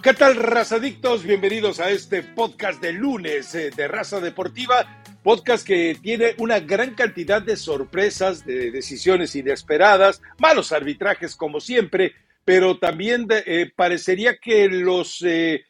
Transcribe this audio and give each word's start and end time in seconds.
¿Qué 0.00 0.14
tal, 0.14 0.36
razadictos? 0.36 1.24
Bienvenidos 1.24 1.80
a 1.80 1.90
este 1.90 2.22
podcast 2.22 2.80
de 2.80 2.92
lunes 2.92 3.52
eh, 3.56 3.70
de 3.74 3.88
Raza 3.88 4.20
Deportiva, 4.20 5.02
podcast 5.24 5.66
que 5.66 5.96
tiene 6.00 6.36
una 6.38 6.60
gran 6.60 6.94
cantidad 6.94 7.42
de 7.42 7.56
sorpresas, 7.56 8.46
de 8.46 8.70
decisiones 8.70 9.34
inesperadas, 9.34 10.22
malos 10.38 10.70
arbitrajes 10.70 11.34
como 11.34 11.58
siempre, 11.58 12.14
pero 12.44 12.78
también 12.78 13.26
eh, 13.28 13.72
parecería 13.74 14.36
que 14.38 14.68
los, 14.68 15.20
eh, 15.22 15.64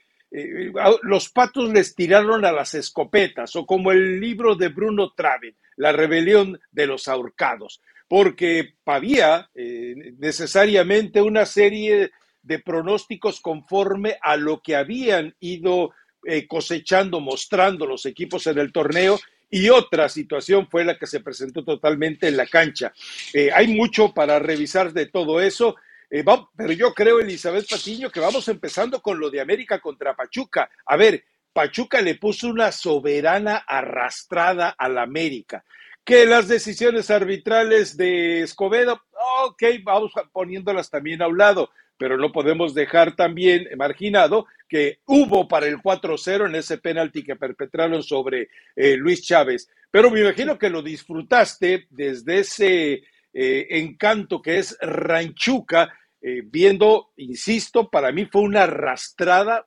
los 1.02 1.30
patos 1.30 1.72
les 1.72 1.94
tiraron 1.94 2.44
a 2.44 2.52
las 2.52 2.74
escopetas, 2.74 3.56
o 3.56 3.64
como 3.64 3.92
el 3.92 4.20
libro 4.20 4.56
de 4.56 4.68
Bruno 4.68 5.14
Traven, 5.16 5.56
La 5.76 5.92
rebelión 5.92 6.60
de 6.70 6.86
los 6.86 7.08
ahorcados, 7.08 7.80
porque 8.06 8.74
había 8.84 9.48
necesariamente 9.54 11.22
una 11.22 11.46
serie 11.46 12.10
de 12.48 12.58
pronósticos 12.58 13.40
conforme 13.40 14.16
a 14.22 14.36
lo 14.36 14.62
que 14.62 14.74
habían 14.74 15.36
ido 15.38 15.92
eh, 16.24 16.48
cosechando, 16.48 17.20
mostrando 17.20 17.86
los 17.86 18.06
equipos 18.06 18.46
en 18.46 18.58
el 18.58 18.72
torneo. 18.72 19.20
Y 19.50 19.68
otra 19.68 20.08
situación 20.08 20.66
fue 20.68 20.84
la 20.84 20.98
que 20.98 21.06
se 21.06 21.20
presentó 21.20 21.62
totalmente 21.62 22.26
en 22.26 22.38
la 22.38 22.46
cancha. 22.46 22.92
Eh, 23.34 23.50
hay 23.54 23.68
mucho 23.68 24.14
para 24.14 24.38
revisar 24.38 24.92
de 24.94 25.06
todo 25.06 25.40
eso, 25.40 25.76
eh, 26.10 26.24
pero 26.56 26.72
yo 26.72 26.94
creo, 26.94 27.20
Elizabeth 27.20 27.68
Patiño, 27.68 28.10
que 28.10 28.20
vamos 28.20 28.48
empezando 28.48 29.02
con 29.02 29.20
lo 29.20 29.30
de 29.30 29.42
América 29.42 29.78
contra 29.78 30.16
Pachuca. 30.16 30.70
A 30.86 30.96
ver, 30.96 31.22
Pachuca 31.52 32.00
le 32.00 32.14
puso 32.14 32.48
una 32.48 32.72
soberana 32.72 33.56
arrastrada 33.66 34.70
a 34.70 34.88
la 34.88 35.02
América. 35.02 35.64
Que 36.02 36.24
las 36.24 36.48
decisiones 36.48 37.10
arbitrales 37.10 37.94
de 37.98 38.40
Escobedo, 38.40 39.02
ok, 39.44 39.62
vamos 39.82 40.12
poniéndolas 40.32 40.88
también 40.88 41.20
a 41.20 41.28
un 41.28 41.36
lado 41.36 41.70
pero 41.98 42.16
no 42.16 42.32
podemos 42.32 42.74
dejar 42.74 43.16
también 43.16 43.68
marginado 43.76 44.46
que 44.68 45.00
hubo 45.06 45.48
para 45.48 45.66
el 45.66 45.78
4-0 45.78 46.46
en 46.46 46.54
ese 46.54 46.78
penalti 46.78 47.24
que 47.24 47.36
perpetraron 47.36 48.02
sobre 48.02 48.48
eh, 48.76 48.96
Luis 48.96 49.22
Chávez. 49.22 49.68
Pero 49.90 50.10
me 50.10 50.20
imagino 50.20 50.58
que 50.58 50.70
lo 50.70 50.82
disfrutaste 50.82 51.88
desde 51.90 52.38
ese 52.38 53.02
eh, 53.32 53.66
encanto 53.70 54.40
que 54.40 54.58
es 54.58 54.76
Ranchuca, 54.80 55.92
eh, 56.20 56.42
viendo, 56.44 57.12
insisto, 57.16 57.90
para 57.90 58.12
mí 58.12 58.26
fue 58.26 58.42
una 58.42 58.62
arrastrada, 58.64 59.66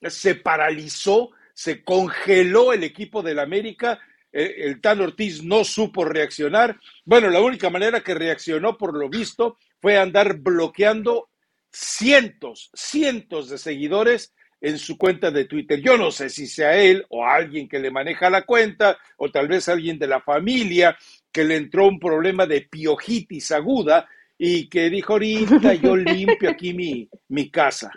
se 0.00 0.36
paralizó, 0.36 1.30
se 1.52 1.82
congeló 1.82 2.72
el 2.72 2.84
equipo 2.84 3.22
del 3.22 3.38
América. 3.38 4.00
El 4.30 4.82
Tan 4.82 5.00
Ortiz 5.00 5.42
no 5.42 5.64
supo 5.64 6.04
reaccionar. 6.04 6.78
Bueno, 7.06 7.30
la 7.30 7.40
única 7.40 7.70
manera 7.70 8.02
que 8.02 8.12
reaccionó, 8.12 8.76
por 8.76 8.94
lo 8.94 9.08
visto, 9.08 9.56
fue 9.80 9.96
andar 9.96 10.36
bloqueando 10.40 11.30
cientos, 11.76 12.70
cientos 12.72 13.50
de 13.50 13.58
seguidores 13.58 14.34
en 14.62 14.78
su 14.78 14.96
cuenta 14.96 15.30
de 15.30 15.44
Twitter. 15.44 15.78
Yo 15.80 15.98
no 15.98 16.10
sé 16.10 16.30
si 16.30 16.46
sea 16.46 16.74
él 16.74 17.04
o 17.10 17.26
alguien 17.26 17.68
que 17.68 17.78
le 17.78 17.90
maneja 17.90 18.30
la 18.30 18.42
cuenta 18.42 18.96
o 19.18 19.30
tal 19.30 19.46
vez 19.46 19.68
alguien 19.68 19.98
de 19.98 20.06
la 20.06 20.22
familia 20.22 20.96
que 21.30 21.44
le 21.44 21.56
entró 21.56 21.86
un 21.86 22.00
problema 22.00 22.46
de 22.46 22.62
piojitis 22.62 23.52
aguda 23.52 24.08
y 24.38 24.70
que 24.70 24.88
dijo 24.88 25.14
ahorita 25.14 25.74
yo 25.74 25.96
limpio 25.96 26.50
aquí 26.50 26.72
mi, 26.72 27.10
mi 27.28 27.50
casa. 27.50 27.92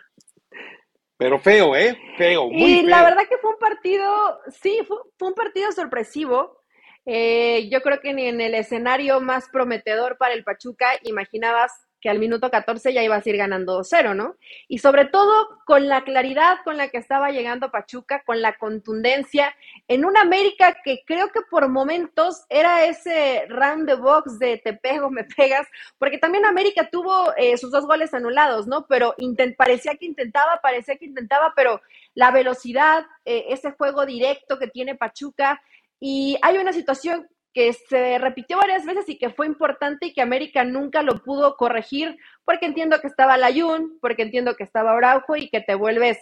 Pero 1.15 1.39
feo, 1.39 1.75
¿eh? 1.75 1.97
Feo. 2.17 2.49
y 2.51 2.81
la 2.83 3.03
verdad 3.03 3.23
que 3.29 3.37
fue 3.37 3.51
un 3.51 3.59
partido, 3.59 4.39
sí, 4.61 4.79
fue, 4.85 4.97
un 5.27 5.33
partido 5.33 5.71
sorpresivo. 5.71 6.63
Eh, 7.05 7.69
yo 7.71 7.81
creo 7.81 8.01
que 8.01 8.13
ni 8.13 8.27
en 8.27 8.41
el 8.41 8.55
escenario 8.55 9.21
más 9.21 9.47
prometedor 9.49 10.17
para 10.17 10.33
el 10.33 10.43
Pachuca 10.43 10.91
imaginabas 11.03 11.71
que 12.01 12.09
al 12.09 12.19
minuto 12.19 12.49
14 12.49 12.93
ya 12.93 13.03
ibas 13.03 13.25
a 13.25 13.29
ir 13.29 13.37
ganando 13.37 13.79
2-0, 13.79 14.15
¿no? 14.15 14.35
Y 14.67 14.79
sobre 14.79 15.05
todo 15.05 15.59
con 15.65 15.87
la 15.87 16.03
claridad 16.03 16.57
con 16.63 16.77
la 16.77 16.89
que 16.89 16.97
estaba 16.97 17.31
llegando 17.31 17.71
Pachuca, 17.71 18.23
con 18.25 18.41
la 18.41 18.57
contundencia, 18.57 19.55
en 19.87 20.05
una 20.05 20.21
América 20.21 20.77
que 20.83 21.03
creo 21.05 21.29
que 21.29 21.41
por 21.49 21.67
momentos 21.69 22.45
era 22.49 22.85
ese 22.85 23.45
round 23.49 23.87
the 23.87 23.95
box 23.95 24.39
de 24.39 24.57
te 24.57 24.73
pego, 24.73 25.09
me 25.09 25.23
pegas, 25.23 25.67
porque 25.97 26.17
también 26.17 26.45
América 26.45 26.89
tuvo 26.91 27.33
eh, 27.35 27.57
sus 27.57 27.71
dos 27.71 27.85
goles 27.85 28.13
anulados, 28.13 28.67
¿no? 28.67 28.85
Pero 28.87 29.15
parecía 29.57 29.95
que 29.95 30.05
intentaba, 30.05 30.59
parecía 30.61 30.97
que 30.97 31.05
intentaba, 31.05 31.53
pero 31.55 31.81
la 32.13 32.31
velocidad, 32.31 33.05
eh, 33.25 33.45
ese 33.49 33.71
juego 33.71 34.05
directo 34.05 34.57
que 34.57 34.67
tiene 34.67 34.95
Pachuca, 34.95 35.61
y 35.99 36.37
hay 36.41 36.57
una 36.57 36.71
situación 36.71 37.27
que 37.53 37.73
se 37.73 38.17
repitió 38.19 38.57
varias 38.57 38.85
veces 38.85 39.09
y 39.09 39.17
que 39.17 39.29
fue 39.29 39.47
importante 39.47 40.07
y 40.07 40.13
que 40.13 40.21
América 40.21 40.63
nunca 40.63 41.01
lo 41.01 41.23
pudo 41.23 41.55
corregir, 41.57 42.17
porque 42.45 42.65
entiendo 42.65 42.99
que 43.01 43.07
estaba 43.07 43.37
Layun, 43.37 43.97
porque 44.01 44.21
entiendo 44.21 44.55
que 44.55 44.63
estaba 44.63 44.91
Araujo 44.91 45.35
y 45.35 45.49
que 45.49 45.61
te 45.61 45.75
vuelves 45.75 46.17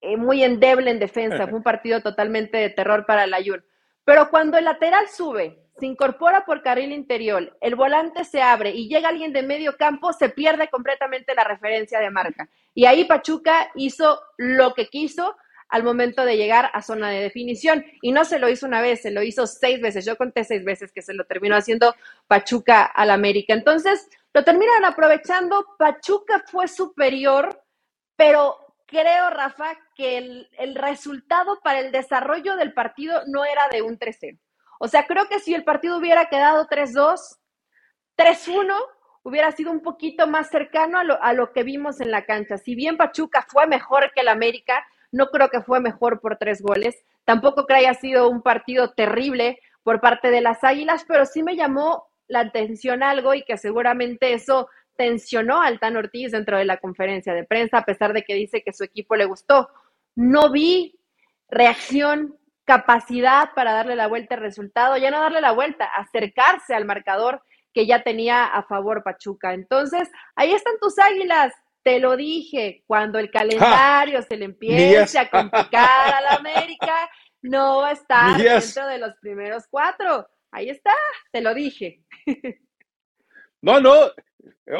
eh, 0.00 0.16
muy 0.16 0.44
endeble 0.44 0.90
en 0.90 0.98
defensa. 0.98 1.46
Fue 1.48 1.58
un 1.58 1.62
partido 1.62 2.00
totalmente 2.02 2.58
de 2.58 2.70
terror 2.70 3.06
para 3.06 3.26
Layun. 3.26 3.64
Pero 4.04 4.30
cuando 4.30 4.56
el 4.56 4.64
lateral 4.64 5.08
sube, 5.08 5.66
se 5.78 5.86
incorpora 5.86 6.44
por 6.44 6.62
carril 6.62 6.92
interior, 6.92 7.56
el 7.60 7.74
volante 7.74 8.24
se 8.24 8.40
abre 8.40 8.70
y 8.70 8.88
llega 8.88 9.08
alguien 9.08 9.32
de 9.32 9.42
medio 9.42 9.76
campo, 9.76 10.12
se 10.12 10.28
pierde 10.28 10.68
completamente 10.68 11.34
la 11.34 11.44
referencia 11.44 11.98
de 11.98 12.10
marca. 12.10 12.48
Y 12.72 12.86
ahí 12.86 13.04
Pachuca 13.04 13.70
hizo 13.74 14.20
lo 14.38 14.74
que 14.74 14.86
quiso, 14.86 15.36
al 15.68 15.82
momento 15.82 16.24
de 16.24 16.36
llegar 16.36 16.70
a 16.72 16.82
zona 16.82 17.10
de 17.10 17.20
definición. 17.20 17.84
Y 18.02 18.12
no 18.12 18.24
se 18.24 18.38
lo 18.38 18.48
hizo 18.48 18.66
una 18.66 18.82
vez, 18.82 19.02
se 19.02 19.10
lo 19.10 19.22
hizo 19.22 19.46
seis 19.46 19.80
veces. 19.80 20.04
Yo 20.04 20.16
conté 20.16 20.44
seis 20.44 20.64
veces 20.64 20.92
que 20.92 21.02
se 21.02 21.14
lo 21.14 21.24
terminó 21.24 21.56
haciendo 21.56 21.94
Pachuca 22.26 22.84
al 22.84 23.10
América. 23.10 23.52
Entonces, 23.52 24.08
lo 24.32 24.44
terminan 24.44 24.84
aprovechando. 24.84 25.64
Pachuca 25.78 26.44
fue 26.46 26.68
superior, 26.68 27.62
pero 28.16 28.56
creo, 28.86 29.30
Rafa, 29.30 29.76
que 29.94 30.18
el, 30.18 30.48
el 30.58 30.74
resultado 30.74 31.60
para 31.62 31.80
el 31.80 31.92
desarrollo 31.92 32.56
del 32.56 32.72
partido 32.72 33.22
no 33.26 33.44
era 33.44 33.68
de 33.68 33.82
un 33.82 33.98
3-0. 33.98 34.38
O 34.78 34.88
sea, 34.88 35.06
creo 35.06 35.26
que 35.28 35.40
si 35.40 35.54
el 35.54 35.64
partido 35.64 35.96
hubiera 35.96 36.26
quedado 36.28 36.66
3-2, 36.66 37.38
3-1, 38.16 38.74
hubiera 39.22 39.50
sido 39.52 39.72
un 39.72 39.80
poquito 39.80 40.26
más 40.26 40.50
cercano 40.50 40.98
a 40.98 41.04
lo, 41.04 41.22
a 41.22 41.32
lo, 41.32 41.52
que 41.52 41.62
vimos 41.62 42.00
en 42.00 42.10
la 42.10 42.24
cancha. 42.24 42.58
Si 42.58 42.74
bien 42.74 42.96
Pachuca 42.96 43.44
fue 43.48 43.66
mejor 43.66 44.12
que 44.14 44.20
el 44.20 44.28
América, 44.28 44.86
no 45.12 45.26
creo 45.26 45.48
que 45.48 45.62
fue 45.62 45.80
mejor 45.80 46.20
por 46.20 46.36
tres 46.36 46.62
goles. 46.62 46.96
Tampoco 47.24 47.66
creo 47.66 47.78
que 47.80 47.86
haya 47.86 47.94
sido 47.94 48.28
un 48.28 48.42
partido 48.42 48.92
terrible 48.92 49.58
por 49.82 50.00
parte 50.00 50.30
de 50.30 50.40
las 50.40 50.64
Águilas, 50.64 51.04
pero 51.06 51.26
sí 51.26 51.42
me 51.42 51.56
llamó 51.56 52.08
la 52.28 52.40
atención 52.40 53.02
algo 53.02 53.34
y 53.34 53.42
que 53.44 53.56
seguramente 53.56 54.32
eso 54.32 54.68
tensionó 54.96 55.60
al 55.60 55.78
Tan 55.78 55.96
Ortiz 55.96 56.32
dentro 56.32 56.58
de 56.58 56.64
la 56.64 56.78
conferencia 56.78 57.34
de 57.34 57.44
prensa, 57.44 57.78
a 57.78 57.84
pesar 57.84 58.12
de 58.12 58.22
que 58.22 58.34
dice 58.34 58.62
que 58.62 58.72
su 58.72 58.84
equipo 58.84 59.14
le 59.16 59.26
gustó. 59.26 59.68
No 60.14 60.50
vi 60.50 60.98
reacción, 61.48 62.36
capacidad 62.64 63.50
para 63.54 63.72
darle 63.72 63.94
la 63.94 64.08
vuelta 64.08 64.34
al 64.34 64.40
resultado, 64.40 64.96
ya 64.96 65.10
no 65.10 65.20
darle 65.20 65.40
la 65.40 65.52
vuelta, 65.52 65.84
acercarse 65.84 66.74
al 66.74 66.84
marcador 66.84 67.42
que 67.72 67.86
ya 67.86 68.02
tenía 68.02 68.44
a 68.44 68.62
favor 68.64 69.02
Pachuca. 69.02 69.54
Entonces, 69.54 70.10
ahí 70.34 70.52
están 70.52 70.74
tus 70.80 70.98
águilas, 70.98 71.52
te 71.86 72.00
lo 72.00 72.16
dije, 72.16 72.82
cuando 72.84 73.20
el 73.20 73.30
calendario 73.30 74.20
se 74.20 74.36
le 74.36 74.46
empiece 74.46 75.20
a 75.20 75.30
complicar 75.30 76.14
a 76.14 76.20
la 76.20 76.34
América, 76.34 77.08
no 77.42 77.76
va 77.76 77.90
a 77.90 77.92
estar 77.92 78.36
dentro 78.36 78.88
de 78.88 78.98
los 78.98 79.14
primeros 79.20 79.68
cuatro. 79.70 80.26
Ahí 80.50 80.68
está, 80.68 80.94
te 81.30 81.40
lo 81.40 81.54
dije. 81.54 82.02
No, 83.62 83.80
no, 83.80 84.10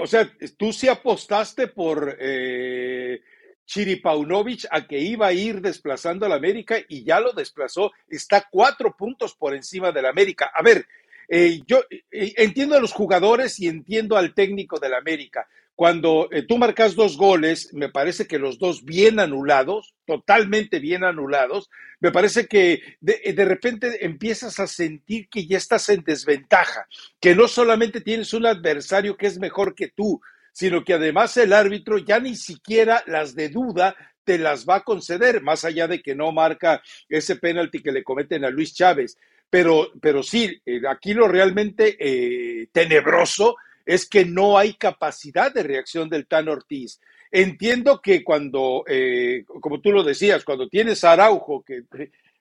o 0.00 0.06
sea, 0.08 0.28
tú 0.58 0.72
sí 0.72 0.88
apostaste 0.88 1.68
por 1.68 2.16
eh, 2.18 3.20
Chiripaunovic 3.64 4.66
a 4.68 4.84
que 4.88 4.98
iba 4.98 5.28
a 5.28 5.32
ir 5.32 5.60
desplazando 5.60 6.26
a 6.26 6.28
la 6.28 6.34
América 6.34 6.76
y 6.88 7.04
ya 7.04 7.20
lo 7.20 7.32
desplazó, 7.32 7.92
está 8.08 8.48
cuatro 8.50 8.96
puntos 8.96 9.36
por 9.36 9.54
encima 9.54 9.92
de 9.92 10.02
la 10.02 10.08
América. 10.08 10.50
A 10.52 10.60
ver, 10.60 10.86
eh, 11.28 11.60
yo 11.66 11.84
eh, 11.88 12.34
entiendo 12.36 12.76
a 12.76 12.80
los 12.80 12.92
jugadores 12.92 13.60
y 13.60 13.68
entiendo 13.68 14.16
al 14.16 14.34
técnico 14.34 14.80
del 14.80 14.94
América, 14.94 15.48
cuando 15.76 16.28
eh, 16.32 16.42
tú 16.42 16.56
marcas 16.56 16.94
dos 16.94 17.18
goles, 17.18 17.72
me 17.74 17.90
parece 17.90 18.26
que 18.26 18.38
los 18.38 18.58
dos 18.58 18.82
bien 18.82 19.20
anulados, 19.20 19.94
totalmente 20.06 20.78
bien 20.78 21.04
anulados, 21.04 21.68
me 22.00 22.10
parece 22.10 22.46
que 22.46 22.96
de, 23.00 23.34
de, 23.36 23.44
repente 23.44 24.04
empiezas 24.04 24.58
a 24.58 24.66
sentir 24.66 25.28
que 25.28 25.46
ya 25.46 25.58
estás 25.58 25.90
en 25.90 26.02
desventaja, 26.02 26.88
que 27.20 27.34
no 27.34 27.46
solamente 27.46 28.00
tienes 28.00 28.32
un 28.32 28.46
adversario 28.46 29.18
que 29.18 29.26
es 29.26 29.38
mejor 29.38 29.74
que 29.74 29.88
tú, 29.88 30.20
sino 30.50 30.82
que 30.82 30.94
además 30.94 31.36
el 31.36 31.52
árbitro 31.52 31.98
ya 31.98 32.20
ni 32.20 32.36
siquiera 32.36 33.04
las 33.06 33.34
de 33.34 33.50
duda 33.50 33.94
te 34.24 34.38
las 34.38 34.66
va 34.66 34.76
a 34.76 34.84
conceder, 34.84 35.42
más 35.42 35.66
allá 35.66 35.86
de 35.86 36.00
que 36.00 36.14
no 36.14 36.32
marca 36.32 36.82
ese 37.10 37.36
penalti 37.36 37.82
que 37.82 37.92
le 37.92 38.02
cometen 38.02 38.46
a 38.46 38.50
Luis 38.50 38.74
Chávez. 38.74 39.18
Pero, 39.50 39.92
pero 40.00 40.22
sí, 40.22 40.60
eh, 40.64 40.80
aquí 40.88 41.12
lo 41.12 41.28
realmente 41.28 41.96
eh, 42.00 42.68
tenebroso 42.72 43.56
es 43.86 44.08
que 44.08 44.24
no 44.24 44.58
hay 44.58 44.74
capacidad 44.74 45.54
de 45.54 45.62
reacción 45.62 46.10
del 46.10 46.26
Tan 46.26 46.48
Ortiz. 46.48 47.00
Entiendo 47.30 48.00
que 48.02 48.22
cuando, 48.24 48.84
eh, 48.88 49.44
como 49.60 49.80
tú 49.80 49.92
lo 49.92 50.02
decías, 50.02 50.44
cuando 50.44 50.68
tienes 50.68 51.04
Araujo, 51.04 51.64
que 51.64 51.84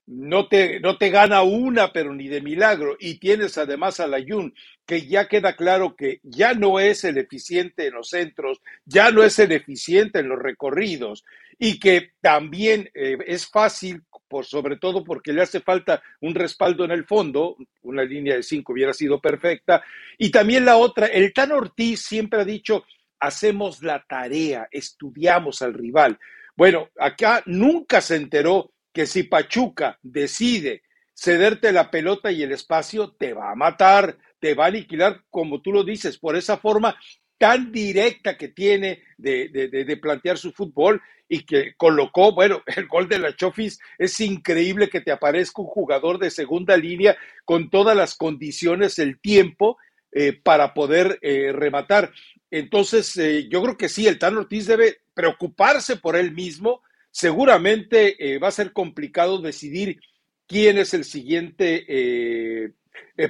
no 0.08 0.48
te, 0.48 0.80
no 0.80 0.98
te 0.98 1.10
gana 1.10 1.42
una, 1.42 1.92
pero 1.92 2.14
ni 2.14 2.28
de 2.28 2.42
milagro, 2.42 2.96
y 3.00 3.16
tienes 3.16 3.58
además 3.58 4.00
a 4.00 4.08
Layun, 4.08 4.54
que 4.86 5.08
ya 5.08 5.28
queda 5.28 5.56
claro 5.56 5.96
que 5.96 6.20
ya 6.24 6.54
no 6.54 6.80
es 6.80 7.04
el 7.04 7.18
eficiente 7.18 7.88
en 7.88 7.96
los 7.96 8.10
centros, 8.10 8.62
ya 8.86 9.12
no 9.12 9.24
es 9.24 9.40
el 9.40 9.52
eficiente 9.52 10.20
en 10.20 10.30
los 10.30 10.40
recorridos, 10.40 11.26
y 11.58 11.80
que 11.80 12.12
también 12.22 12.90
eh, 12.94 13.18
es 13.26 13.48
fácil, 13.48 14.04
por, 14.28 14.46
sobre 14.46 14.78
todo 14.78 15.04
porque 15.04 15.34
le 15.34 15.42
hace 15.42 15.60
falta 15.60 16.02
un 16.22 16.36
respaldo 16.36 16.84
en 16.86 16.92
el 16.92 17.06
fondo, 17.06 17.58
una 17.84 18.04
línea 18.04 18.36
de 18.36 18.44
cinco 18.44 18.74
hubiera 18.74 18.94
sido 18.94 19.20
perfecta, 19.22 19.84
y 20.18 20.32
también 20.32 20.66
la 20.66 20.78
otra, 20.78 21.08
el 21.08 21.34
Tan 21.34 21.52
Ortiz 21.52 22.02
siempre 22.02 22.42
ha 22.42 22.46
dicho, 22.46 22.86
hacemos 23.20 23.82
la 23.82 24.04
tarea, 24.08 24.68
estudiamos 24.72 25.62
al 25.62 25.74
rival. 25.74 26.20
Bueno, 26.56 26.90
acá 26.98 27.44
nunca 27.46 28.02
se 28.02 28.16
enteró 28.16 28.74
que 28.94 29.06
si 29.06 29.24
Pachuca 29.24 30.00
decide 30.02 30.84
cederte 31.14 31.72
la 31.72 31.90
pelota 31.90 32.32
y 32.32 32.44
el 32.44 32.52
espacio, 32.52 33.14
te 33.14 33.34
va 33.34 33.52
a 33.52 33.56
matar, 33.56 34.18
te 34.40 34.54
va 34.54 34.66
a 34.66 34.68
aniquilar, 34.68 35.24
como 35.30 35.62
tú 35.62 35.72
lo 35.72 35.84
dices, 35.84 36.18
por 36.18 36.36
esa 36.36 36.58
forma 36.58 36.98
tan 37.38 37.72
directa 37.72 38.38
que 38.38 38.50
tiene 38.50 39.04
de, 39.18 40.00
plantear 40.02 40.38
su 40.38 40.52
fútbol 40.52 41.02
y 41.28 41.46
que 41.46 41.74
colocó, 41.76 42.34
bueno, 42.34 42.62
el 42.76 42.88
gol 42.88 43.08
de 43.08 43.20
la 43.20 43.36
Chofis 43.36 43.80
es 43.98 44.20
increíble 44.22 44.90
que 44.90 45.02
te 45.02 45.12
aparezca 45.12 45.62
un 45.62 45.68
jugador 45.68 46.20
de 46.20 46.30
segunda 46.30 46.78
línea 46.78 47.18
con 47.44 47.70
todas 47.70 47.96
las 47.96 48.16
condiciones, 48.16 49.00
el 49.00 49.20
tiempo 49.20 49.78
eh, 50.12 50.34
para 50.34 50.74
poder 50.74 51.20
eh, 51.22 51.52
rematar. 51.52 52.12
Entonces, 52.50 53.18
eh, 53.18 53.48
yo 53.50 53.62
creo 53.62 53.78
que 53.78 53.90
sí, 53.90 54.08
el 54.08 54.18
Tan 54.20 54.38
Ortiz 54.38 54.68
debe 54.68 55.00
preocuparse 55.14 55.98
por 55.98 56.16
él 56.16 56.32
mismo. 56.32 56.82
Seguramente 57.12 58.18
va 58.40 58.50
a 58.50 58.52
ser 58.52 58.74
complicado 58.74 59.42
decidir 59.42 60.02
quién 60.48 60.78
es 60.78 60.94
el 60.94 61.06
siguiente 61.06 62.74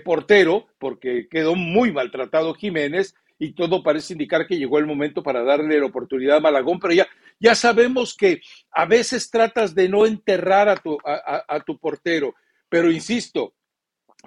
portero, 0.04 0.68
porque 0.80 1.28
quedó 1.30 1.54
muy 1.54 1.92
maltratado 1.92 2.56
Jiménez 2.56 3.14
y 3.38 3.54
todo 3.54 3.84
parece 3.84 4.14
indicar 4.14 4.48
que 4.48 4.58
llegó 4.58 4.80
el 4.80 4.86
momento 4.86 5.22
para 5.22 5.44
darle 5.44 5.80
la 5.80 5.86
oportunidad 5.86 6.38
a 6.38 6.42
Malagón, 6.42 6.80
pero 6.80 6.94
ya, 6.94 7.08
ya 7.40 7.56
sabemos 7.56 8.16
que 8.16 8.42
a 8.72 8.86
veces 8.86 9.30
tratas 9.30 9.76
de 9.76 9.90
no 9.90 10.06
enterrar 10.06 10.70
a 10.70 10.78
tu, 10.78 10.98
a, 11.04 11.60
tu 11.66 11.78
portero, 11.78 12.34
pero 12.70 12.92
insisto, 12.92 13.54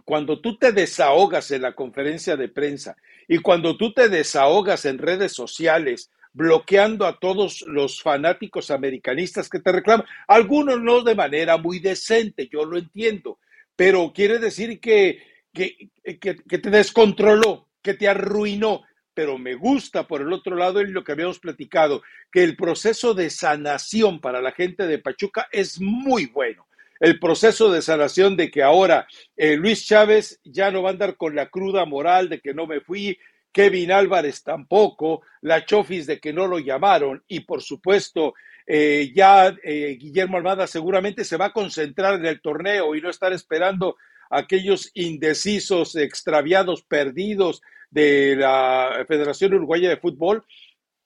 cuando 0.05 0.41
tú 0.41 0.59
te 0.59 0.73
desahogas 0.73 1.51
en 1.51 1.63
la 1.63 1.75
conferencia 1.75 2.37
de 2.37 2.49
prensa 2.49 2.97
y 3.27 3.39
cuando 3.39 3.77
tú 3.77 3.93
te 3.93 4.09
desahogas 4.09 4.85
en 4.85 4.99
redes 4.99 5.33
sociales, 5.33 6.11
bloqueando 6.33 7.07
a 7.07 7.19
todos 7.19 7.63
los 7.67 8.03
fanáticos 8.03 8.71
americanistas 8.71 9.49
que 9.49 9.59
te 9.59 9.73
reclaman, 9.73 10.07
algunos 10.29 10.81
no 10.81 11.03
de 11.03 11.15
manera 11.15 11.57
muy 11.57 11.81
decente, 11.81 12.49
yo 12.53 12.65
lo 12.65 12.79
entiendo, 12.79 13.39
pero 13.75 14.13
quiere 14.13 14.39
decir 14.39 14.79
que, 14.79 15.23
que, 15.53 15.91
que 16.05 16.59
te 16.59 16.71
descontroló, 16.71 17.69
que 17.83 17.95
te 17.95 18.07
arruinó, 18.07 18.83
pero 19.19 19.37
me 19.37 19.57
gusta 19.57 20.07
por 20.07 20.21
el 20.21 20.33
otro 20.33 20.55
lado 20.55 20.81
lo 20.81 21.03
que 21.03 21.11
habíamos 21.11 21.41
platicado, 21.41 22.05
que 22.31 22.45
el 22.45 22.55
proceso 22.55 23.15
de 23.15 23.31
sanación 23.31 24.21
para 24.21 24.41
la 24.41 24.53
gente 24.53 24.87
de 24.87 25.01
Pachuca 25.01 25.49
es 25.51 25.81
muy 25.81 26.27
bueno. 26.27 26.69
El 27.01 27.19
proceso 27.19 27.73
de 27.73 27.83
sanación 27.83 28.37
de 28.37 28.49
que 28.49 28.63
ahora 28.63 29.09
eh, 29.37 29.57
Luis 29.57 29.85
Chávez 29.85 30.39
ya 30.45 30.71
no 30.71 30.85
va 30.85 30.91
a 30.91 30.93
andar 30.93 31.17
con 31.17 31.35
la 31.35 31.49
cruda 31.49 31.85
moral 31.85 32.29
de 32.29 32.39
que 32.39 32.55
no 32.55 32.69
me 32.69 32.81
fui, 32.81 33.19
Kevin 33.51 33.91
Álvarez 33.91 34.45
tampoco, 34.45 35.23
la 35.41 35.67
Chofis 35.67 36.07
de 36.07 36.21
que 36.21 36.33
no 36.33 36.47
lo 36.47 36.61
llamaron 36.61 37.25
y 37.27 37.41
por 37.41 37.61
supuesto 37.61 38.35
eh, 38.69 39.11
ya 39.13 39.53
eh, 39.65 39.97
Guillermo 39.99 40.37
Almada 40.37 40.69
seguramente 40.69 41.25
se 41.25 41.37
va 41.37 41.47
a 41.47 41.53
concentrar 41.53 42.15
en 42.15 42.27
el 42.27 42.41
torneo 42.41 42.95
y 42.95 43.01
no 43.01 43.11
estar 43.11 43.33
esperando 43.33 43.97
a 44.31 44.39
aquellos 44.39 44.93
indecisos, 44.95 45.97
extraviados, 45.97 46.83
perdidos 46.83 47.63
de 47.91 48.37
la 48.37 49.05
Federación 49.07 49.55
Uruguaya 49.55 49.89
de 49.89 49.97
Fútbol, 49.97 50.45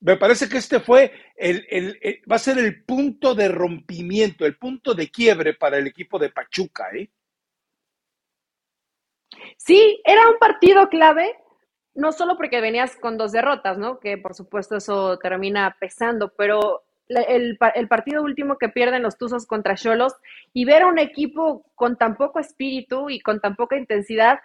me 0.01 0.17
parece 0.17 0.49
que 0.49 0.59
este 0.59 0.81
fue 0.81 1.13
el, 1.37 1.65
va 2.31 2.37
a 2.37 2.41
ser 2.41 2.59
el 2.59 2.85
punto 2.85 3.35
de 3.35 3.49
rompimiento, 3.49 4.45
el 4.45 4.57
punto 4.57 4.95
de 4.95 5.11
quiebre 5.11 5.55
para 5.55 5.79
el 5.79 5.87
equipo 5.87 6.19
de 6.19 6.31
Pachuca, 6.31 6.89
¿eh? 6.93 7.09
Sí, 9.57 10.01
era 10.05 10.29
un 10.29 10.39
partido 10.39 10.89
clave, 10.89 11.37
no 11.95 12.13
solo 12.13 12.37
porque 12.37 12.61
venías 12.61 12.97
con 12.97 13.17
dos 13.17 13.33
derrotas, 13.33 13.79
¿no? 13.79 14.01
Que 14.01 14.19
por 14.19 14.35
supuesto 14.35 14.77
eso 14.77 15.19
termina 15.19 15.77
pesando, 15.79 16.33
pero 16.37 16.83
el, 17.09 17.59
partido 17.89 18.23
último 18.23 18.59
que 18.59 18.69
pierden 18.69 19.03
los 19.03 19.19
Tuzos 19.19 19.47
contra 19.47 19.75
Cholos 19.75 20.15
y 20.53 20.65
ver 20.65 20.83
a 20.83 20.87
un 20.87 20.99
equipo 20.99 21.65
con 21.75 21.97
tan 21.97 22.17
poco 22.17 22.39
espíritu 22.39 23.11
y 23.11 23.21
con 23.21 23.41
tan 23.41 23.57
poca 23.57 23.77
intensidad, 23.77 24.41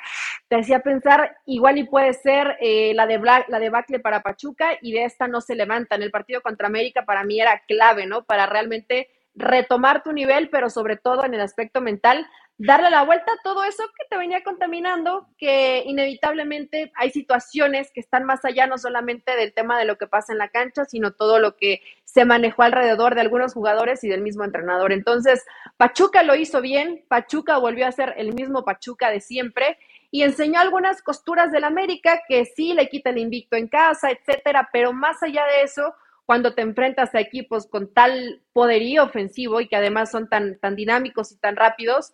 te 0.48 0.56
hacía 0.56 0.80
pensar, 0.80 1.38
igual 1.46 1.78
y 1.78 1.84
puede 1.84 2.14
ser 2.14 2.58
eh, 2.62 2.94
la, 2.94 3.06
de 3.06 3.20
la 3.20 3.60
debacle 3.60 4.00
para 4.00 4.22
Pachuca 4.22 4.78
y 4.82 4.94
de 4.94 5.04
esta 5.04 5.28
no 5.28 5.42
se 5.42 5.56
levantan. 5.56 6.02
El 6.02 6.12
partido 6.12 6.42
contra 6.42 6.68
América 6.68 7.04
para 7.06 7.24
mí 7.24 7.40
era 7.42 7.64
clave, 7.68 8.06
¿no? 8.06 8.24
Para 8.24 8.46
realmente 8.46 9.10
retomar 9.36 10.04
tu 10.04 10.14
nivel, 10.14 10.50
pero 10.50 10.70
sobre 10.70 10.98
todo 10.98 11.24
en 11.24 11.34
el 11.34 11.42
aspecto 11.42 11.80
mental, 11.82 12.28
darle 12.58 12.90
la 12.90 13.04
vuelta 13.04 13.32
a 13.32 13.42
todo 13.44 13.64
eso 13.66 13.84
que 13.96 14.06
te 14.10 14.18
venía 14.18 14.44
contaminando, 14.44 15.28
que 15.38 15.84
inevitablemente 15.86 16.92
hay 16.96 17.12
situaciones 17.12 17.92
que 17.92 18.00
están 18.00 18.24
más 18.24 18.44
allá 18.46 18.66
no 18.66 18.80
solamente 18.80 19.36
del 19.36 19.54
tema 19.54 19.78
de 19.78 19.86
lo 19.86 19.98
que 19.98 20.08
pasa 20.08 20.34
en 20.34 20.40
la 20.40 20.50
cancha, 20.50 20.86
sino 20.86 21.12
todo 21.12 21.40
lo 21.40 21.56
que 21.56 21.82
se 22.04 22.26
manejó 22.26 22.64
alrededor 22.64 23.14
de 23.14 23.22
algunos 23.22 23.54
jugadores 23.54 24.04
y 24.04 24.10
del 24.10 24.22
mismo 24.22 24.44
entrenador. 24.44 24.92
Entonces, 24.92 25.46
Pachuca 25.78 26.24
lo 26.24 26.36
hizo 26.36 26.62
bien, 26.62 27.06
Pachuca 27.08 27.58
volvió 27.58 27.86
a 27.86 27.92
ser 27.92 28.16
el 28.18 28.34
mismo 28.34 28.66
Pachuca 28.66 29.12
de 29.12 29.22
siempre 29.22 29.78
y 30.12 30.24
enseñó 30.24 30.60
algunas 30.60 31.02
costuras 31.02 31.52
del 31.52 31.64
América 31.64 32.22
que 32.28 32.46
sí 32.46 32.74
le 32.74 32.90
quita 32.90 33.10
el 33.10 33.18
invicto 33.18 33.58
en 33.58 33.68
casa, 33.68 34.10
etcétera, 34.12 34.70
pero 34.72 34.94
más 34.94 35.22
allá 35.22 35.46
de 35.46 35.64
eso, 35.64 35.94
cuando 36.26 36.54
te 36.54 36.62
enfrentas 36.62 37.14
a 37.16 37.20
equipos 37.20 37.68
con 37.68 37.94
tal 37.94 38.42
poderío 38.54 39.04
ofensivo 39.04 39.62
y 39.62 39.68
que 39.68 39.76
además 39.76 40.12
son 40.12 40.30
tan, 40.30 40.60
tan 40.60 40.76
dinámicos 40.76 41.32
y 41.32 41.38
tan 41.38 41.56
rápidos, 41.56 42.14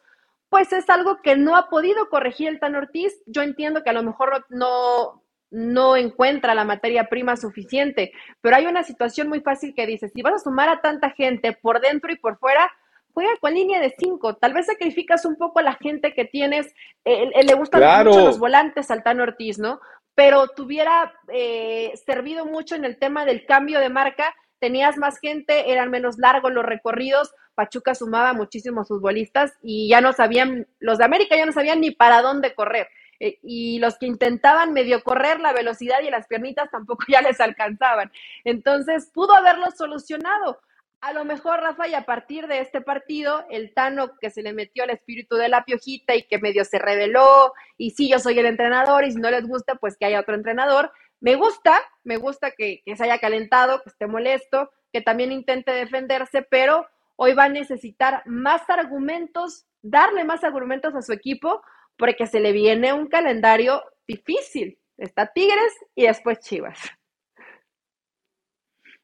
pues 0.50 0.72
es 0.72 0.88
algo 0.92 1.20
que 1.24 1.36
no 1.36 1.56
ha 1.56 1.68
podido 1.68 2.10
corregir 2.10 2.48
el 2.48 2.60
Tan 2.60 2.76
Ortiz. 2.76 3.12
Yo 3.26 3.42
entiendo 3.42 3.84
que 3.84 3.90
a 3.90 3.94
lo 3.94 4.04
mejor 4.04 4.46
no, 4.50 5.24
no 5.50 5.98
encuentra 5.98 6.54
la 6.54 6.64
materia 6.64 7.10
prima 7.10 7.38
suficiente, 7.38 8.12
pero 8.40 8.56
hay 8.56 8.68
una 8.68 8.84
situación 8.84 9.30
muy 9.30 9.42
fácil 9.42 9.74
que 9.74 9.88
dice, 9.88 10.10
si 10.10 10.22
vas 10.22 10.36
a 10.36 10.44
sumar 10.44 10.70
a 10.70 10.82
tanta 10.82 11.10
gente 11.10 11.54
por 11.54 11.82
dentro 11.82 12.12
y 12.12 12.18
por 12.18 12.38
fuera, 12.38 12.72
juega 13.14 13.32
con 13.40 13.54
línea 13.54 13.80
de 13.80 13.94
cinco. 13.98 14.36
Tal 14.36 14.54
vez 14.54 14.66
sacrificas 14.66 15.26
un 15.26 15.36
poco 15.36 15.60
a 15.60 15.64
la 15.64 15.76
gente 15.76 16.14
que 16.14 16.26
tienes, 16.26 16.68
eh, 17.06 17.32
eh, 17.34 17.44
le 17.44 17.54
gustan 17.54 18.06
mucho 18.06 18.26
los 18.26 18.40
volantes 18.40 18.92
al 18.92 19.04
Tan 19.04 19.22
Ortiz, 19.22 19.60
¿no? 19.60 19.80
Pero 20.16 20.48
tuviera 20.50 21.14
eh, 21.32 21.94
servido 22.06 22.46
mucho 22.46 22.76
en 22.76 22.86
el 22.86 22.98
tema 22.98 23.26
del 23.26 23.46
cambio 23.46 23.80
de 23.80 23.90
marca, 23.90 24.34
tenías 24.60 24.98
más 24.98 25.20
gente, 25.20 25.72
eran 25.72 25.90
menos 25.90 26.18
largos 26.18 26.54
los 26.54 26.66
recorridos, 26.66 27.34
Pachuca 27.56 27.96
sumaba 27.96 28.34
muchísimos 28.34 28.88
futbolistas 28.88 29.54
y 29.62 29.90
ya 29.90 30.02
no 30.02 30.14
sabían, 30.14 30.68
los 30.80 30.98
de 30.98 31.06
América 31.06 31.36
ya 31.36 31.46
no 31.46 31.52
sabían 31.52 31.82
ni 31.82 31.92
para 31.92 32.22
dónde 32.22 32.54
correr. 32.56 32.88
Eh, 33.20 33.40
y 33.42 33.80
los 33.80 33.98
que 33.98 34.06
intentaban 34.06 34.74
medio 34.74 35.04
correr 35.04 35.40
la 35.40 35.54
velocidad 35.54 36.02
y 36.02 36.10
las 36.10 36.28
piernitas 36.28 36.70
tampoco 36.72 37.06
ya 37.08 37.22
les 37.22 37.40
alcanzaban. 37.40 38.12
Entonces, 38.44 39.10
pudo 39.14 39.34
haberlo 39.34 39.68
solucionado. 39.72 40.60
A 41.04 41.12
lo 41.12 41.26
mejor, 41.26 41.60
Rafa, 41.60 41.86
y 41.90 41.96
a 41.96 42.06
partir 42.06 42.48
de 42.48 42.62
este 42.62 42.80
partido, 42.80 43.46
el 43.50 43.74
Tano 43.74 44.18
que 44.22 44.30
se 44.30 44.42
le 44.42 44.54
metió 44.54 44.86
el 44.86 44.92
espíritu 44.92 45.36
de 45.36 45.50
la 45.50 45.66
piojita 45.66 46.16
y 46.16 46.24
que 46.24 46.40
medio 46.40 46.64
se 46.64 46.80
reveló, 46.80 47.52
y 47.76 47.90
sí, 47.90 48.10
yo 48.10 48.20
soy 48.20 48.40
el 48.40 48.46
entrenador, 48.46 49.04
y 49.04 49.12
si 49.12 49.18
no 49.18 49.30
les 49.30 49.46
gusta, 49.46 49.76
pues 49.76 49.98
que 49.98 50.06
haya 50.06 50.22
otro 50.22 50.34
entrenador. 50.34 50.94
Me 51.20 51.36
gusta, 51.36 51.82
me 52.06 52.16
gusta 52.16 52.52
que, 52.52 52.82
que 52.86 52.96
se 52.96 53.04
haya 53.04 53.18
calentado, 53.18 53.84
que 53.84 53.90
esté 53.90 54.08
molesto, 54.08 54.72
que 54.94 55.02
también 55.02 55.34
intente 55.34 55.74
defenderse, 55.74 56.42
pero 56.42 56.88
hoy 57.18 57.34
va 57.34 57.44
a 57.44 57.50
necesitar 57.50 58.24
más 58.26 58.62
argumentos, 58.70 59.66
darle 59.82 60.24
más 60.24 60.46
argumentos 60.46 60.96
a 60.96 61.02
su 61.02 61.12
equipo, 61.12 61.62
porque 61.98 62.28
se 62.28 62.40
le 62.40 62.54
viene 62.54 62.94
un 62.94 63.08
calendario 63.08 63.84
difícil. 64.08 64.80
Está 64.96 65.28
Tigres 65.28 65.74
y 65.96 66.04
después 66.04 66.40
Chivas. 66.40 66.80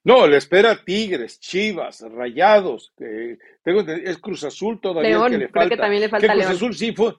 No, 0.09 0.25
le 0.25 0.37
espera 0.37 0.83
Tigres, 0.83 1.39
Chivas, 1.39 2.01
Rayados, 2.01 2.91
tengo, 3.63 3.81
es 3.81 4.17
Cruz 4.17 4.43
Azul 4.43 4.81
todavía 4.81 5.23
que 5.29 5.37
le 5.37 5.49
falta. 5.49 5.69
que 5.69 5.77
también 5.79 6.01
le 6.01 6.09
falta 6.09 6.33
Cruz 6.33 6.45
Azul 6.47 6.75
sí 6.75 6.93
fue. 6.93 7.13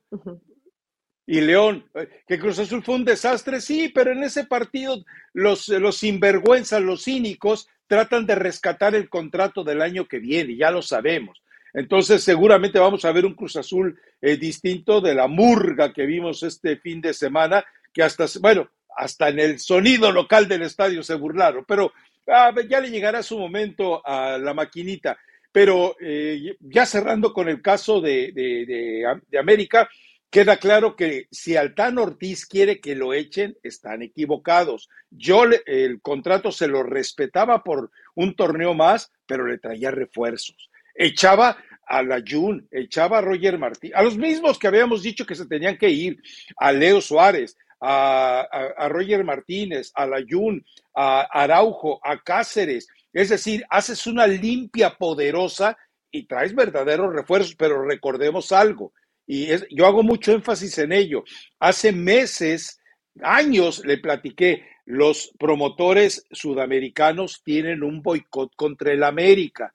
Y 1.25 1.41
León, 1.41 1.89
que 2.27 2.41
Cruz 2.41 2.59
Azul 2.59 2.83
fue 2.83 2.97
un 2.97 3.05
desastre, 3.05 3.61
sí, 3.61 3.93
pero 3.95 4.11
en 4.11 4.25
ese 4.25 4.45
partido 4.45 5.05
los, 5.33 5.69
los 5.69 5.99
sinvergüenzas, 5.99 6.83
los 6.83 7.05
cínicos, 7.05 7.69
tratan 7.87 8.27
de 8.27 8.35
rescatar 8.35 8.97
el 8.97 9.09
contrato 9.09 9.63
del 9.63 9.83
año 9.83 10.09
que 10.09 10.19
viene, 10.19 10.57
ya 10.57 10.73
lo 10.73 10.83
sabemos. 10.83 11.45
Entonces, 11.73 12.25
seguramente 12.25 12.81
vamos 12.81 13.05
a 13.05 13.13
ver 13.13 13.25
un 13.25 13.35
Cruz 13.35 13.55
Azul 13.55 14.01
eh, 14.21 14.37
distinto 14.37 15.01
de 15.01 15.15
la 15.15 15.29
murga 15.29 15.93
que 15.93 16.07
vimos 16.07 16.43
este 16.43 16.77
fin 16.79 17.01
de 17.01 17.15
semana, 17.15 17.65
que 17.93 18.03
hasta, 18.03 18.27
bueno, 18.41 18.69
hasta 18.97 19.29
en 19.29 19.39
el 19.39 19.61
sonido 19.61 20.11
local 20.11 20.49
del 20.49 20.63
estadio 20.63 21.05
se 21.05 21.15
burlaron, 21.15 21.65
pero 21.69 21.93
ah, 22.31 22.53
ya 22.69 22.81
le 22.81 22.91
llegará 22.91 23.23
su 23.23 23.39
momento 23.39 24.07
a 24.07 24.39
la 24.39 24.55
maquinita. 24.55 25.19
Pero 25.53 25.97
eh, 26.01 26.57
ya 26.61 26.87
cerrando 26.87 27.33
con 27.33 27.49
el 27.49 27.61
caso 27.61 28.01
de, 28.01 29.05
América, 29.39 29.89
queda 30.31 30.59
claro 30.59 30.95
que 30.95 31.27
si 31.31 31.57
Altán 31.57 31.99
Ortiz 31.99 32.47
quiere 32.47 32.81
que 32.81 32.95
lo 32.95 33.13
echen, 33.13 33.57
están 33.63 34.03
equivocados. 34.03 34.89
Yo 35.11 35.43
el 35.67 36.01
contrato 36.01 36.53
se 36.53 36.69
lo 36.69 36.85
respetaba 36.85 37.65
por 37.65 37.91
un 38.15 38.37
torneo 38.37 38.75
más, 38.75 39.11
pero 39.27 39.47
le 39.47 39.59
traía 39.59 39.91
refuerzos. 39.91 40.71
Echaba 40.95 41.57
a 41.87 42.05
la 42.05 42.23
Jun, 42.25 42.69
echaba 42.71 43.19
a 43.19 43.21
Roger 43.21 43.59
Martí, 43.59 43.91
a 43.93 44.03
los 44.03 44.17
mismos 44.17 44.61
que 44.61 44.69
habíamos 44.69 45.03
dicho 45.03 45.27
que 45.27 45.35
se 45.35 45.47
tenían 45.47 45.77
que 45.77 45.89
ir, 45.89 46.23
a 46.57 46.71
Leo 46.71 47.01
Suárez, 47.01 47.57
a, 47.81 48.89
Roger 48.89 49.25
Martínez, 49.25 49.91
a 49.95 50.07
la 50.07 50.23
Jun, 50.29 50.65
a 50.95 51.23
Araujo, 51.23 52.01
a 52.03 52.23
Cáceres. 52.23 52.89
Es 53.13 53.31
decir, 53.31 53.65
haces 53.71 54.07
una 54.07 54.27
limpia 54.27 54.97
poderosa 54.97 55.77
y 56.11 56.27
traes 56.27 56.55
verdaderos 56.55 57.13
refuerzos, 57.13 57.55
pero 57.57 57.85
recordemos 57.85 58.53
algo, 58.53 58.93
y 59.27 59.47
yo 59.71 59.87
hago 59.87 60.03
mucho 60.03 60.33
énfasis 60.33 60.79
en 60.79 60.93
ello. 60.93 61.23
Hace 61.61 61.93
meses, 61.93 62.81
años, 63.23 63.81
le 63.85 63.99
platiqué, 63.99 64.65
los 64.87 65.33
promotores 65.39 66.27
sudamericanos 66.33 67.43
tienen 67.45 67.85
un 67.85 68.03
boicot 68.03 68.53
contra 68.57 68.93
el 68.93 69.05
América. 69.05 69.73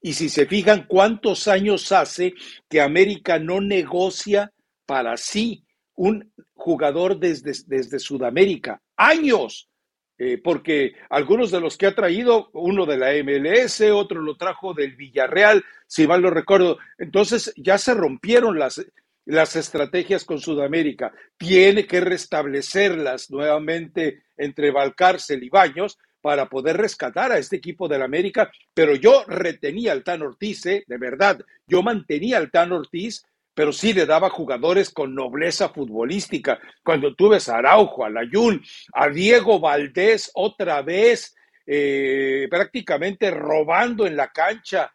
Y 0.00 0.14
si 0.14 0.30
se 0.30 0.46
fijan 0.46 0.86
cuántos 0.86 1.48
años 1.48 1.92
hace 1.92 2.32
que 2.68 2.80
América 2.80 3.38
no 3.38 3.60
negocia 3.60 4.52
para 4.86 5.18
sí 5.18 5.64
un 5.96 6.32
jugador 6.54 7.18
desde, 7.18 7.52
desde 7.66 7.98
Sudamérica. 7.98 8.80
Años. 8.96 9.68
Eh, 10.16 10.38
porque 10.38 10.94
algunos 11.10 11.50
de 11.50 11.60
los 11.60 11.76
que 11.76 11.86
ha 11.86 11.94
traído, 11.94 12.48
uno 12.52 12.86
de 12.86 12.96
la 12.96 13.10
MLS, 13.24 13.80
otro 13.92 14.22
lo 14.22 14.36
trajo 14.36 14.72
del 14.72 14.94
Villarreal, 14.94 15.64
si 15.88 16.06
mal 16.06 16.22
lo 16.22 16.30
recuerdo. 16.30 16.78
Entonces 16.98 17.52
ya 17.56 17.78
se 17.78 17.94
rompieron 17.94 18.56
las, 18.56 18.80
las 19.24 19.56
estrategias 19.56 20.24
con 20.24 20.38
Sudamérica. 20.38 21.12
Tiene 21.36 21.86
que 21.86 22.00
restablecerlas 22.00 23.30
nuevamente 23.30 24.22
entre 24.36 24.70
Valcárcel 24.70 25.42
y 25.42 25.48
Baños 25.48 25.98
para 26.20 26.48
poder 26.48 26.78
rescatar 26.78 27.32
a 27.32 27.38
este 27.38 27.56
equipo 27.56 27.86
del 27.86 28.00
América, 28.00 28.50
pero 28.72 28.94
yo 28.94 29.24
retenía 29.26 29.92
al 29.92 30.02
Tan 30.02 30.22
Ortiz, 30.22 30.64
¿eh? 30.64 30.82
de 30.86 30.96
verdad, 30.96 31.38
yo 31.66 31.82
mantenía 31.82 32.38
al 32.38 32.50
Tan 32.50 32.72
Ortiz 32.72 33.26
pero 33.54 33.72
sí 33.72 33.92
le 33.92 34.04
daba 34.04 34.30
jugadores 34.30 34.90
con 34.90 35.14
nobleza 35.14 35.68
futbolística. 35.68 36.58
Cuando 36.82 37.14
tuve 37.14 37.38
a 37.46 37.56
Araujo, 37.56 38.04
a 38.04 38.10
Layún, 38.10 38.62
a 38.92 39.08
Diego 39.08 39.60
Valdés 39.60 40.30
otra 40.34 40.82
vez, 40.82 41.34
eh, 41.66 42.46
prácticamente 42.50 43.30
robando 43.30 44.06
en 44.06 44.16
la 44.16 44.28
cancha. 44.28 44.92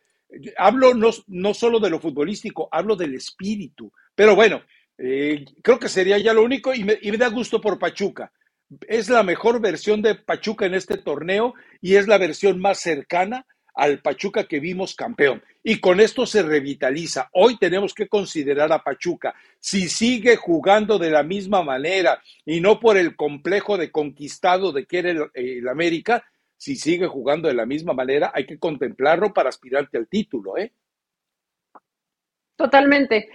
Hablo 0.58 0.94
no, 0.94 1.10
no, 1.28 1.54
solo 1.54 1.80
de 1.80 1.90
lo 1.90 2.00
futbolístico, 2.00 2.68
hablo 2.72 2.96
del 2.96 3.16
espíritu. 3.16 3.92
Pero 4.14 4.36
bueno, 4.36 4.62
eh, 4.98 5.46
creo 5.64 5.80
que 5.80 5.90
sería 5.90 6.18
ya 6.18 6.34
lo 6.34 6.44
único 6.44 6.74
y 6.74 6.84
me 6.84 7.18
da 7.18 7.30
gusto 7.30 7.62
por 7.62 7.80
Pachuca. 7.80 8.32
Es 8.88 9.10
la 9.10 9.24
mejor 9.24 9.60
versión 9.60 10.02
de 10.02 10.16
Pachuca 10.16 10.66
en 10.66 10.76
este 10.76 10.98
torneo 10.98 11.56
y 11.82 11.96
es 11.96 12.08
la 12.08 12.20
versión 12.20 12.60
más 12.60 12.80
cercana 12.80 13.46
al 13.80 14.02
Pachuca 14.02 14.44
que 14.44 14.60
vimos 14.60 14.94
campeón. 14.94 15.42
Y 15.64 15.80
con 15.80 16.02
esto 16.02 16.26
se 16.26 16.44
revitaliza. 16.44 17.30
Hoy 17.32 17.58
tenemos 17.58 17.94
que 17.94 18.10
considerar 18.10 18.74
a 18.74 18.84
Pachuca. 18.84 19.34
Si 19.58 19.88
sigue 19.88 20.36
jugando 20.36 21.00
de 21.00 21.10
la 21.10 21.24
misma 21.24 21.64
manera 21.64 22.22
y 22.46 22.60
no 22.60 22.80
por 22.80 22.98
el 22.98 23.16
complejo 23.16 23.78
de 23.78 23.90
conquistado 23.90 24.74
de 24.74 24.86
que 24.86 25.00
era 25.00 25.30
el, 25.34 25.68
América, 25.70 26.26
si 26.58 26.76
sigue 26.76 27.08
jugando 27.08 27.48
de 27.48 27.54
la 27.54 27.66
misma 27.66 27.94
manera, 27.94 28.32
hay 28.36 28.46
que 28.46 28.60
contemplarlo 28.60 29.34
para 29.34 29.48
aspirarte 29.48 29.98
al 29.98 30.10
título, 30.10 30.58
¿eh? 30.58 30.74
Totalmente. 32.58 33.30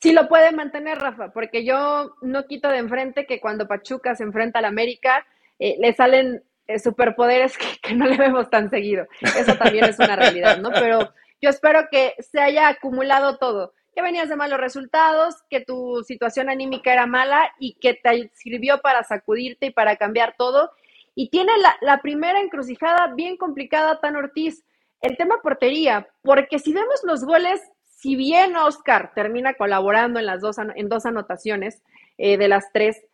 Sí 0.00 0.12
lo 0.12 0.28
puede 0.28 0.50
mantener, 0.50 0.98
Rafa, 0.98 1.32
porque 1.32 1.64
yo 1.64 2.16
no 2.20 2.46
quito 2.46 2.68
de 2.68 2.78
enfrente 2.78 3.26
que 3.26 3.38
cuando 3.38 3.68
Pachuca 3.68 4.16
se 4.16 4.24
enfrenta 4.24 4.58
al 4.58 4.64
América, 4.64 5.24
eh, 5.60 5.76
le 5.78 5.94
salen 5.94 6.42
eh, 6.66 6.78
superpoderes 6.78 7.56
que, 7.82 7.94
no 7.94 8.06
le 8.06 8.16
vemos 8.16 8.50
tan 8.50 8.70
seguido. 8.70 9.06
Eso 9.20 9.56
también 9.56 9.84
es 9.84 9.98
una 9.98 10.16
realidad, 10.16 10.58
¿no? 10.58 10.70
Pero 10.70 11.12
yo 11.40 11.50
espero 11.50 11.88
que 11.90 12.14
se 12.20 12.40
haya 12.40 12.68
acumulado 12.68 13.38
todo, 13.38 13.74
que 13.94 14.02
venías 14.02 14.28
de 14.28 14.36
malos 14.36 14.58
resultados, 14.58 15.36
que 15.50 15.60
tu 15.60 16.02
situación 16.04 16.48
anímica 16.48 16.92
era 16.92 17.06
mala 17.06 17.52
y 17.58 17.74
que 17.74 17.94
te 17.94 18.30
sirvió 18.34 18.80
para 18.80 19.04
sacudirte 19.04 19.66
y 19.66 19.70
para 19.70 19.96
cambiar 19.96 20.34
todo. 20.38 20.70
Y 21.14 21.30
tiene 21.30 21.52
la, 21.80 22.00
primera 22.02 22.40
encrucijada 22.40 23.14
bien 23.14 23.36
complicada, 23.36 24.00
Tan 24.00 24.16
Ortiz, 24.16 24.64
el 25.00 25.16
tema 25.16 25.40
portería, 25.42 26.08
porque 26.22 26.58
si 26.58 26.72
vemos 26.72 27.02
los 27.04 27.24
goles, 27.24 27.60
si 27.82 28.16
bien 28.16 28.56
Oscar 28.56 29.12
termina 29.14 29.54
colaborando 29.54 30.18
en 30.18 30.26
las 30.26 30.40
dos, 30.40 30.56
en 30.58 30.88
dos 30.88 31.06
anotaciones 31.06 31.82
eh, 32.18 32.36
de 32.36 32.48
las 32.48 32.72
tres, 32.72 33.04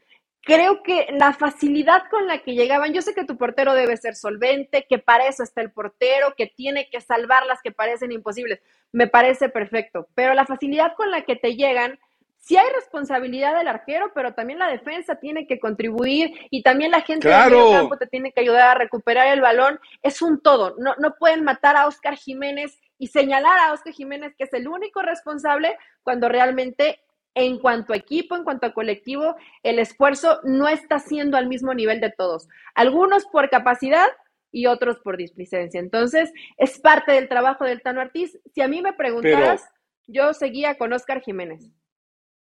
creo 0.43 0.83
que 0.83 1.09
la 1.13 1.33
facilidad 1.33 2.05
con 2.11 2.27
la 2.27 2.39
que 2.39 2.55
llegaban, 2.55 2.93
yo 2.93 3.03
sé 3.03 3.15
que 3.15 3.25
tu 3.25 3.37
portero 3.37 3.75
debe 3.75 3.97
ser 3.97 4.17
solvente, 4.17 4.87
que 4.89 4.99
para 4.99 5.27
eso 5.27 5.43
está 5.43 5.61
el 5.61 5.71
portero, 5.71 6.35
que 6.37 6.47
tiene 6.47 6.89
que 6.91 7.01
salvar 7.01 7.47
las 7.47 7.61
que 7.63 7.73
parecen 7.73 8.13
imposibles, 8.13 8.61
me 8.93 9.07
parece 9.07 9.49
perfecto, 9.49 10.09
pero 10.15 10.35
la 10.35 10.47
facilidad 10.47 10.95
con 10.97 11.11
la 11.11 11.23
que 11.23 11.37
te 11.37 11.57
llegan, 11.57 11.99
sí 12.39 12.57
hay 12.57 12.69
responsabilidad 12.75 13.57
del 13.57 13.69
arquero, 13.69 14.13
pero 14.15 14.33
también 14.33 14.59
la 14.59 14.69
defensa 14.69 15.17
tiene 15.17 15.47
que 15.47 15.61
contribuir 15.61 16.33
y 16.51 16.63
también 16.63 16.91
la 16.91 17.03
gente 17.03 17.29
del 17.29 17.73
campo 17.73 17.99
te 17.99 18.07
tiene 18.07 18.33
que 18.33 18.41
ayudar 18.41 18.69
a 18.69 18.79
recuperar 18.79 19.29
el 19.29 19.43
balón, 19.43 19.79
es 20.03 20.23
un 20.23 20.41
todo, 20.41 20.75
no, 20.79 20.95
no 20.99 21.17
pueden 21.17 21.45
matar 21.45 21.77
a 21.77 21.87
Oscar 21.87 22.17
Jiménez 22.17 22.81
y 22.99 23.09
señalar 23.09 23.59
a 23.61 23.73
Oscar 23.73 23.93
Jiménez 23.93 24.35
que 24.37 24.45
es 24.45 24.53
el 24.55 24.69
único 24.69 25.03
responsable 25.03 25.77
cuando 26.03 26.29
realmente 26.29 27.01
en 27.35 27.59
cuanto 27.59 27.93
a 27.93 27.97
equipo, 27.97 28.37
en 28.37 28.45
cuanto 28.45 28.67
a 28.67 28.75
colectivo, 28.75 29.37
el 29.63 29.79
esfuerzo 29.79 30.41
no 30.45 30.69
está 30.69 30.99
siendo 30.99 31.37
al 31.37 31.47
mismo 31.47 31.75
nivel 31.75 32.01
de 32.01 32.11
todos. 32.11 32.49
Algunos 32.75 33.25
por 33.27 33.51
capacidad 33.51 34.09
y 34.53 34.67
otros 34.67 34.99
por 35.01 35.17
displicencia. 35.17 35.81
Entonces, 35.81 36.33
es 36.57 36.79
parte 36.81 37.13
del 37.13 37.29
trabajo 37.29 37.65
del 37.65 37.83
Tano 37.83 38.01
Ortiz. 38.01 38.39
Si 38.55 38.61
a 38.63 38.69
mí 38.69 38.83
me 38.83 38.93
preguntaras, 38.93 39.63
yo 40.07 40.35
seguía 40.35 40.77
con 40.77 40.93
Oscar 40.93 41.23
Jiménez. 41.23 41.71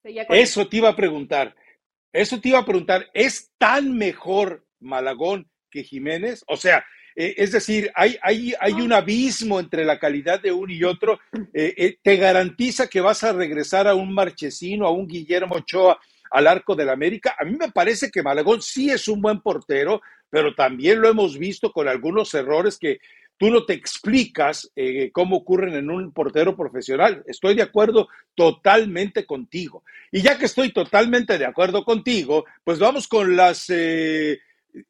eso 0.04 0.68
te 0.68 0.78
iba 0.78 0.90
a 0.90 0.96
preguntar. 0.96 1.56
Eso 2.14 2.40
te 2.40 2.50
iba 2.50 2.60
a 2.60 2.66
preguntar. 2.66 3.08
¿Es 3.14 3.52
tan 3.58 3.98
mejor 3.98 4.66
Malagón 4.80 5.50
que 5.70 5.84
Jiménez? 5.84 6.44
O 6.48 6.58
sea, 6.58 6.86
eh, 7.16 7.36
es 7.38 7.54
decir, 7.54 7.92
hay, 7.96 8.18
hay, 8.22 8.54
hay, 8.60 8.74
un 8.74 8.92
abismo 8.92 9.60
entre 9.60 9.86
la 9.86 9.98
calidad 9.98 10.42
de 10.42 10.52
uno 10.52 10.74
y 10.74 10.84
otro. 10.84 11.20
Eh, 11.54 11.74
eh, 11.78 11.98
te 12.02 12.18
garantiza 12.18 12.88
que 12.88 13.00
vas 13.00 13.24
a 13.24 13.32
regresar 13.32 13.88
a 13.88 13.96
un 13.96 14.14
Marchesino, 14.14 14.86
a 14.86 14.92
un 14.92 15.08
Guillermo 15.08 15.56
Ochoa 15.56 15.98
al 16.32 16.48
arco 16.48 16.76
del 16.76 16.90
América. 16.90 17.36
A 17.40 17.46
mí 17.46 17.56
me 17.58 17.72
parece 17.72 18.12
que 18.12 18.22
Malagón 18.22 18.62
sí 18.62 18.90
es 18.90 19.08
un 19.08 19.22
buen 19.22 19.40
portero, 19.40 20.02
pero 20.30 20.54
también 20.54 21.00
lo 21.00 21.08
hemos 21.08 21.38
visto 21.38 21.72
con 21.72 21.88
algunos 21.88 22.34
errores 22.34 22.78
que 22.78 23.00
tú 23.38 23.50
no 23.50 23.66
te 23.66 23.74
explicas 23.74 24.72
cómo 25.14 25.38
ocurren 25.38 25.76
en 25.76 25.90
un 25.90 26.12
portero 26.12 26.56
profesional. 26.56 27.24
Estoy 27.28 27.56
de 27.56 27.64
acuerdo 27.64 28.10
totalmente 28.34 29.26
contigo. 29.26 29.84
Y 30.12 30.22
ya 30.22 30.38
que 30.38 30.46
estoy 30.46 30.72
totalmente 30.74 31.38
de 31.38 31.46
acuerdo 31.46 31.86
contigo, 31.86 32.46
pues 32.64 32.80
vamos 32.80 33.08
con 33.08 33.36
las 33.36 33.70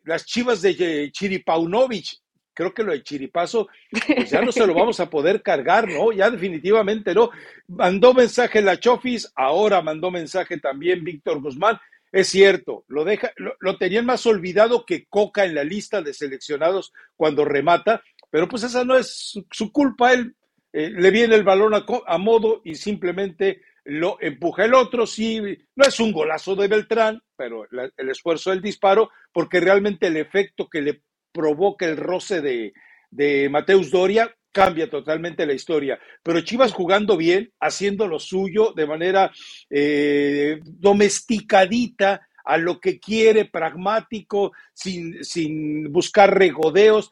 las 0.04 0.25
chivas 0.25 0.62
de 0.62 1.12
Chiripaunovich, 1.12 2.20
creo 2.56 2.74
que 2.74 2.84
lo 2.84 2.94
de 2.94 3.04
Chiripazo, 3.04 3.68
pues 4.15 4.32
ya 4.32 4.42
no 4.42 4.51
se 4.51 4.65
lo 4.65 4.74
vamos 4.74 5.00
a 5.00 5.10
poder 5.10 5.44
cargar, 5.44 5.88
¿no? 5.88 6.12
Ya 6.12 6.32
definitivamente 6.32 7.13
no. 7.13 7.30
Mandó 7.68 8.13
mensaje 8.13 8.62
la 8.62 8.80
Chofis, 8.80 9.32
ahora 9.36 9.82
mandó 9.82 10.10
mensaje 10.10 10.58
también 10.58 11.04
Víctor 11.04 11.42
Guzmán. 11.42 11.77
Es 12.12 12.30
cierto, 12.30 12.86
lo, 12.88 13.04
deja, 13.04 13.32
lo, 13.60 13.77
tenían 13.77 14.06
más 14.06 14.25
olvidado 14.25 14.86
que 14.86 15.06
Coca 15.06 15.44
en 15.44 15.54
la 15.54 15.65
lista 15.65 16.01
de 16.01 16.13
seleccionados 16.13 16.94
cuando 17.18 17.44
remata, 17.44 18.01
pero 18.32 18.48
pues 18.48 18.63
esa 18.63 18.86
no 18.86 18.96
es 18.96 19.38
su, 19.51 19.72
culpa. 19.74 20.13
Él 20.13 20.34
eh, 20.72 20.89
le 20.89 21.12
viene 21.12 21.36
el 21.36 21.44
balón 21.44 21.74
a 21.74 22.18
modo 22.18 22.62
y 22.63 22.75
simplemente 22.75 23.62
lo 23.86 24.18
empuja 24.20 24.65
el 24.65 24.74
otro, 24.74 25.06
sí, 25.06 25.39
no 25.75 25.86
es 25.86 26.00
un 26.00 26.12
golazo 26.12 26.56
de 26.56 26.68
Beltrán, 26.68 27.22
pero 27.38 27.65
el 27.72 28.10
esfuerzo 28.10 28.50
del 28.50 28.62
disparo, 28.62 29.12
porque 29.32 29.60
realmente 29.60 30.08
el 30.08 30.18
efecto 30.18 30.68
que 30.68 30.82
le 30.82 31.01
provoca 31.32 31.86
el 31.86 31.98
roce 31.98 32.42
de, 32.42 32.74
de 33.12 33.48
Mateus 33.50 33.92
Doria 33.92 34.34
cambia 34.51 34.89
totalmente 34.89 35.46
la 35.46 35.54
historia. 35.54 36.00
Pero 36.24 36.42
Chivas 36.42 36.72
jugando 36.72 37.18
bien, 37.18 37.51
haciendo 37.60 38.08
lo 38.08 38.20
suyo 38.20 38.74
de 38.75 38.88
manera 38.88 39.32
eh, 39.70 40.60
domesticadita 40.63 42.27
a 42.44 42.58
lo 42.58 42.80
que 42.80 43.00
quiere, 43.00 43.46
pragmático, 43.46 44.54
sin, 44.74 45.24
sin 45.24 45.92
buscar 45.92 46.38
regodeos. 46.38 47.12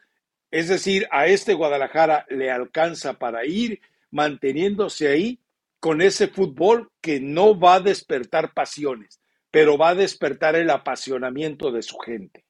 Es 0.49 0.69
decir, 0.69 1.07
a 1.11 1.27
este 1.27 1.53
Guadalajara 1.53 2.25
le 2.29 2.49
alcanza 2.49 3.13
para 3.19 3.45
ir 3.45 3.81
manteniéndose 4.09 5.09
ahí 5.09 5.39
con 5.83 6.01
ese 6.01 6.29
fútbol 6.29 6.89
que 7.01 7.19
no 7.19 7.59
va 7.59 7.75
a 7.75 7.79
despertar 7.81 8.53
pasiones, 8.53 9.21
pero 9.51 9.77
va 9.77 9.89
a 9.89 9.95
despertar 9.95 10.55
el 10.55 10.69
apasionamiento 10.69 11.73
de 11.73 11.81
su 11.81 11.97
gente. 11.97 12.45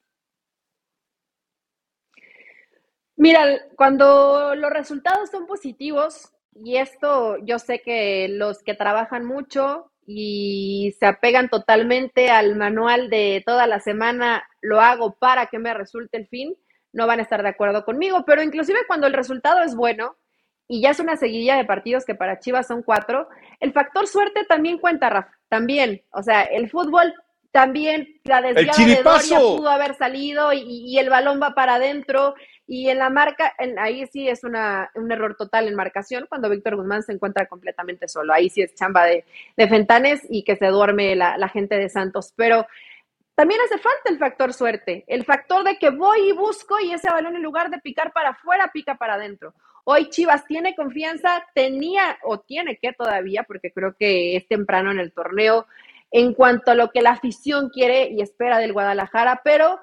Mira, 3.16 3.44
cuando 3.74 4.54
los 4.54 4.70
resultados 4.70 5.30
son 5.32 5.48
positivos, 5.48 6.32
y 6.54 6.76
esto 6.76 7.36
yo 7.44 7.58
sé 7.58 7.82
que 7.82 8.28
los 8.28 8.62
que 8.62 8.74
trabajan 8.74 9.24
mucho 9.24 9.90
y 10.06 10.94
se 11.00 11.06
apegan 11.06 11.48
totalmente 11.48 12.30
al 12.30 12.54
manual 12.54 13.10
de 13.10 13.42
toda 13.44 13.66
la 13.66 13.80
semana, 13.80 14.48
lo 14.60 14.80
hago 14.80 15.16
para 15.16 15.46
que 15.46 15.58
me 15.58 15.74
resulte 15.74 16.18
el 16.18 16.28
fin, 16.28 16.56
no 16.92 17.08
van 17.08 17.18
a 17.18 17.24
estar 17.24 17.42
de 17.42 17.48
acuerdo 17.48 17.84
conmigo, 17.84 18.22
pero 18.24 18.44
inclusive 18.44 18.86
cuando 18.86 19.08
el 19.08 19.12
resultado 19.12 19.60
es 19.64 19.74
bueno 19.74 20.16
y 20.68 20.80
ya 20.80 20.90
es 20.90 21.00
una 21.00 21.16
seguidilla 21.16 21.56
de 21.56 21.64
partidos 21.64 22.04
que 22.04 22.14
para 22.14 22.38
Chivas 22.38 22.66
son 22.66 22.82
cuatro, 22.82 23.28
el 23.60 23.72
factor 23.72 24.06
suerte 24.06 24.44
también 24.44 24.78
cuenta, 24.78 25.10
Rafa, 25.10 25.32
también, 25.48 26.02
o 26.12 26.22
sea, 26.22 26.42
el 26.42 26.70
fútbol 26.70 27.14
también 27.54 28.20
la 28.24 28.42
desviada 28.42 28.84
de 28.84 29.02
Doria 29.04 29.38
pudo 29.38 29.68
haber 29.68 29.94
salido 29.94 30.52
y, 30.52 30.98
el 30.98 31.08
balón 31.08 31.40
va 31.40 31.54
para 31.54 31.76
adentro 31.76 32.34
y 32.66 32.88
en 32.88 32.98
la 32.98 33.10
marca, 33.10 33.52
ahí 33.78 34.04
sí 34.08 34.28
es 34.28 34.42
una, 34.42 34.90
un 34.96 35.12
error 35.12 35.36
total 35.36 35.68
en 35.68 35.76
marcación 35.76 36.26
cuando 36.28 36.50
Víctor 36.50 36.74
Guzmán 36.74 37.04
se 37.04 37.12
encuentra 37.12 37.46
completamente 37.46 38.08
solo. 38.08 38.32
Ahí 38.32 38.50
sí 38.50 38.62
es 38.62 38.74
chamba 38.74 39.04
de, 39.04 39.24
de 39.56 39.68
Fentanes 39.68 40.22
y 40.28 40.42
que 40.42 40.56
se 40.56 40.66
duerme 40.66 41.14
la, 41.14 41.38
la 41.38 41.48
gente 41.48 41.76
de 41.78 41.88
Santos. 41.88 42.32
Pero 42.34 42.66
también 43.36 43.60
hace 43.60 43.78
falta 43.78 44.10
el 44.10 44.18
factor 44.18 44.52
suerte, 44.52 45.04
el 45.06 45.24
factor 45.24 45.62
de 45.62 45.76
que 45.76 45.90
voy 45.90 46.30
y 46.30 46.32
busco 46.32 46.80
y 46.80 46.92
ese 46.92 47.08
balón 47.08 47.36
en 47.36 47.42
lugar 47.42 47.70
de 47.70 47.78
picar 47.78 48.12
para 48.12 48.30
afuera, 48.30 48.70
pica 48.72 48.96
para 48.96 49.14
adentro. 49.14 49.54
Hoy 49.84 50.08
Chivas 50.08 50.46
tiene 50.46 50.74
confianza, 50.74 51.44
tenía 51.54 52.18
o 52.22 52.40
tiene 52.40 52.78
que 52.78 52.94
todavía, 52.94 53.44
porque 53.44 53.70
creo 53.70 53.94
que 53.98 54.36
es 54.36 54.48
temprano 54.48 54.90
en 54.90 54.98
el 54.98 55.12
torneo, 55.12 55.66
en 56.10 56.32
cuanto 56.32 56.70
a 56.70 56.74
lo 56.74 56.90
que 56.90 57.02
la 57.02 57.10
afición 57.10 57.68
quiere 57.68 58.08
y 58.10 58.22
espera 58.22 58.58
del 58.58 58.72
Guadalajara, 58.72 59.42
pero 59.44 59.78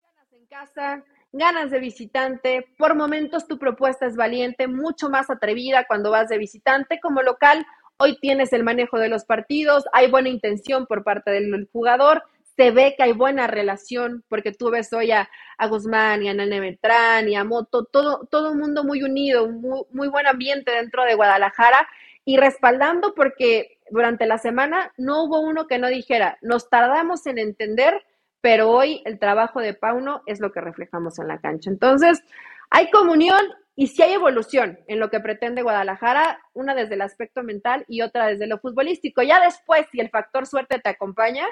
ganas 0.00 0.32
en 0.32 0.46
casa, 0.46 1.04
ganas 1.32 1.72
de 1.72 1.80
visitante, 1.80 2.68
por 2.78 2.94
momentos 2.94 3.48
tu 3.48 3.58
propuesta 3.58 4.06
es 4.06 4.14
valiente, 4.14 4.68
mucho 4.68 5.10
más 5.10 5.30
atrevida 5.30 5.84
cuando 5.86 6.12
vas 6.12 6.28
de 6.28 6.38
visitante 6.38 7.00
como 7.00 7.22
local. 7.22 7.66
Hoy 7.96 8.18
tienes 8.20 8.52
el 8.52 8.62
manejo 8.62 8.98
de 8.98 9.08
los 9.08 9.24
partidos, 9.24 9.84
hay 9.92 10.10
buena 10.10 10.28
intención 10.28 10.86
por 10.86 11.02
parte 11.02 11.32
del 11.32 11.68
jugador, 11.72 12.22
se 12.56 12.70
ve 12.70 12.94
que 12.96 13.02
hay 13.02 13.12
buena 13.12 13.46
relación, 13.46 14.24
porque 14.28 14.52
tú 14.52 14.70
ves 14.70 14.92
hoy 14.92 15.10
a, 15.10 15.28
Guzmán 15.68 16.22
y 16.22 16.28
a 16.28 16.34
Nene 16.34 16.60
Metrán 16.60 17.28
y 17.28 17.36
a 17.36 17.44
Moto, 17.44 17.84
todo, 17.84 18.26
todo 18.30 18.52
el 18.52 18.58
mundo 18.58 18.84
muy 18.84 19.02
unido, 19.02 19.48
muy, 19.48 19.82
muy 19.90 20.08
buen 20.08 20.26
ambiente 20.26 20.70
dentro 20.72 21.04
de 21.04 21.14
Guadalajara 21.14 21.88
y 22.24 22.36
respaldando 22.36 23.14
porque 23.14 23.78
durante 23.90 24.26
la 24.26 24.38
semana 24.38 24.92
no 24.96 25.24
hubo 25.24 25.40
uno 25.40 25.66
que 25.66 25.78
no 25.78 25.88
dijera, 25.88 26.38
nos 26.42 26.68
tardamos 26.68 27.26
en 27.26 27.38
entender 27.38 28.02
pero 28.44 28.70
hoy 28.70 29.00
el 29.06 29.18
trabajo 29.18 29.58
de 29.58 29.72
Pauno 29.72 30.20
es 30.26 30.38
lo 30.38 30.52
que 30.52 30.60
reflejamos 30.60 31.18
en 31.18 31.28
la 31.28 31.40
cancha. 31.40 31.70
Entonces, 31.70 32.22
hay 32.68 32.90
comunión 32.90 33.40
y 33.74 33.86
si 33.86 34.02
hay 34.02 34.12
evolución 34.12 34.80
en 34.86 35.00
lo 35.00 35.08
que 35.08 35.18
pretende 35.18 35.62
Guadalajara, 35.62 36.38
una 36.52 36.74
desde 36.74 36.92
el 36.92 37.00
aspecto 37.00 37.42
mental 37.42 37.86
y 37.88 38.02
otra 38.02 38.26
desde 38.26 38.46
lo 38.46 38.58
futbolístico. 38.58 39.22
Ya 39.22 39.40
después, 39.40 39.86
si 39.90 39.98
el 39.98 40.10
factor 40.10 40.46
suerte 40.46 40.78
te 40.78 40.90
acompaña, 40.90 41.46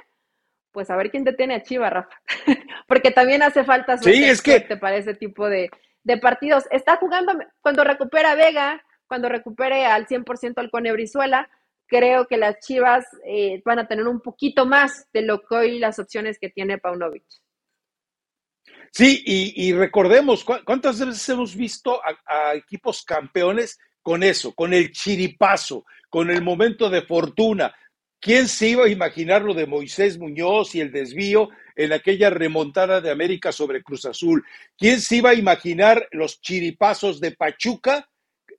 pues 0.73 0.91
a 0.91 0.97
ver 0.97 1.11
quién 1.11 1.25
te 1.25 1.33
tiene 1.33 1.55
a 1.55 1.63
Chiva, 1.63 1.91
Rafa. 1.91 2.21
Porque 2.89 3.11
también 3.11 3.43
hace 3.43 3.65
falta 3.65 3.99
suerte, 3.99 4.19
sí, 4.19 4.25
es 4.25 4.43
que... 4.43 4.61
para 4.77 4.97
ese 4.97 5.15
tipo 5.15 5.49
de, 5.49 5.71
de, 6.03 6.17
partidos. 6.19 6.65
Está 6.71 6.97
jugando 6.97 7.33
cuando 7.61 7.85
recupera 7.85 8.35
Vega, 8.35 8.83
cuando 9.07 9.29
recupere 9.29 9.87
al 9.87 10.07
100% 10.07 10.55
al 10.57 10.71
Cone 10.71 10.93
Brizuela, 10.93 11.49
creo 11.87 12.27
que 12.27 12.39
las 12.39 12.59
Chivas 12.61 13.05
eh, 13.27 13.61
van 13.65 13.79
a 13.79 13.87
tener 13.87 14.07
un 14.09 14.21
poquito 14.21 14.65
más 14.65 15.09
de 15.13 15.23
lo 15.23 15.43
que 15.43 15.55
hoy 15.55 15.79
las 15.79 15.99
opciones 15.99 16.39
que 16.39 16.49
tiene 16.49 16.79
Paunovic. 16.79 17.25
Sí, 18.91 19.23
y, 19.25 19.73
recordemos 19.73 20.45
cuántas 20.45 21.01
veces 21.01 21.27
hemos 21.31 21.57
visto 21.57 22.01
a, 22.27 22.55
equipos 22.55 23.03
campeones 23.05 23.79
con 24.03 24.23
eso, 24.23 24.55
con 24.55 24.75
el 24.75 24.91
chiripazo, 24.91 25.87
con 26.11 26.31
el 26.31 26.43
momento 26.43 26.91
de 26.91 27.01
fortuna. 27.03 27.75
¿Quién 28.23 28.47
se 28.47 28.69
iba 28.69 28.85
a 28.85 28.89
imaginar 28.89 29.43
lo 29.43 29.53
de 29.53 29.67
Moisés 29.67 30.17
Muñoz 30.17 30.77
y 30.77 30.81
el 30.81 30.93
desvío 30.93 31.49
en 31.75 31.93
aquella 31.93 32.31
remontada 32.31 33.01
de 33.01 33.11
América 33.11 33.51
sobre 33.51 33.83
Cruz 33.83 34.05
Azul? 34.05 34.45
¿Quién 34.79 35.01
se 35.01 35.17
iba 35.17 35.31
a 35.31 35.35
imaginar 35.35 36.09
los 36.13 36.41
chiripazos 36.41 37.21
de 37.21 37.33
Pachuca 37.33 38.09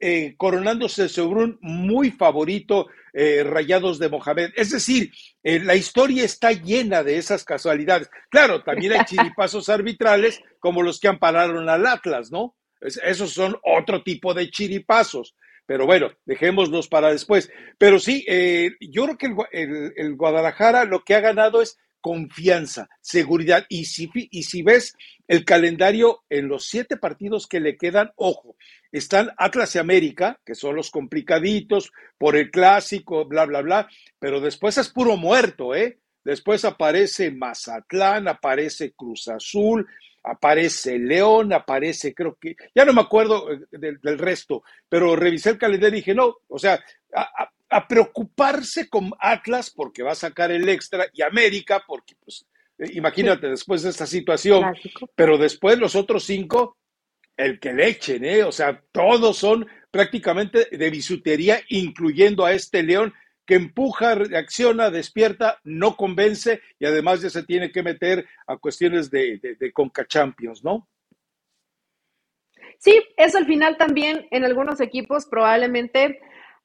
eh, 0.01 0.35
coronándose 0.35 1.07
sobre 1.07 1.45
un 1.45 1.57
muy 1.61 2.11
favorito 2.11 2.87
eh, 3.13 3.41
Rayados 3.45 3.99
de 3.99 4.09
Mohamed. 4.09 4.51
Es 4.57 4.71
decir, 4.71 5.13
eh, 5.43 5.61
la 5.61 5.75
historia 5.75 6.25
está 6.25 6.51
llena 6.51 7.03
de 7.03 7.17
esas 7.17 7.45
casualidades. 7.45 8.09
Claro, 8.29 8.63
también 8.63 8.91
hay 8.91 9.05
chiripazos 9.05 9.69
arbitrales 9.69 10.41
como 10.59 10.83
los 10.83 10.99
que 10.99 11.07
ampararon 11.07 11.69
al 11.69 11.87
Atlas, 11.87 12.31
¿no? 12.31 12.53
esos 12.81 13.31
son 13.31 13.55
otro 13.63 14.03
tipo 14.03 14.33
de 14.33 14.49
chiripazos. 14.49 15.37
Pero 15.65 15.85
bueno, 15.85 16.11
dejémoslos 16.25 16.87
para 16.87 17.11
después. 17.11 17.51
Pero 17.77 17.99
sí, 17.99 18.25
yo 18.79 19.05
creo 19.05 19.17
que 19.17 19.35
el, 19.51 20.15
Guadalajara 20.15 20.85
lo 20.85 21.03
que 21.03 21.15
ha 21.15 21.21
ganado 21.21 21.61
es 21.61 21.77
confianza, 22.01 22.89
seguridad. 22.99 23.65
Y 23.69 23.85
si, 23.85 24.11
y 24.13 24.43
si 24.43 24.61
ves 24.61 24.93
el 25.27 25.45
calendario 25.45 26.23
en 26.29 26.49
los 26.49 26.67
siete 26.67 26.97
partidos 26.97 27.47
que 27.47 27.61
le 27.61 27.77
quedan, 27.77 28.11
ojo, 28.17 28.57
están 28.91 29.31
Atlas 29.37 29.75
y 29.75 29.79
América, 29.79 30.39
que 30.45 30.53
son 30.53 30.75
los 30.75 30.91
complicaditos 30.91 31.93
por 32.17 32.35
el 32.35 32.51
clásico, 32.51 33.25
bla, 33.25 33.45
bla, 33.45 33.61
bla, 33.61 33.87
pero 34.19 34.41
después 34.41 34.77
es 34.77 34.89
puro 34.89 35.15
muerto, 35.15 35.73
¿eh? 35.73 35.99
Después 36.23 36.63
aparece 36.65 37.31
Mazatlán, 37.31 38.27
aparece 38.27 38.93
Cruz 38.93 39.27
Azul, 39.27 39.87
aparece 40.23 40.97
León, 40.97 41.51
aparece, 41.53 42.13
creo 42.13 42.37
que, 42.39 42.55
ya 42.73 42.85
no 42.85 42.93
me 42.93 43.01
acuerdo 43.01 43.51
eh, 43.51 43.59
del, 43.71 44.17
resto, 44.17 44.63
pero 44.87 45.15
revisé 45.15 45.51
el 45.51 45.57
calendario 45.57 45.97
y 45.97 45.99
dije, 45.99 46.15
no, 46.15 46.37
o 46.47 46.57
sea, 46.57 46.81
a, 47.13 47.87
preocuparse 47.87 48.87
con 48.87 49.11
Atlas 49.19 49.71
porque 49.71 50.03
va 50.03 50.11
a 50.11 50.15
sacar 50.15 50.51
el 50.51 50.69
extra 50.69 51.07
y 51.11 51.23
América 51.23 51.83
porque, 51.85 52.15
pues, 52.23 52.45
eh, 52.77 52.91
imagínate, 52.93 53.49
después 53.49 53.81
de 53.81 53.89
esta 53.89 54.05
situación, 54.05 54.73
pero 55.15 55.37
después 55.37 55.77
los 55.77 55.95
otros 55.95 56.23
cinco, 56.23 56.77
el 57.35 57.59
que 57.59 57.73
le 57.73 57.87
echen, 57.87 58.23
¿eh? 58.23 58.43
O 58.43 58.51
sea, 58.51 58.81
todos 58.91 59.37
son 59.37 59.67
prácticamente 59.89 60.67
de 60.71 60.89
bisutería, 60.89 61.61
incluyendo 61.69 62.45
a 62.45 62.53
este 62.53 62.83
León 62.83 63.13
que 63.45 63.55
empuja, 63.55 64.15
reacciona, 64.15 64.89
despierta, 64.89 65.59
no 65.63 65.95
convence 65.95 66.61
y 66.79 66.85
además 66.85 67.21
ya 67.21 67.29
se 67.29 67.43
tiene 67.43 67.71
que 67.71 67.83
meter 67.83 68.25
a 68.47 68.57
cuestiones 68.57 69.09
de, 69.11 69.39
de, 69.39 69.73
¿no? 70.63 70.87
Sí, 72.79 73.01
eso 73.17 73.37
al 73.37 73.45
final 73.45 73.77
también 73.77 74.27
en 74.31 74.43
algunos 74.43 74.81
equipos 74.81 75.25
probablemente 75.25 76.19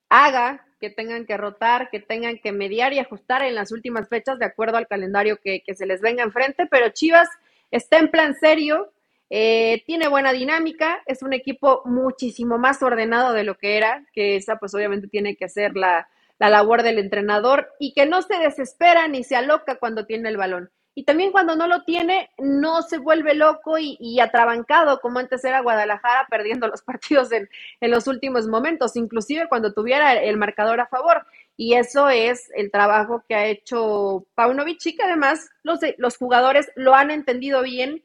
haga 0.08 0.66
que 0.80 0.90
tengan 0.90 1.26
que 1.26 1.36
rotar, 1.36 1.90
que 1.90 2.00
tengan 2.00 2.38
que 2.38 2.52
mediar 2.52 2.92
y 2.92 3.00
ajustar 3.00 3.42
en 3.42 3.54
las 3.54 3.72
últimas 3.72 4.08
fechas 4.08 4.38
de 4.38 4.46
acuerdo 4.46 4.76
al 4.76 4.86
calendario 4.86 5.38
que, 5.42 5.62
que 5.64 5.74
se 5.74 5.86
les 5.86 6.00
venga 6.00 6.22
enfrente, 6.22 6.66
pero 6.66 6.90
Chivas 6.90 7.28
está 7.72 7.98
en 7.98 8.10
plan 8.10 8.34
serio, 8.34 8.92
eh, 9.30 9.82
tiene 9.86 10.08
buena 10.08 10.32
dinámica, 10.32 11.02
es 11.06 11.22
un 11.22 11.32
equipo 11.32 11.82
muchísimo 11.84 12.58
más 12.58 12.82
ordenado 12.82 13.32
de 13.32 13.44
lo 13.44 13.58
que 13.58 13.76
era, 13.76 14.06
que 14.12 14.36
esa 14.36 14.56
pues 14.56 14.74
obviamente 14.74 15.08
tiene 15.08 15.36
que 15.36 15.48
ser 15.48 15.76
la, 15.76 16.08
la 16.38 16.50
labor 16.50 16.82
del 16.82 16.98
entrenador 16.98 17.70
y 17.78 17.92
que 17.92 18.06
no 18.06 18.22
se 18.22 18.38
desespera 18.38 19.08
ni 19.08 19.24
se 19.24 19.36
aloca 19.36 19.76
cuando 19.76 20.06
tiene 20.06 20.28
el 20.28 20.36
balón. 20.36 20.70
Y 20.94 21.04
también 21.04 21.30
cuando 21.30 21.54
no 21.54 21.68
lo 21.68 21.84
tiene, 21.84 22.30
no 22.38 22.82
se 22.82 22.98
vuelve 22.98 23.34
loco 23.34 23.76
y, 23.78 24.18
atrabancado 24.18 25.00
como 25.00 25.20
antes 25.20 25.44
era 25.44 25.60
Guadalajara, 25.60 26.26
perdiendo 26.28 26.66
los 26.66 26.82
partidos 26.82 27.30
en, 27.30 27.48
en, 27.80 27.90
los 27.90 28.08
últimos 28.08 28.48
momentos, 28.48 28.96
inclusive 28.96 29.48
cuando 29.48 29.72
tuviera 29.72 30.14
el 30.14 30.36
marcador 30.36 30.80
a 30.80 30.88
favor. 30.88 31.24
Y 31.56 31.74
eso 31.74 32.08
es 32.08 32.50
el 32.54 32.70
trabajo 32.70 33.22
que 33.28 33.34
ha 33.36 33.46
hecho 33.46 34.26
Paunovic 34.34 34.84
y 34.86 34.96
que 34.96 35.04
además 35.04 35.48
los, 35.62 35.78
los 35.98 36.16
jugadores 36.16 36.70
lo 36.74 36.94
han 36.94 37.10
entendido 37.10 37.62
bien 37.62 38.02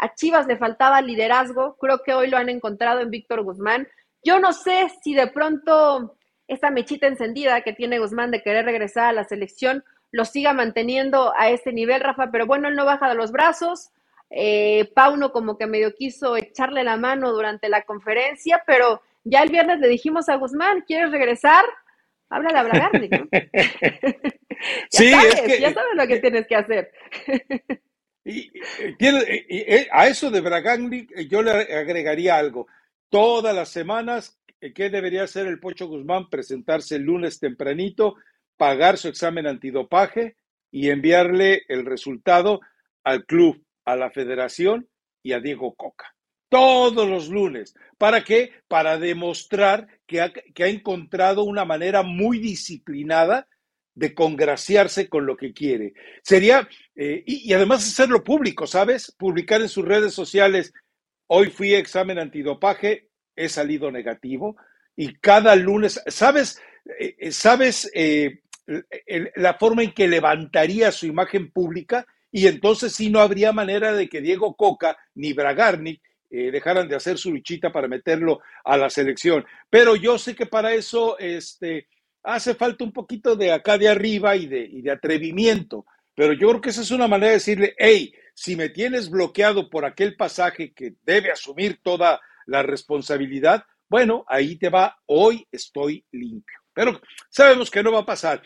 a 0.00 0.14
Chivas 0.14 0.46
le 0.46 0.56
faltaba 0.56 1.02
liderazgo, 1.02 1.76
creo 1.78 2.02
que 2.02 2.14
hoy 2.14 2.28
lo 2.28 2.38
han 2.38 2.48
encontrado 2.48 3.00
en 3.00 3.10
Víctor 3.10 3.42
Guzmán. 3.42 3.86
Yo 4.24 4.40
no 4.40 4.52
sé 4.52 4.90
si 5.02 5.14
de 5.14 5.26
pronto 5.26 6.16
esta 6.50 6.70
mechita 6.70 7.06
encendida 7.06 7.62
que 7.62 7.72
tiene 7.72 7.98
Guzmán 7.98 8.30
de 8.30 8.42
querer 8.42 8.64
regresar 8.64 9.06
a 9.06 9.12
la 9.12 9.24
selección 9.24 9.84
lo 10.12 10.24
siga 10.24 10.52
manteniendo 10.52 11.32
a 11.36 11.50
este 11.50 11.72
nivel, 11.72 12.00
Rafa, 12.00 12.30
pero 12.32 12.46
bueno, 12.46 12.68
él 12.68 12.74
no 12.74 12.84
baja 12.84 13.08
de 13.08 13.14
los 13.14 13.30
brazos. 13.30 13.90
Eh, 14.30 14.90
Pauno 14.94 15.32
como 15.32 15.56
que 15.56 15.66
medio 15.66 15.94
quiso 15.94 16.36
echarle 16.36 16.84
la 16.84 16.96
mano 16.96 17.32
durante 17.32 17.68
la 17.68 17.82
conferencia, 17.82 18.62
pero 18.66 19.02
ya 19.24 19.42
el 19.42 19.50
viernes 19.50 19.78
le 19.80 19.88
dijimos 19.88 20.28
a 20.28 20.36
Guzmán, 20.36 20.82
¿quieres 20.86 21.10
regresar? 21.10 21.64
Habla 22.28 22.62
de 22.62 22.68
Bragarni, 22.68 23.08
¿no? 23.08 23.28
sí, 24.90 25.10
ya 25.10 25.72
sabes 25.72 25.94
lo 25.94 26.06
que 26.06 26.20
tienes 26.20 26.46
que 26.46 26.56
hacer. 26.56 26.92
Y, 28.24 28.50
eh, 29.00 29.88
a 29.90 30.06
eso 30.06 30.30
de 30.30 30.40
Bragandi 30.40 31.08
eh, 31.16 31.26
yo 31.26 31.42
le 31.42 31.50
agregaría 31.50 32.36
algo. 32.36 32.66
Todas 33.08 33.54
las 33.54 33.70
semanas, 33.70 34.38
eh, 34.39 34.39
¿qué 34.74 34.90
debería 34.90 35.24
hacer 35.24 35.46
el 35.46 35.58
Pocho 35.58 35.86
Guzmán? 35.86 36.28
Presentarse 36.28 36.96
el 36.96 37.02
lunes 37.02 37.40
tempranito, 37.40 38.16
pagar 38.56 38.98
su 38.98 39.08
examen 39.08 39.46
antidopaje 39.46 40.36
y 40.70 40.90
enviarle 40.90 41.62
el 41.68 41.86
resultado 41.86 42.60
al 43.04 43.24
club, 43.24 43.64
a 43.84 43.96
la 43.96 44.10
federación 44.10 44.88
y 45.22 45.32
a 45.32 45.40
Diego 45.40 45.74
Coca. 45.74 46.14
Todos 46.48 47.08
los 47.08 47.28
lunes. 47.28 47.74
¿Para 47.96 48.24
qué? 48.24 48.52
Para 48.68 48.98
demostrar 48.98 49.86
que 50.06 50.20
ha, 50.20 50.32
encontrado 50.66 51.44
una 51.44 51.64
manera 51.64 52.02
muy 52.02 52.38
disciplinada 52.38 53.48
de 53.94 54.14
congraciarse 54.14 55.08
con 55.08 55.26
lo 55.26 55.36
que 55.36 55.52
quiere. 55.52 55.94
Sería, 56.22 56.68
eh, 56.96 57.22
y, 57.26 57.52
además 57.52 57.86
hacerlo 57.86 58.24
público, 58.24 58.66
¿sabes? 58.66 59.14
Publicar 59.16 59.60
en 59.60 59.68
sus 59.68 59.84
redes 59.84 60.12
sociales, 60.12 60.72
hoy 61.28 61.50
fui 61.50 61.74
a 61.74 61.78
examen 61.78 62.18
antidopaje, 62.18 63.09
he 63.44 63.48
salido 63.48 63.90
negativo, 63.90 64.56
y 64.96 65.14
cada 65.14 65.56
lunes, 65.56 66.02
¿sabes? 66.06 66.60
Eh, 66.98 67.16
eh, 67.18 67.32
¿Sabes 67.32 67.90
la 69.36 69.54
forma 69.54 69.82
en 69.82 69.92
que 69.92 70.06
levantaría 70.06 70.92
su 70.92 71.06
imagen 71.06 71.50
pública? 71.50 72.06
Y 72.30 72.46
entonces 72.46 72.92
sí 72.92 73.10
no 73.10 73.20
habría 73.20 73.52
manera 73.52 73.92
de 73.92 74.08
que 74.08 74.20
Diego 74.20 74.54
Coca 74.54 74.96
ni 75.14 75.32
Bragarnik 75.32 76.00
dejaran 76.30 76.86
de 76.86 76.94
hacer 76.94 77.18
su 77.18 77.32
luchita 77.32 77.72
para 77.72 77.88
meterlo 77.88 78.38
a 78.64 78.76
la 78.76 78.88
selección. 78.88 79.44
Pero 79.68 79.96
yo 79.96 80.16
sé 80.16 80.36
que 80.36 80.46
para 80.46 80.72
eso, 80.72 81.18
este, 81.18 81.88
hace 82.22 82.54
falta 82.54 82.84
un 82.84 82.92
poquito 82.92 83.36
de 83.36 83.52
acá 83.52 83.78
de 83.78 83.88
arriba 83.88 84.36
y 84.36 84.46
de, 84.46 84.60
y 84.60 84.82
de 84.82 84.90
atrevimiento. 84.90 85.86
Pero 86.14 86.32
yo 86.32 86.48
creo 86.48 86.60
que 86.60 86.70
esa 86.70 86.82
es 86.82 86.90
una 86.90 87.08
manera 87.08 87.28
de 87.28 87.38
decirle, 87.38 87.74
hey, 87.78 88.12
si 88.34 88.56
me 88.56 88.68
tienes 88.68 89.10
bloqueado 89.10 89.70
por 89.70 89.84
aquel 89.84 90.16
pasaje 90.16 90.72
que 90.72 90.94
debe 91.02 91.30
asumir 91.30 91.80
toda 91.82 92.20
la 92.46 92.62
responsabilidad, 92.62 93.64
bueno, 93.88 94.24
ahí 94.28 94.56
te 94.56 94.68
va, 94.68 94.98
hoy 95.06 95.46
estoy 95.50 96.04
limpio. 96.12 96.58
Pero 96.72 97.00
sabemos 97.28 97.70
que 97.70 97.82
no 97.82 97.92
va 97.92 98.00
a 98.00 98.06
pasar. 98.06 98.42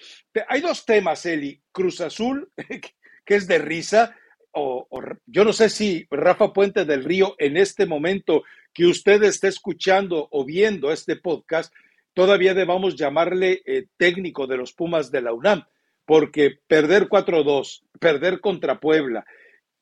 Hay 0.49 0.61
dos 0.61 0.85
temas, 0.87 1.27
Eli. 1.27 1.61
Cruz 1.71 2.01
Azul, 2.01 2.51
que 3.25 3.35
es 3.35 3.47
de 3.47 3.59
risa, 3.59 4.17
o, 4.53 4.89
yo 5.27 5.45
no 5.45 5.53
sé 5.53 5.69
si 5.69 6.07
Rafa 6.11 6.53
Puente 6.53 6.85
del 6.85 7.05
Río 7.05 7.35
en 7.39 7.57
este 7.57 7.87
momento 7.87 8.45
que 8.73 8.87
usted 8.87 9.23
esté 9.25 9.49
escuchando 9.49 10.29
o 10.31 10.45
viendo 10.45 10.93
este 10.93 11.17
podcast, 11.17 11.75
todavía 12.13 12.55
debamos 12.55 12.97
llamarle 12.97 13.63
eh, 13.67 13.87
técnico 13.97 14.47
de 14.47 14.57
los 14.57 14.73
Pumas 14.73 15.11
de 15.11 15.23
la 15.23 15.33
UNAM, 15.33 15.65
porque 16.05 16.59
perder 16.67 17.09
4-2, 17.09 17.83
perder 17.99 18.41
contra 18.41 18.81
Puebla 18.81 19.25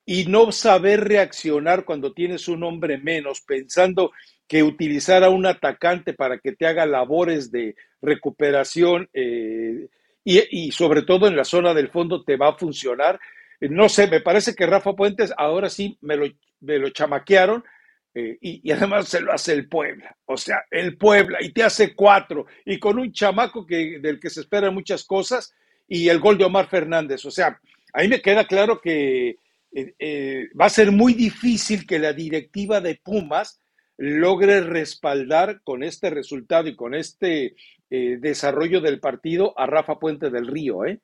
y 0.05 0.25
no 0.27 0.53
saber 0.53 1.05
reaccionar 1.05 1.85
cuando 1.85 2.13
tienes 2.13 2.49
un 2.49 2.65
hombre 2.65 2.99
menos, 2.99 3.41
pensando 3.41 4.13
que 4.49 4.63
utilizar 4.63 5.25
a 5.25 5.31
un 5.31 5.47
atacante 5.47 6.13
para 6.13 6.39
que 6.39 6.53
te 6.53 6.67
haga 6.67 6.85
labores 6.87 7.51
de 7.51 7.77
recuperación 8.01 9.09
eh, 9.13 9.89
y, 10.25 10.71
sobre 10.73 11.03
todo 11.03 11.27
en 11.27 11.37
la 11.37 11.45
zona 11.45 11.73
del 11.75 11.89
fondo 11.89 12.23
te 12.25 12.37
va 12.37 12.49
a 12.49 12.59
funcionar. 12.59 13.19
No 13.61 13.89
sé, 13.89 14.09
me 14.09 14.21
parece 14.21 14.55
que 14.55 14.67
Rafa 14.67 14.93
Puentes 14.95 15.33
ahora 15.37 15.71
sí 15.71 15.97
me 16.01 16.17
lo, 16.17 16.27
me 16.61 16.79
lo 16.79 16.91
chamaquearon 16.91 17.65
eh, 18.15 18.37
y, 18.41 18.71
además 18.73 19.09
se 19.09 19.21
lo 19.21 19.33
hace 19.33 19.53
el 19.53 19.69
Puebla, 19.69 20.15
o 20.27 20.37
sea, 20.37 20.65
el 20.71 20.99
Puebla, 20.99 21.39
y 21.41 21.51
te 21.51 21.63
hace 21.63 21.95
cuatro, 21.95 22.45
y 22.67 22.79
con 22.79 22.99
un 22.99 23.11
chamaco 23.11 23.65
que, 23.65 24.01
del 24.01 24.21
que 24.21 24.29
se 24.29 24.41
esperan 24.41 24.75
muchas 24.75 25.05
cosas, 25.05 25.55
y 25.89 26.09
el 26.09 26.21
gol 26.21 26.37
de 26.37 26.45
Omar 26.45 26.69
Fernández. 26.69 27.25
O 27.25 27.31
sea, 27.31 27.59
ahí 27.93 28.09
me 28.09 28.21
queda 28.21 28.47
claro 28.47 28.81
que 28.81 29.37
eh, 29.75 29.95
eh, 29.99 30.49
va 30.59 30.67
a 30.67 30.71
ser 30.71 30.93
muy 30.93 31.15
difícil 31.15 31.87
que 31.87 31.99
la 31.99 32.13
directiva 32.13 32.81
de 32.81 33.01
Pumas 33.03 33.61
logre 33.97 34.61
respaldar 34.61 35.63
con 35.63 35.83
este 35.83 36.11
resultado 36.11 36.69
y 36.69 36.77
con 36.77 36.95
este 36.95 37.55
desarrollo 37.91 38.81
del 38.81 39.01
partido 39.01 39.53
a 39.59 39.67
Rafa 39.67 39.99
Puente 39.99 40.31
del 40.31 40.47
Río. 40.47 40.87
¿eh? 40.87 40.99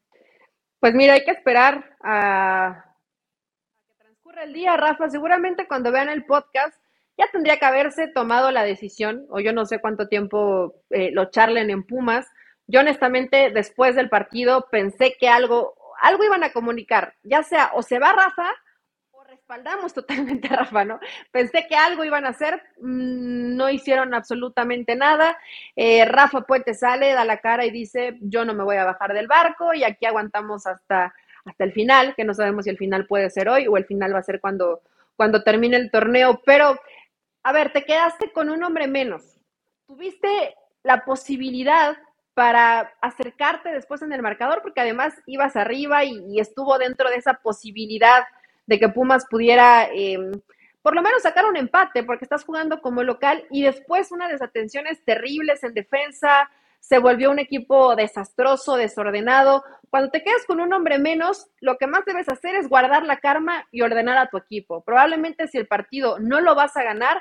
Pues 0.81 0.95
mira, 0.95 1.13
hay 1.13 1.25
que 1.25 1.33
esperar 1.33 1.97
a 2.03 2.97
que 3.87 3.95
transcurra 3.99 4.45
el 4.45 4.55
día, 4.55 4.75
Rafa. 4.75 5.11
Seguramente 5.11 5.69
cuando 5.69 5.93
vean 5.93 6.09
el 6.09 6.25
podcast 6.25 6.75
ya 7.19 7.29
tendría 7.33 7.59
que 7.59 7.67
haberse 7.67 8.07
tomado 8.07 8.53
la 8.53 8.63
decisión, 8.63 9.27
o 9.29 9.41
yo 9.41 9.53
no 9.53 9.67
sé 9.67 9.81
cuánto 9.81 10.07
tiempo 10.07 10.85
eh, 10.91 11.11
lo 11.13 11.31
charlen 11.31 11.69
en 11.69 11.83
Pumas. 11.83 12.27
Yo 12.69 12.81
honestamente, 12.81 13.51
después 13.51 13.97
del 13.97 14.09
partido, 14.09 14.69
pensé 14.71 15.17
que 15.19 15.29
algo, 15.29 15.75
algo 16.01 16.25
iban 16.25 16.45
a 16.45 16.53
comunicar, 16.53 17.15
ya 17.23 17.43
sea 17.43 17.71
o 17.75 17.83
se 17.83 17.99
va 17.99 18.13
Rafa 18.13 18.51
o 19.11 19.25
respaldamos 19.25 19.93
totalmente 19.95 20.49
a 20.49 20.57
Rafa, 20.57 20.85
¿no? 20.85 21.01
Pensé 21.31 21.67
que 21.69 21.77
algo 21.77 22.05
iban 22.05 22.25
a 22.25 22.31
hacer, 22.31 22.63
mm, 22.81 23.57
no 23.57 23.69
hicieron 23.71 24.15
absolutamente 24.15 24.97
nada. 24.97 25.37
Eh, 25.77 26.05
Rafa 26.05 26.43
Puente 26.43 26.75
sale, 26.75 27.13
da 27.13 27.25
la 27.25 27.39
cara 27.39 27.65
y 27.65 27.71
dice, 27.71 28.19
yo 28.21 28.45
no 28.45 28.55
me 28.55 28.65
voy 28.65 28.77
a 28.77 28.85
bajar 28.85 29.13
del 29.15 29.27
barco 29.27 29.75
y 29.75 29.85
aquí 29.85 30.07
aguantamos 30.07 30.67
hasta, 30.67 31.15
hasta 31.45 31.65
el 31.65 31.73
final, 31.73 32.15
que 32.15 32.25
no 32.25 32.35
sabemos 32.35 32.65
si 32.65 32.71
el 32.71 32.79
final 32.79 33.07
puede 33.07 33.31
ser 33.31 33.49
hoy 33.49 33.67
o 33.67 33.77
el 33.77 33.87
final 33.87 34.15
va 34.15 34.19
a 34.21 34.23
ser 34.23 34.41
cuando, 34.41 34.83
cuando 35.17 35.43
termine 35.43 35.77
el 35.77 35.91
torneo, 35.91 36.41
pero 36.45 36.79
a 37.43 37.53
ver, 37.53 37.73
te 37.73 37.85
quedaste 37.85 38.33
con 38.33 38.51
un 38.51 38.63
hombre 38.63 38.87
menos. 38.87 39.37
Tuviste 39.87 40.55
la 40.83 41.05
posibilidad 41.05 41.97
para 42.39 42.95
acercarte 43.01 43.73
después 43.73 44.01
en 44.03 44.13
el 44.13 44.23
marcador, 44.23 44.63
porque 44.63 44.81
además 44.81 45.13
ibas 45.27 45.57
arriba 45.57 46.05
y, 46.05 46.39
estuvo 46.39 46.79
dentro 46.79 47.11
de 47.11 47.17
esa 47.17 47.35
posibilidad 47.35 48.23
de 48.65 48.79
que 48.79 48.89
Pumas 48.89 49.27
pudiera 49.29 49.89
em, 49.93 50.31
por 50.81 50.95
lo 50.95 51.03
menos 51.03 51.23
sacar 51.23 51.47
un 51.47 51.57
empate, 51.57 52.05
porque 52.05 52.25
estás 52.25 52.45
jugando 52.45 52.81
como 52.81 53.03
local 53.03 53.45
y 53.51 53.63
después 53.63 54.13
unas 54.13 54.31
desatenciones 54.31 55.05
terribles 55.05 55.65
en 55.65 55.75
defensa, 55.75 56.49
se 56.79 57.01
volvió 57.01 57.33
un 57.33 57.41
equipo 57.41 57.97
desastroso, 57.97 58.77
desordenado. 58.77 59.65
Cuando 59.91 60.13
te 60.13 60.23
quedas 60.23 60.45
con 60.47 60.61
un 60.61 60.73
hombre 60.73 61.01
menos, 61.01 61.49
lo 61.61 61.77
que 61.77 61.89
más 61.89 62.05
debes 62.05 62.29
hacer 62.29 62.55
es 62.55 62.69
guardar 62.69 63.03
la 63.03 63.17
karma 63.17 63.67
y 63.73 63.83
ordenar 63.83 64.17
a 64.17 64.29
tu 64.29 64.37
equipo. 64.37 64.85
Probablemente 64.85 65.49
si 65.49 65.59
el 65.59 65.67
partido 65.67 66.21
no 66.21 66.41
lo 66.41 66.55
vas 66.55 66.77
a 66.77 66.85
ganar, 66.85 67.21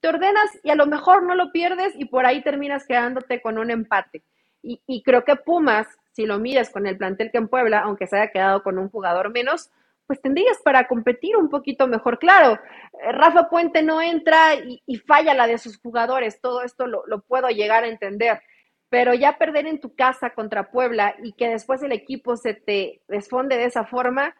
te 0.00 0.08
ordenas 0.08 0.58
y 0.62 0.70
a 0.70 0.74
lo 0.74 0.86
mejor 0.86 1.22
no 1.22 1.34
lo 1.34 1.52
pierdes 1.52 1.92
y 1.98 2.06
por 2.06 2.24
ahí 2.24 2.42
terminas 2.42 2.86
quedándote 2.86 3.42
con 3.42 3.58
un 3.58 3.70
empate. 3.70 4.24
Y, 4.66 5.02
creo 5.02 5.24
que 5.24 5.36
Pumas, 5.36 5.86
si 6.12 6.24
lo 6.24 6.38
mides 6.38 6.70
con 6.70 6.86
el 6.86 6.96
plantel 6.96 7.30
que 7.30 7.38
en 7.38 7.48
Puebla, 7.48 7.80
aunque 7.80 8.06
se 8.06 8.16
haya 8.16 8.32
quedado 8.32 8.62
con 8.62 8.78
un 8.78 8.88
jugador 8.88 9.30
menos, 9.30 9.70
pues 10.06 10.20
tendrías 10.22 10.58
para 10.64 10.86
competir 10.86 11.36
un 11.36 11.50
poquito 11.50 11.86
mejor. 11.86 12.18
Claro, 12.18 12.58
eh, 13.02 13.12
Rafa 13.12 13.48
Puente 13.50 13.82
no 13.82 14.00
entra 14.00 14.54
y, 14.54 14.96
falla 15.06 15.34
la 15.34 15.46
de 15.46 15.58
sus 15.58 15.78
jugadores, 15.78 16.40
todo 16.40 16.62
esto 16.62 16.86
lo, 16.86 17.20
puedo 17.20 17.48
llegar 17.48 17.84
a 17.84 17.88
entender, 17.88 18.40
pero 18.88 19.12
ya 19.12 19.36
perder 19.36 19.66
en 19.66 19.80
tu 19.80 19.94
casa 19.94 20.30
contra 20.30 20.70
Puebla 20.70 21.14
y 21.22 21.32
que 21.32 21.48
después 21.48 21.82
el 21.82 21.92
equipo 21.92 22.36
se 22.36 22.54
te 22.54 23.02
desfonde 23.08 23.56
de 23.56 23.66
esa 23.66 23.84
forma, 23.84 24.34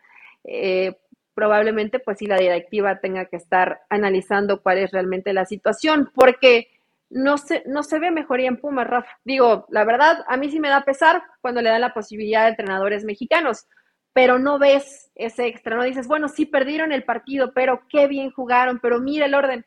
eh, 0.45 0.97
probablemente 1.35 1.99
pues 1.99 2.19
sí 2.19 2.27
la 2.27 2.37
directiva 2.37 3.01
tenga 3.01 3.27
que 3.27 3.37
estar 3.37 3.83
analizando 3.91 4.63
cuál 4.63 4.79
es 4.79 4.91
realmente 4.91 5.33
la 5.33 5.45
situación, 5.45 6.11
porque 6.15 6.69
no 7.15 7.39
se, 7.39 7.63
no 7.67 7.85
se 7.85 8.01
ve 8.01 8.11
mejoría 8.11 8.49
en 8.49 8.57
Pumas, 8.57 8.89
Rafa. 8.89 9.09
Digo, 9.25 9.67
la 9.71 9.85
verdad, 9.85 10.25
a 10.27 10.37
mí 10.37 10.51
sí 10.51 10.59
me 10.59 10.69
da 10.69 10.85
pesar 10.85 11.23
cuando 11.41 11.63
le 11.63 11.71
dan 11.71 11.81
la 11.81 11.95
posibilidad 11.95 12.45
a 12.45 12.49
entrenadores 12.49 13.05
mexicanos, 13.05 13.67
pero 14.13 14.39
no 14.39 14.59
ves 14.59 15.13
ese 15.15 15.47
extra, 15.47 15.77
no 15.77 15.85
dices, 15.85 16.09
bueno, 16.09 16.29
sí 16.29 16.45
perdieron 16.45 16.91
el 16.91 17.05
partido, 17.05 17.53
pero 17.55 17.87
qué 17.89 18.09
bien 18.09 18.33
jugaron, 18.33 18.81
pero 18.81 19.01
mira 19.01 19.27
el 19.27 19.35
orden. 19.35 19.65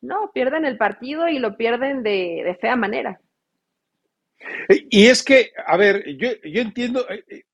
No, 0.00 0.32
pierden 0.32 0.64
el 0.64 0.78
partido 0.78 1.28
y 1.28 1.38
lo 1.38 1.56
pierden 1.56 2.02
de, 2.02 2.42
de 2.44 2.56
fea 2.56 2.74
manera. 2.74 3.20
Y 4.88 5.06
es 5.06 5.22
que, 5.22 5.52
a 5.66 5.76
ver, 5.76 6.16
yo, 6.16 6.30
yo 6.42 6.60
entiendo, 6.60 7.08
eh, 7.08 7.24
eh, 7.28 7.44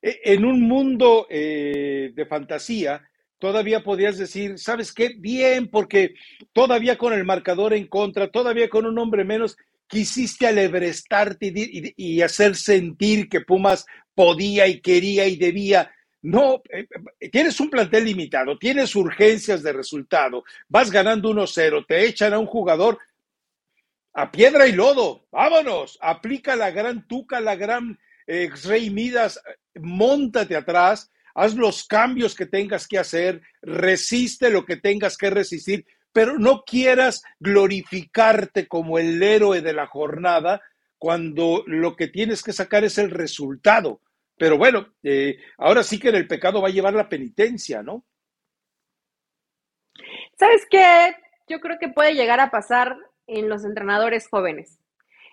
e, 0.00 0.20
en 0.32 0.44
un 0.44 0.62
mundo 0.62 1.26
eh, 1.28 2.12
de 2.14 2.26
fantasía, 2.26 3.02
todavía 3.44 3.84
podías 3.84 4.16
decir, 4.16 4.58
¿sabes 4.58 4.90
qué? 4.90 5.16
Bien, 5.18 5.68
porque 5.68 6.14
todavía 6.54 6.96
con 6.96 7.12
el 7.12 7.26
marcador 7.26 7.74
en 7.74 7.86
contra, 7.88 8.30
todavía 8.30 8.70
con 8.70 8.86
un 8.86 8.98
hombre 8.98 9.22
menos, 9.22 9.58
quisiste 9.86 10.46
alebrestarte 10.46 11.52
y, 11.94 12.22
hacer 12.22 12.56
sentir 12.56 13.28
que 13.28 13.42
Pumas 13.42 13.84
podía 14.14 14.66
y 14.66 14.80
quería 14.80 15.26
y 15.26 15.36
debía. 15.36 15.92
No, 16.22 16.62
eh, 16.70 16.86
eh, 17.20 17.28
tienes 17.28 17.60
un 17.60 17.68
plantel 17.68 18.06
limitado, 18.06 18.56
tienes 18.56 18.96
urgencias 18.96 19.62
de 19.62 19.74
resultado, 19.74 20.42
vas 20.66 20.90
ganando 20.90 21.28
1-0, 21.28 21.84
te 21.86 22.06
echan 22.06 22.32
a 22.32 22.38
un 22.38 22.46
jugador 22.46 22.98
a 24.14 24.32
piedra 24.32 24.66
y 24.66 24.72
lodo, 24.72 25.26
vámonos, 25.30 25.98
aplica 26.00 26.56
la 26.56 26.70
gran 26.70 27.06
tuca, 27.06 27.42
la 27.42 27.56
gran 27.56 27.98
X-Ray 28.26 28.88
Midas, 28.88 29.38
montate 29.74 30.56
atrás, 30.56 31.10
haz 31.34 31.54
los 31.54 31.86
cambios 31.86 32.34
que 32.34 32.46
tengas 32.46 32.86
que 32.86 32.98
hacer, 32.98 33.42
resiste 33.62 34.50
lo 34.50 34.64
que 34.64 34.76
tengas 34.76 35.16
que 35.16 35.30
resistir, 35.30 35.84
pero 36.12 36.38
no 36.38 36.62
quieras 36.62 37.24
glorificarte 37.40 38.68
como 38.68 38.98
el 38.98 39.22
héroe 39.22 39.60
de 39.60 39.72
la 39.72 39.86
jornada 39.86 40.62
cuando 40.96 41.64
lo 41.66 41.96
que 41.96 42.08
tienes 42.08 42.42
que 42.42 42.52
sacar 42.52 42.84
es 42.84 42.98
el 42.98 43.10
resultado. 43.10 44.00
Pero 44.36 44.56
bueno, 44.56 44.94
eh, 45.02 45.38
ahora 45.58 45.82
sí 45.82 45.98
que 45.98 46.08
en 46.08 46.14
el 46.16 46.26
pecado 46.26 46.62
va 46.62 46.68
a 46.68 46.72
llevar 46.72 46.94
la 46.94 47.08
penitencia, 47.08 47.82
¿no? 47.82 48.04
¿Sabes 50.38 50.66
qué? 50.70 51.16
Yo 51.48 51.60
creo 51.60 51.78
que 51.78 51.88
puede 51.88 52.14
llegar 52.14 52.40
a 52.40 52.50
pasar 52.50 52.96
en 53.26 53.48
los 53.48 53.64
entrenadores 53.64 54.28
jóvenes. 54.28 54.78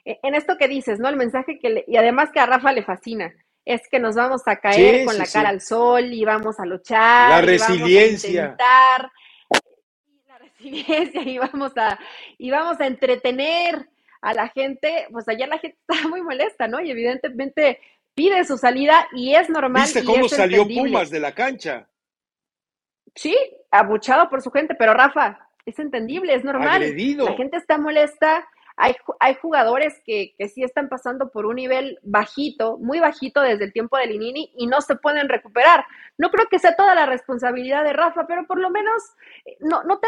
E, 0.05 0.19
en 0.23 0.35
esto 0.35 0.57
que 0.57 0.67
dices, 0.67 0.99
¿no? 0.99 1.09
El 1.09 1.15
mensaje 1.15 1.59
que, 1.59 1.83
y 1.87 1.97
además 1.97 2.31
que 2.31 2.39
a 2.39 2.45
Rafa 2.45 2.71
le 2.73 2.83
fascina, 2.83 3.33
es 3.65 3.81
que 3.89 3.99
nos 3.99 4.15
vamos 4.15 4.41
a 4.47 4.55
caer 4.57 5.05
con 5.05 5.17
la 5.17 5.25
cara 5.25 5.49
al 5.49 5.61
sol 5.61 6.13
y 6.13 6.25
vamos 6.25 6.59
a 6.59 6.65
luchar. 6.65 7.29
La 7.29 7.41
resiliencia. 7.41 8.55
Vamos 8.57 8.59
a 8.59 10.29
la 10.29 10.37
resiliencia 10.39 11.21
y 11.21 11.37
vamos 11.37 11.71
a, 11.77 11.99
y 12.37 12.51
vamos 12.51 12.79
a 12.79 12.87
entretener 12.87 13.87
a 14.21 14.33
la 14.33 14.49
gente. 14.49 15.07
Pues 15.11 15.27
ayer 15.29 15.47
la 15.47 15.59
gente 15.59 15.77
estaba 15.87 16.09
muy 16.09 16.21
molesta, 16.21 16.67
¿no? 16.67 16.81
Y 16.81 16.91
evidentemente 16.91 17.79
pide 18.13 18.43
su 18.45 18.57
salida 18.57 19.07
y 19.13 19.35
es 19.35 19.49
normal. 19.49 19.83
¿Viste 19.83 20.01
y 20.01 20.05
cómo 20.05 20.25
es 20.25 20.31
salió 20.31 20.63
entendible. 20.63 20.91
Pumas 20.91 21.09
de 21.09 21.19
la 21.19 21.33
cancha? 21.33 21.87
Sí, 23.15 23.35
abuchado 23.69 24.29
por 24.29 24.41
su 24.41 24.51
gente, 24.51 24.73
pero 24.75 24.93
Rafa, 24.93 25.49
es 25.65 25.77
entendible, 25.79 26.33
es 26.33 26.43
normal. 26.43 26.81
Agredido. 26.81 27.25
La 27.25 27.33
gente 27.35 27.57
está 27.57 27.77
molesta. 27.77 28.47
Hay, 28.83 28.93
ju- 29.05 29.15
hay 29.19 29.35
jugadores 29.35 30.01
que, 30.05 30.33
sí 30.49 30.63
están 30.63 30.89
pasando 30.89 31.29
por 31.31 31.45
un 31.45 31.55
nivel 31.55 31.99
bajito, 32.01 32.77
muy 32.79 32.99
bajito 32.99 33.41
desde 33.41 33.65
el 33.65 33.73
tiempo 33.73 33.97
de 33.97 34.07
Linini 34.07 34.51
y 34.57 34.65
no 34.67 34.81
se 34.81 34.95
pueden 34.95 35.29
recuperar. 35.29 35.85
No 36.17 36.31
creo 36.31 36.47
que 36.49 36.57
sea 36.59 36.75
toda 36.75 36.95
la 36.95 37.05
responsabilidad 37.05 37.83
de 37.83 37.93
Rafa, 37.93 38.25
pero 38.27 38.45
por 38.47 38.59
lo 38.59 38.69
menos 38.71 39.03
eh, 39.45 39.57
no, 39.59 39.99
te, 39.99 40.07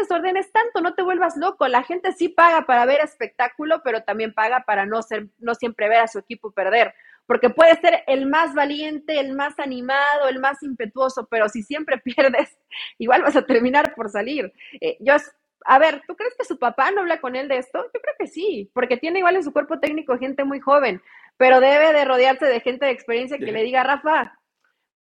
desordenes 0.00 0.52
tanto, 0.52 0.80
no 0.80 0.94
te 0.94 1.02
vuelvas 1.02 1.36
loco. 1.36 1.66
La 1.68 1.82
gente 1.82 2.12
sí 2.12 2.28
paga 2.28 2.62
para 2.66 2.84
ver 2.86 3.00
espectáculo, 3.00 3.82
pero 3.82 4.02
también 4.02 4.32
paga 4.34 4.64
para 4.66 4.86
no, 4.86 5.02
ser, 5.02 5.26
no 5.38 5.54
siempre 5.54 5.88
ver 5.88 6.00
a 6.00 6.08
su 6.08 6.18
equipo 6.18 6.50
perder. 6.52 6.94
Porque 7.26 7.50
puede 7.50 7.76
ser 7.80 8.02
el 8.08 8.26
más 8.26 8.54
valiente, 8.54 9.18
el 9.20 9.34
más 9.34 9.58
animado, 9.58 10.28
el 10.28 10.40
más 10.40 10.62
impetuoso, 10.62 11.26
pero 11.30 11.48
si 11.48 11.62
siempre 11.62 11.98
pierdes, 12.04 12.56
igual 12.98 13.22
vas 13.22 13.36
a 13.36 13.46
terminar 13.46 13.94
por 13.94 14.10
salir. 14.10 14.52
Eh, 14.80 14.96
yo, 15.00 15.14
a 15.64 15.78
ver, 15.78 16.02
¿tú 16.06 16.14
crees 16.16 16.34
que 16.38 16.44
su 16.44 16.58
papá 16.58 16.90
no 16.90 17.00
habla 17.00 17.20
con 17.20 17.36
él 17.36 17.48
de 17.48 17.58
esto? 17.58 17.82
Yo 17.94 18.00
creo 18.00 18.14
que 18.18 18.26
sí, 18.26 18.70
porque 18.74 18.96
tiene 18.96 19.18
igual 19.20 19.36
en 19.36 19.44
su 19.44 19.52
cuerpo 19.52 19.78
técnico 19.80 20.18
gente 20.18 20.44
muy 20.44 20.60
joven, 20.60 21.00
pero 21.36 21.60
debe 21.60 21.92
de 21.92 22.04
rodearse 22.04 22.46
de 22.46 22.60
gente 22.60 22.86
de 22.86 22.92
experiencia 22.92 23.38
que 23.38 23.46
Sí. 23.46 23.50
le 23.52 23.62
diga, 23.62 23.82
Rafa, 23.82 24.38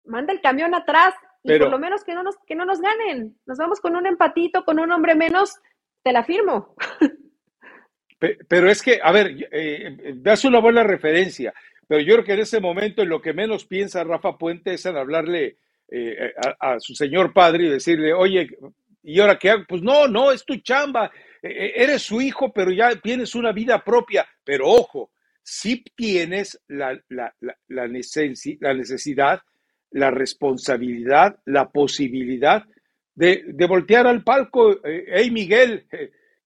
manda 0.05 0.33
el 0.33 0.41
camión 0.41 0.73
atrás 0.75 1.13
y 1.43 1.49
Pero- 1.49 1.65
por 1.65 1.71
lo 1.71 1.79
menos 1.79 2.03
que 2.03 2.13
no, 2.13 2.23
nos, 2.23 2.35
que 2.45 2.55
no 2.55 2.65
nos 2.65 2.81
ganen. 2.81 3.37
Nos 3.45 3.57
vamos 3.57 3.79
con 3.79 3.95
un 3.95 4.05
empatito, 4.05 4.63
con 4.65 4.79
un 4.79 4.91
hombre 4.91 5.15
menos, 5.15 5.55
te 6.03 6.11
la 6.13 6.23
firmo. 6.23 6.75
Pe- 8.17 8.37
Pero 8.47 8.69
es 8.69 8.81
que, 8.81 8.99
a 9.01 9.11
ver, 9.11 9.27
eh, 9.29 9.47
eh, 9.51 10.13
das 10.15 10.43
una 10.43 10.59
buena 10.59 10.83
referencia, 10.83 11.53
pero 11.87 12.01
yo 12.01 12.15
creo 12.15 12.25
que 12.25 12.33
en 12.33 12.39
ese 12.41 12.59
momento 12.59 13.01
en 13.01 13.09
lo 13.09 13.21
que 13.21 13.33
menos 13.33 13.65
piensa 13.65 14.03
Rafa 14.03 14.37
Puente 14.37 14.73
es 14.73 14.85
en 14.85 14.97
hablarle 14.97 15.57
eh, 15.91 16.33
a, 16.59 16.73
a 16.73 16.79
su 16.79 16.93
señor 16.93 17.33
padre 17.33 17.63
y 17.65 17.69
decirle, 17.69 18.13
oye, 18.13 18.47
¿y 19.03 19.19
ahora 19.19 19.37
qué 19.39 19.49
hago? 19.51 19.63
Pues 19.67 19.81
no, 19.81 20.07
no, 20.07 20.31
es 20.31 20.45
tu 20.45 20.55
chamba, 20.57 21.11
Eh, 21.41 21.47
eh, 21.49 21.73
eres 21.83 22.01
su 22.03 22.19
hijo, 22.21 22.51
pero 22.53 22.69
ya 22.71 22.93
tienes 22.97 23.33
una 23.35 23.53
vida 23.53 23.81
propia, 23.83 24.27
pero 24.43 24.67
ojo, 24.67 25.11
sí 25.41 25.83
tienes 25.95 26.59
la, 26.67 26.99
la, 27.09 27.33
la, 27.39 27.57
la 27.69 27.87
necesi- 27.87 28.57
la 28.59 28.73
necesidad, 28.73 29.41
la 29.91 30.11
responsabilidad, 30.11 31.39
la 31.45 31.69
posibilidad 31.69 32.63
de, 33.15 33.43
de 33.47 33.65
voltear 33.67 34.05
al 34.07 34.23
palco, 34.23 34.71
eh, 34.85 35.05
hey 35.07 35.31
Miguel, 35.31 35.87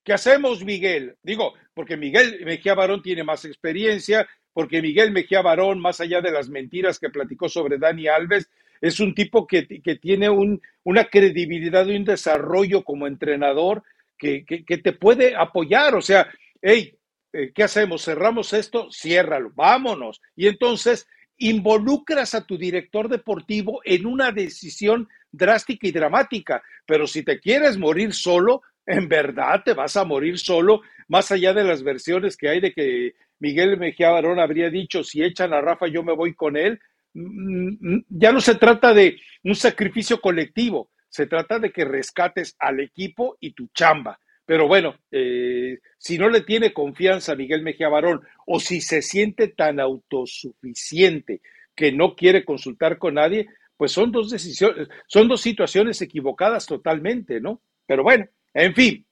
¿qué 0.03 0.13
hacemos 0.13 0.63
Miguel? 0.63 1.15
Digo, 1.23 1.53
porque 1.73 1.97
Miguel 1.97 2.41
Mejía 2.45 2.73
Barón 2.75 3.01
tiene 3.01 3.23
más 3.23 3.45
experiencia, 3.45 4.27
porque 4.53 4.81
Miguel 4.81 5.11
Mejía 5.11 5.41
Barón, 5.41 5.79
más 5.79 5.99
allá 6.01 6.21
de 6.21 6.31
las 6.31 6.49
mentiras 6.49 6.99
que 6.99 7.09
platicó 7.09 7.49
sobre 7.49 7.77
Dani 7.77 8.07
Alves, 8.07 8.49
es 8.83 8.99
un 8.99 9.15
tipo 9.15 9.47
que, 9.47 9.65
que 9.65 9.95
tiene 9.95 10.29
un, 10.29 10.61
una 10.83 11.05
credibilidad 11.05 11.87
y 11.87 11.95
un 11.95 12.03
desarrollo 12.03 12.83
como 12.83 13.07
entrenador 13.07 13.81
que, 14.17 14.43
que, 14.43 14.65
que 14.65 14.77
te 14.77 14.91
puede 14.91 15.37
apoyar. 15.37 15.95
O 15.95 16.01
sea, 16.01 16.29
hey, 16.61 16.93
eh, 17.31 17.53
¿qué 17.55 17.63
hacemos? 17.63 18.03
¿Cerramos 18.03 18.51
esto? 18.51 18.91
Ciérralo, 18.91 19.53
vámonos. 19.55 20.21
Y 20.35 20.47
entonces 20.47 21.07
involucras 21.37 22.35
a 22.35 22.45
tu 22.45 22.57
director 22.57 23.07
deportivo 23.07 23.79
en 23.85 24.05
una 24.05 24.33
decisión 24.33 25.07
drástica 25.31 25.87
y 25.87 25.91
dramática. 25.93 26.61
Pero 26.85 27.07
si 27.07 27.23
te 27.23 27.39
quieres 27.39 27.77
morir 27.77 28.13
solo, 28.13 28.63
en 28.85 29.07
verdad 29.07 29.63
te 29.63 29.73
vas 29.73 29.95
a 29.95 30.03
morir 30.03 30.37
solo, 30.37 30.81
más 31.07 31.31
allá 31.31 31.53
de 31.53 31.63
las 31.63 31.83
versiones 31.83 32.35
que 32.35 32.49
hay 32.49 32.59
de 32.59 32.73
que 32.73 33.13
Miguel 33.39 33.77
Mejía 33.77 34.09
Barón 34.09 34.41
habría 34.41 34.69
dicho, 34.69 35.05
si 35.05 35.23
echan 35.23 35.53
a 35.53 35.61
Rafa, 35.61 35.87
yo 35.87 36.03
me 36.03 36.13
voy 36.13 36.33
con 36.33 36.57
él. 36.57 36.81
Mm, 37.13 37.77
mm, 37.95 38.05
Ya 38.09 38.31
no 38.31 38.41
se 38.41 38.55
trata 38.55 38.93
de 38.93 39.17
un 39.43 39.55
sacrificio 39.55 40.19
colectivo, 40.21 40.89
se 41.09 41.27
trata 41.27 41.59
de 41.59 41.71
que 41.71 41.85
rescates 41.85 42.55
al 42.59 42.79
equipo 42.79 43.37
y 43.39 43.51
tu 43.51 43.67
chamba. 43.73 44.19
Pero 44.45 44.67
bueno, 44.67 44.95
eh, 45.11 45.79
si 45.97 46.17
no 46.17 46.29
le 46.29 46.41
tiene 46.41 46.73
confianza 46.73 47.31
a 47.33 47.35
Miguel 47.35 47.61
Mejía 47.61 47.87
Barón 47.89 48.21
o 48.45 48.59
si 48.59 48.81
se 48.81 49.01
siente 49.01 49.47
tan 49.47 49.79
autosuficiente 49.79 51.41
que 51.75 51.91
no 51.91 52.15
quiere 52.15 52.43
consultar 52.43 52.97
con 52.97 53.15
nadie, 53.15 53.47
pues 53.77 53.91
son 53.91 54.11
dos 54.11 54.29
decisiones, 54.29 54.89
son 55.07 55.27
dos 55.27 55.41
situaciones 55.41 56.01
equivocadas 56.01 56.65
totalmente, 56.65 57.39
¿no? 57.39 57.61
Pero 57.85 58.03
bueno, 58.03 58.27
en 58.53 58.73
fin. 58.75 59.05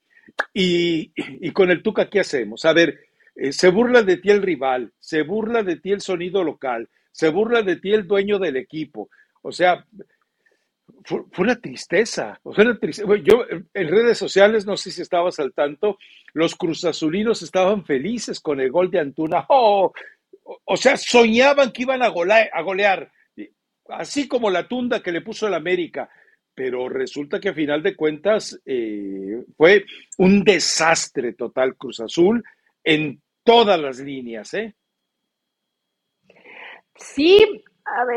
Y, 0.54 1.12
con 1.54 1.72
el 1.72 1.82
Tuca, 1.84 2.10
¿qué 2.10 2.20
hacemos? 2.20 2.66
A 2.66 2.74
ver, 2.74 3.00
eh, 3.36 3.52
se 3.52 3.70
burla 3.70 4.04
de 4.04 4.18
ti 4.18 4.30
el 4.30 4.42
rival, 4.42 4.94
se 5.00 5.24
burla 5.24 5.64
de 5.64 5.78
ti 5.78 5.92
el 5.92 6.02
sonido 6.02 6.44
local, 6.44 6.90
se 7.12 7.30
burla 7.30 7.62
de 7.62 7.78
ti 7.78 7.94
el 7.94 8.08
dueño 8.08 8.40
del 8.40 8.58
equipo. 8.58 9.10
O 9.42 9.52
sea, 9.52 9.86
fue, 11.04 11.24
una 11.38 11.60
tristeza. 11.60 12.40
Fue 12.44 12.64
una 12.64 12.78
tristeza. 12.78 13.08
Yo 13.24 13.46
en 13.50 13.88
redes 13.88 14.18
sociales, 14.18 14.66
no 14.66 14.78
sé 14.78 14.92
si 14.92 15.02
estabas 15.02 15.40
al 15.40 15.54
tanto, 15.54 15.98
los 16.34 16.56
cruzazulinos 16.56 17.42
estaban 17.42 17.86
felices 17.86 18.40
con 18.40 18.60
el 18.60 18.72
gol 18.72 18.92
de 18.92 19.00
Antuna. 19.00 19.46
¡Oh! 19.50 19.92
O, 20.44 20.60
o 20.66 20.78
sea, 20.78 20.98
soñaban 20.98 21.72
que 21.72 21.84
iban 21.84 22.02
a 22.02 22.10
golear, 22.10 22.50
a 22.54 22.62
golear, 22.62 23.12
así 23.90 24.28
como 24.28 24.50
la 24.50 24.68
tunda 24.68 25.02
que 25.02 25.12
le 25.12 25.22
puso 25.22 25.48
el 25.48 25.54
América. 25.54 26.10
Pero 26.54 26.90
resulta 26.90 27.40
que 27.40 27.50
a 27.50 27.54
final 27.54 27.82
de 27.82 27.96
cuentas 27.96 28.60
eh, 28.66 29.44
fue 29.56 29.86
un 30.18 30.44
desastre 30.44 31.34
total 31.34 31.76
Cruz 31.76 32.02
Azul 32.02 32.44
en 32.84 33.22
todas 33.44 33.80
las 33.80 34.00
líneas, 34.00 34.54
¿eh? 34.54 34.76
Sí, 37.02 37.64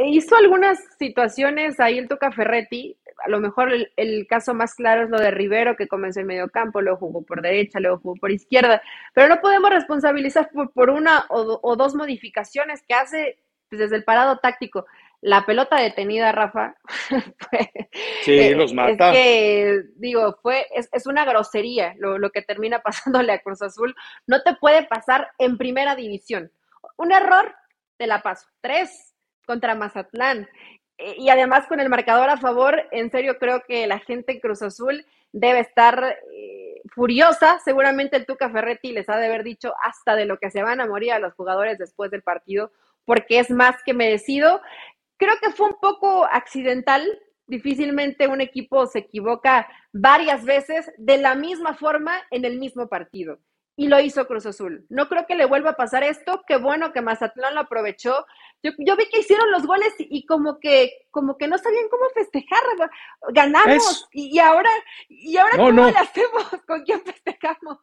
hizo 0.07 0.37
algunas 0.37 0.79
situaciones 0.99 1.81
ahí 1.81 1.99
el 1.99 2.09
Tuca 2.09 2.31
Ferretti. 2.33 2.97
A 3.25 3.29
lo 3.31 3.41
mejor 3.41 3.73
el, 3.73 3.93
el 3.97 4.27
caso 4.29 4.55
más 4.55 4.75
claro 4.75 5.05
es 5.05 5.11
lo 5.11 5.19
de 5.19 5.31
Rivero, 5.31 5.77
que 5.77 5.89
comenzó 5.89 6.21
en 6.21 6.27
medio 6.27 6.49
campo, 6.51 6.81
luego 6.83 6.99
jugó 6.99 7.23
por 7.23 7.41
derecha, 7.43 7.81
luego 7.81 7.99
jugó 7.99 8.17
por 8.17 8.31
izquierda. 8.31 8.83
Pero 9.15 9.29
no 9.29 9.41
podemos 9.41 9.71
responsabilizar 9.71 10.51
por, 10.51 10.73
por 10.73 10.91
una 10.91 11.25
o, 11.31 11.45
do- 11.45 11.61
o 11.63 11.77
dos 11.77 11.95
modificaciones 11.95 12.83
que 12.87 12.95
hace 12.95 13.39
pues, 13.71 13.81
desde 13.81 13.97
el 13.97 14.05
parado 14.05 14.39
táctico. 14.39 14.87
La 15.23 15.47
pelota 15.47 15.77
detenida, 15.81 16.33
Rafa, 16.33 16.75
Sí, 18.23 18.39
eh, 18.39 18.55
los 18.55 18.71
es 18.71 18.75
mata. 18.77 19.13
que, 19.13 19.83
digo, 19.97 20.39
fue, 20.43 20.67
es, 20.75 20.89
es 20.93 21.07
una 21.07 21.25
grosería 21.25 21.95
lo, 21.99 22.19
lo 22.19 22.31
que 22.31 22.43
termina 22.43 22.79
pasándole 22.83 23.33
a 23.33 23.39
Cruz 23.41 23.63
Azul. 23.63 23.95
No 24.27 24.43
te 24.43 24.55
puede 24.57 24.85
pasar 24.85 25.31
en 25.39 25.57
primera 25.57 25.95
división. 25.97 26.51
Un 26.97 27.13
error, 27.13 27.55
te 27.97 28.07
la 28.07 28.23
paso. 28.23 28.47
Tres 28.61 29.15
contra 29.47 29.75
Mazatlán. 29.75 30.49
Eh, 30.99 31.17
Y 31.19 31.29
además 31.29 31.67
con 31.67 31.81
el 31.81 31.89
marcador 31.89 32.31
a 32.31 32.37
favor, 32.37 32.83
en 32.93 33.11
serio 33.11 33.39
creo 33.39 33.63
que 33.67 33.87
la 33.87 33.99
gente 33.99 34.33
en 34.33 34.41
Cruz 34.41 34.63
Azul 34.63 35.05
debe 35.33 35.61
estar 35.61 36.17
eh, 36.33 36.81
furiosa. 36.95 37.59
Seguramente 37.65 38.17
el 38.17 38.27
Tuca 38.27 38.51
Ferretti 38.51 38.93
les 38.93 39.09
ha 39.09 39.17
de 39.17 39.27
haber 39.27 39.43
dicho 39.43 39.75
hasta 39.83 40.15
de 40.15 40.25
lo 40.27 40.39
que 40.39 40.51
se 40.51 40.63
van 40.63 40.81
a 40.81 40.87
morir 40.87 41.13
a 41.13 41.19
los 41.19 41.35
jugadores 41.35 41.79
después 41.79 42.11
del 42.11 42.23
partido, 42.23 42.71
porque 43.05 43.39
es 43.41 43.51
más 43.51 43.83
que 43.85 43.95
merecido. 43.95 44.61
Creo 45.17 45.35
que 45.43 45.51
fue 45.51 45.67
un 45.67 45.77
poco 45.81 46.25
accidental. 46.25 47.03
Difícilmente 47.47 48.27
un 48.29 48.41
equipo 48.41 48.87
se 48.87 49.01
equivoca 49.01 49.69
varias 49.93 50.45
veces 50.45 50.91
de 50.97 51.19
la 51.19 51.35
misma 51.35 51.75
forma 51.75 52.15
en 52.31 52.45
el 52.45 52.59
mismo 52.59 52.89
partido. 52.89 53.39
Y 53.77 53.89
lo 53.89 53.99
hizo 54.01 54.27
Cruz 54.27 54.47
Azul. 54.47 54.87
No 54.89 55.09
creo 55.09 55.27
que 55.27 55.35
le 55.35 55.47
vuelva 55.47 55.71
a 55.71 55.77
pasar 55.77 56.05
esto. 56.05 56.43
Qué 56.47 56.59
bueno 56.59 56.93
que 56.93 57.03
Mazatlán 57.03 57.55
lo 57.57 57.63
aprovechó. 57.63 58.25
Yo, 58.63 58.71
yo 58.79 58.97
vi 58.97 59.07
que 59.11 59.19
hicieron 59.19 59.51
los 59.51 59.67
goles 59.67 59.93
y, 59.99 60.25
como 60.27 60.61
que 60.61 60.93
como 61.11 61.37
que 61.37 61.49
no 61.49 61.59
sabían 61.59 61.89
cómo 61.91 62.05
festejar. 62.15 62.61
Ganamos 63.33 63.69
Es- 63.91 64.09
y, 64.13 64.37
y 64.37 64.39
ahora 64.39 64.71
y 65.09 65.37
ahora 65.37 65.57
No, 65.57 65.65
cómo 65.67 65.73
no. 65.83 65.91
le 65.91 65.99
hacemos, 65.99 66.45
con 66.67 66.83
quién 66.85 67.03
festejamos. 67.03 67.79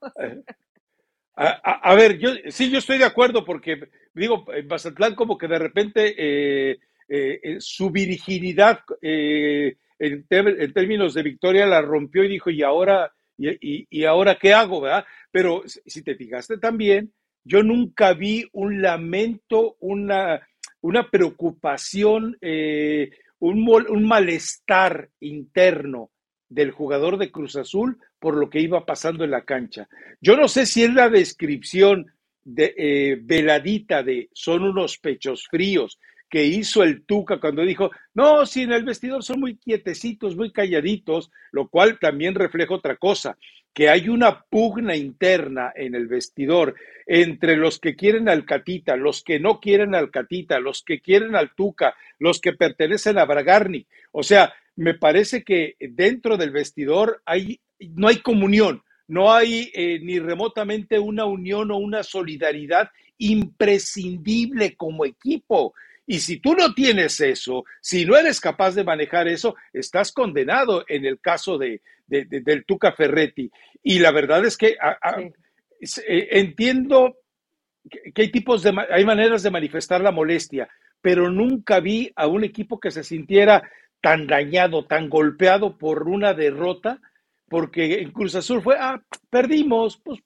A, 1.35 1.45
a- 1.63 1.91
a 1.91 1.95
ver, 1.95 2.17
yo 2.19 2.29
sí, 2.49 2.69
yo 2.69 2.77
estoy 2.79 2.97
de 2.97 3.05
acuerdo 3.05 3.43
porque, 3.45 3.89
digo, 4.13 4.45
en 4.53 4.67
Mazatlán 4.67 5.15
como 5.15 5.37
que 5.37 5.47
de 5.47 5.59
repente 5.59 6.15
eh, 6.17 6.79
eh, 7.09 7.39
eh, 7.43 7.55
su 7.59 7.89
virginidad 7.89 8.79
eh, 9.01 9.75
en 9.99 10.25
términos 10.27 11.13
de 11.13 11.23
victoria 11.23 11.65
la 11.65 11.81
rompió 11.81 12.23
y 12.23 12.27
dijo, 12.29 12.49
¿y 12.49 12.63
ahora, 12.63 13.13
y, 13.41 14.05
ahora 14.05 14.37
qué 14.39 14.53
hago? 14.53 14.81
¿verdad? 14.81 15.05
Pero 15.31 15.63
si 15.65 16.03
te 16.03 16.15
fijaste 16.15 16.57
también, 16.57 17.13
yo 17.43 17.63
nunca 17.63 18.13
vi 18.13 18.47
un 18.53 18.81
lamento, 18.81 19.77
una, 19.79 20.47
una 20.81 21.09
preocupación, 21.09 22.37
eh, 22.41 23.11
un, 23.39 23.67
un 23.67 24.03
malestar 24.07 25.09
interno 25.19 26.11
del 26.47 26.71
jugador 26.71 27.17
de 27.17 27.31
Cruz 27.31 27.55
Azul 27.55 27.97
por 28.19 28.35
lo 28.35 28.49
que 28.49 28.59
iba 28.59 28.85
pasando 28.85 29.23
en 29.23 29.31
la 29.31 29.45
cancha. 29.45 29.87
Yo 30.19 30.37
no 30.37 30.47
sé 30.47 30.65
si 30.65 30.83
es 30.83 30.93
la 30.93 31.09
descripción 31.09 32.05
de, 32.43 32.73
eh, 32.77 33.19
veladita 33.21 34.03
de 34.03 34.29
son 34.33 34.63
unos 34.63 34.97
pechos 34.97 35.47
fríos 35.49 35.99
que 36.31 36.45
hizo 36.45 36.81
el 36.81 37.03
Tuca 37.03 37.41
cuando 37.41 37.61
dijo, 37.63 37.91
no, 38.13 38.45
si 38.45 38.61
en 38.63 38.71
el 38.71 38.85
vestidor 38.85 39.21
son 39.21 39.41
muy 39.41 39.57
quietecitos, 39.57 40.37
muy 40.37 40.51
calladitos, 40.51 41.29
lo 41.51 41.67
cual 41.67 41.99
también 41.99 42.35
refleja 42.35 42.73
otra 42.73 42.95
cosa, 42.95 43.37
que 43.73 43.89
hay 43.89 44.07
una 44.07 44.41
pugna 44.43 44.95
interna 44.95 45.73
en 45.75 45.93
el 45.93 46.07
vestidor 46.07 46.75
entre 47.05 47.57
los 47.57 47.79
que 47.79 47.97
quieren 47.97 48.29
al 48.29 48.45
Catita, 48.45 48.95
los 48.95 49.23
que 49.23 49.39
no 49.39 49.59
quieren 49.59 49.93
al 49.93 50.09
Catita, 50.09 50.59
los 50.59 50.83
que 50.83 51.01
quieren 51.01 51.35
al 51.35 51.53
Tuca, 51.53 51.95
los 52.17 52.39
que 52.39 52.53
pertenecen 52.53 53.17
a 53.17 53.25
Bragarni. 53.25 53.85
O 54.13 54.23
sea, 54.23 54.53
me 54.77 54.93
parece 54.93 55.43
que 55.43 55.75
dentro 55.79 56.37
del 56.37 56.51
vestidor 56.51 57.21
hay, 57.25 57.59
no 57.79 58.07
hay 58.07 58.17
comunión, 58.17 58.83
no 59.07 59.33
hay 59.33 59.69
eh, 59.73 59.99
ni 60.01 60.19
remotamente 60.19 60.97
una 60.97 61.25
unión 61.25 61.71
o 61.71 61.77
una 61.77 62.03
solidaridad 62.03 62.89
imprescindible 63.17 64.75
como 64.75 65.05
equipo. 65.05 65.73
Y 66.05 66.19
si 66.19 66.39
tú 66.39 66.55
no 66.55 66.73
tienes 66.73 67.21
eso, 67.21 67.63
si 67.79 68.05
no 68.05 68.17
eres 68.17 68.39
capaz 68.39 68.75
de 68.75 68.83
manejar 68.83 69.27
eso, 69.27 69.55
estás 69.71 70.11
condenado 70.11 70.83
en 70.87 71.05
el 71.05 71.19
caso 71.19 71.57
de, 71.57 71.81
del 72.07 72.65
Tuca 72.65 72.91
Ferretti. 72.91 73.49
Y 73.83 73.99
la 73.99 74.11
verdad 74.11 74.43
es 74.45 74.57
que 74.57 74.77
eh, 76.07 76.27
entiendo 76.31 77.17
que 78.13 78.21
hay 78.21 78.31
tipos 78.31 78.63
de, 78.63 78.73
hay 78.89 79.05
maneras 79.05 79.43
de 79.43 79.51
manifestar 79.51 80.01
la 80.01 80.11
molestia, 80.11 80.69
pero 81.01 81.29
nunca 81.29 81.79
vi 81.79 82.11
a 82.15 82.27
un 82.27 82.43
equipo 82.43 82.79
que 82.79 82.91
se 82.91 83.03
sintiera 83.03 83.63
tan 84.01 84.27
dañado, 84.27 84.85
tan 84.85 85.09
golpeado 85.09 85.77
por 85.77 86.07
una 86.07 86.33
derrota, 86.33 86.99
porque 87.47 88.01
en 88.01 88.11
Cruz 88.11 88.35
Azul 88.35 88.61
fue, 88.61 88.75
ah, 88.79 89.01
perdimos, 89.29 89.97
pues, 90.03 90.19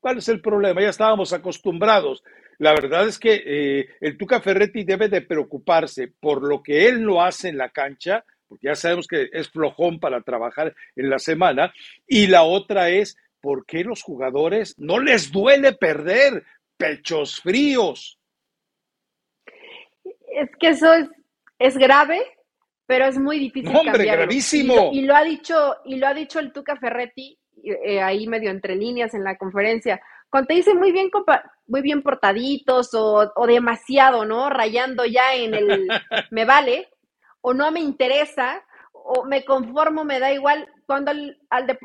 ¿cuál 0.00 0.18
es 0.18 0.28
el 0.28 0.40
problema? 0.40 0.80
Ya 0.80 0.88
estábamos 0.88 1.32
acostumbrados. 1.32 2.22
La 2.58 2.72
verdad 2.72 3.08
es 3.08 3.18
que 3.18 3.42
eh, 3.44 3.88
el 4.00 4.16
Tuca 4.16 4.40
Ferretti 4.40 4.84
debe 4.84 5.08
de 5.08 5.22
preocuparse 5.22 6.08
por 6.08 6.46
lo 6.46 6.62
que 6.62 6.86
él 6.86 7.04
no 7.04 7.22
hace 7.22 7.48
en 7.48 7.58
la 7.58 7.70
cancha, 7.70 8.24
porque 8.48 8.68
ya 8.68 8.74
sabemos 8.74 9.06
que 9.06 9.28
es 9.32 9.48
flojón 9.50 9.98
para 9.98 10.20
trabajar 10.20 10.74
en 10.96 11.10
la 11.10 11.18
semana, 11.18 11.72
y 12.06 12.26
la 12.26 12.42
otra 12.42 12.90
es 12.90 13.16
por 13.40 13.66
qué 13.66 13.84
los 13.84 14.02
jugadores 14.02 14.78
no 14.78 14.98
les 14.98 15.32
duele 15.32 15.72
perder 15.72 16.44
pechos 16.76 17.40
fríos. 17.40 18.18
Es 20.04 20.50
que 20.58 20.68
eso 20.68 20.92
es, 20.94 21.08
es 21.58 21.76
grave, 21.76 22.20
pero 22.86 23.06
es 23.06 23.18
muy 23.18 23.38
difícil. 23.38 23.74
hombre, 23.74 24.04
gravísimo. 24.04 24.90
Y, 24.92 25.02
lo 25.02 25.14
ha 25.14 25.24
dicho, 25.24 25.76
y 25.84 25.96
lo 25.96 26.06
ha 26.06 26.14
dicho 26.14 26.38
el 26.38 26.52
Tuca 26.52 26.76
Ferretti, 26.76 27.38
eh, 27.64 28.00
ahí 28.00 28.26
medio 28.26 28.50
entre 28.50 28.76
líneas 28.76 29.14
en 29.14 29.24
la 29.24 29.36
conferencia. 29.36 30.00
Cuando 30.32 30.48
te 30.48 30.54
dicen 30.54 30.78
muy 30.78 30.92
bien, 30.92 31.10
muy 31.66 31.82
bien 31.82 32.02
portaditos 32.02 32.94
o, 32.94 33.46
demasiado, 33.46 34.24
¿no? 34.24 34.48
Rayando 34.48 35.04
ya 35.04 35.34
en 35.34 35.52
el 35.52 35.88
me 36.30 36.46
vale, 36.46 36.88
o 37.42 37.52
no 37.52 37.70
me 37.70 37.80
interesa, 37.80 38.64
o 38.94 39.26
me 39.26 39.44
conformo, 39.44 40.04
me 40.04 40.18
da 40.18 40.32
igual. 40.32 40.66
Cuando 40.86 41.10
al, 41.10 41.38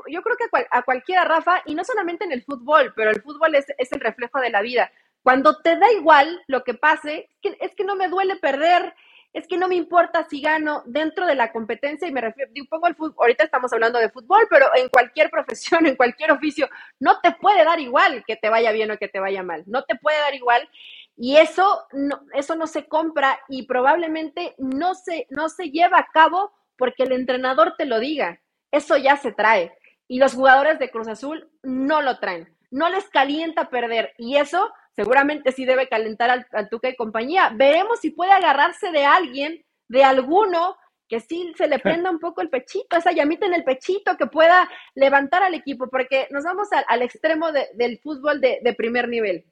yo 0.08 0.22
creo 0.22 0.38
que 0.38 0.46
a, 0.72 0.82
cualquiera, 0.84 1.26
Rafa, 1.26 1.62
y 1.66 1.76
no 1.76 1.84
solamente 1.84 2.24
en 2.24 2.32
el 2.32 2.46
fútbol, 2.46 2.94
pero 2.96 3.10
el 3.12 3.22
fútbol 3.22 3.54
es, 3.54 3.66
es, 3.78 3.92
el 3.92 4.00
reflejo 4.00 4.40
de 4.40 4.50
la 4.50 4.62
vida. 4.62 4.94
Cuando 5.22 5.58
te 5.58 5.78
da 5.78 5.92
igual 5.92 6.42
lo 6.48 6.64
que 6.64 6.74
pase, 6.74 7.30
es 7.30 7.40
que, 7.42 7.58
es 7.60 7.76
que 7.76 7.84
no 7.84 7.98
me 7.98 8.08
duele 8.08 8.38
perder, 8.38 8.96
es 9.38 9.48
que 9.48 9.56
no 9.56 9.68
me 9.68 9.76
importa 9.76 10.26
si 10.28 10.42
gano 10.42 10.82
dentro 10.88 11.28
de 11.28 11.36
la 11.36 11.52
competencia 11.52 12.08
y 12.08 12.12
me 12.12 12.22
refiero, 12.22 12.50
digo, 12.52 12.66
pongo 12.72 12.88
el 12.88 12.96
fútbol, 12.96 13.18
ahorita 13.20 13.44
estamos 13.44 13.72
hablando 13.72 14.00
de 14.00 14.10
fútbol, 14.10 14.48
pero 14.50 14.66
en 14.76 14.90
cualquier 14.90 15.30
profesión, 15.32 15.86
en 15.86 15.96
cualquier 15.96 16.32
oficio, 16.32 16.68
no 17.00 17.22
te 17.22 17.34
puede 17.34 17.64
dar 17.64 17.80
igual 17.80 18.24
que 18.26 18.36
te 18.36 18.50
vaya 18.50 18.72
bien 18.72 18.90
o 18.90 18.98
que 18.98 19.08
te 19.08 19.20
vaya 19.20 19.44
mal, 19.44 19.64
no 19.68 19.84
te 19.84 19.96
puede 19.96 20.20
dar 20.20 20.34
igual 20.34 20.68
y 21.16 21.38
eso 21.38 21.86
no, 21.92 22.22
eso 22.34 22.56
no 22.56 22.66
se 22.66 22.88
compra 22.88 23.40
y 23.48 23.68
probablemente 23.68 24.56
no 24.58 24.96
se, 24.96 25.28
no 25.30 25.50
se 25.50 25.70
lleva 25.70 26.00
a 26.00 26.08
cabo 26.12 26.52
porque 26.76 27.04
el 27.04 27.12
entrenador 27.12 27.76
te 27.78 27.86
lo 27.86 28.00
diga, 28.00 28.42
eso 28.72 28.98
ya 28.98 29.18
se 29.18 29.34
trae 29.34 29.72
y 30.08 30.18
los 30.18 30.34
jugadores 30.34 30.80
de 30.80 30.90
Cruz 30.90 31.08
Azul 31.08 31.48
no 31.62 32.02
lo 32.02 32.18
traen, 32.18 32.52
no 32.72 32.90
les 32.90 33.08
calienta 33.10 33.70
perder 33.70 34.16
y 34.18 34.38
eso 34.38 34.74
seguramente 34.98 35.52
sí 35.52 35.64
debe 35.64 35.88
calentar 35.88 36.46
al, 36.52 36.70
Tuca 36.70 36.90
y 36.90 36.96
compañía. 36.96 37.52
Veremos 37.54 38.00
si 38.00 38.10
puede 38.10 38.32
agarrarse 38.32 38.92
de 38.92 39.06
alguien, 39.06 39.64
de 39.88 40.04
alguno, 40.04 40.76
que 41.08 41.20
sí 41.20 41.54
se 41.56 41.68
le 41.68 41.78
prenda 41.80 42.10
un 42.10 42.20
poco 42.20 42.42
el 42.42 42.50
pechito, 42.50 42.98
esa 42.98 43.12
llamita 43.12 43.46
en 43.46 43.54
el 43.54 43.64
pechito, 43.64 44.18
que 44.18 44.26
pueda 44.26 44.68
levantar 44.96 45.44
al 45.44 45.54
equipo, 45.54 45.88
porque 45.88 46.28
nos 46.32 46.44
vamos 46.44 46.68
al, 46.88 47.02
extremo 47.04 47.52
del 47.52 48.00
fútbol 48.00 48.42
de, 48.42 48.76
primer 48.76 49.08
nivel. 49.08 49.46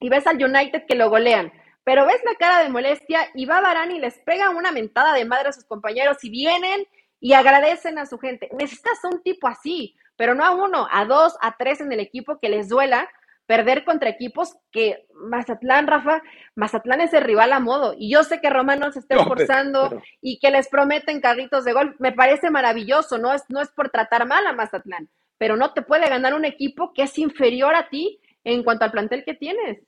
Y 0.00 0.10
ves 0.10 0.26
al 0.26 0.42
United 0.42 0.84
que 0.86 0.96
lo 0.96 1.08
golean, 1.08 1.50
pero 1.82 2.04
ves 2.04 2.20
la 2.24 2.34
cara 2.34 2.62
de 2.62 2.68
molestia 2.68 3.30
y 3.34 3.46
va 3.46 3.62
Barán 3.62 3.90
y 3.90 3.98
les 3.98 4.18
pega 4.18 4.50
una 4.50 4.70
mentada 4.70 5.14
de 5.14 5.24
madre 5.24 5.48
a 5.48 5.52
sus 5.52 5.64
compañeros 5.64 6.22
y 6.22 6.28
vienen 6.28 6.86
y 7.20 7.32
agradecen 7.32 7.98
a 7.98 8.04
su 8.04 8.18
gente. 8.18 8.50
Necesitas 8.52 8.98
un 9.04 9.22
tipo 9.22 9.48
así, 9.48 9.96
pero 10.16 10.34
no 10.34 10.44
a 10.44 10.50
uno, 10.50 10.86
a 10.90 11.06
dos, 11.06 11.36
a 11.40 11.56
tres 11.56 11.80
en 11.80 11.90
el 11.90 12.00
equipo 12.00 12.38
que 12.38 12.50
les 12.50 12.68
duela, 12.68 13.08
perder 13.46 13.84
contra 13.84 14.08
equipos 14.08 14.56
que 14.70 15.06
Mazatlán, 15.14 15.86
Rafa, 15.86 16.22
Mazatlán 16.54 17.00
es 17.00 17.12
el 17.12 17.24
rival 17.24 17.52
a 17.52 17.60
modo. 17.60 17.94
Y 17.98 18.10
yo 18.10 18.22
sé 18.22 18.40
que 18.40 18.50
Romano 18.50 18.90
se 18.92 19.00
está 19.00 19.16
esforzando 19.16 20.02
y 20.20 20.38
que 20.38 20.50
les 20.50 20.68
prometen 20.68 21.20
carritos 21.20 21.64
de 21.64 21.72
gol. 21.72 21.96
Me 21.98 22.12
parece 22.12 22.50
maravilloso, 22.50 23.18
no 23.18 23.32
es, 23.32 23.42
no 23.48 23.60
es 23.60 23.70
por 23.70 23.90
tratar 23.90 24.26
mal 24.26 24.46
a 24.46 24.52
Mazatlán, 24.52 25.08
pero 25.38 25.56
no 25.56 25.72
te 25.72 25.82
puede 25.82 26.08
ganar 26.08 26.34
un 26.34 26.44
equipo 26.44 26.92
que 26.94 27.02
es 27.02 27.18
inferior 27.18 27.74
a 27.74 27.88
ti 27.88 28.20
en 28.44 28.62
cuanto 28.62 28.84
al 28.84 28.92
plantel 28.92 29.24
que 29.24 29.34
tienes. 29.34 29.82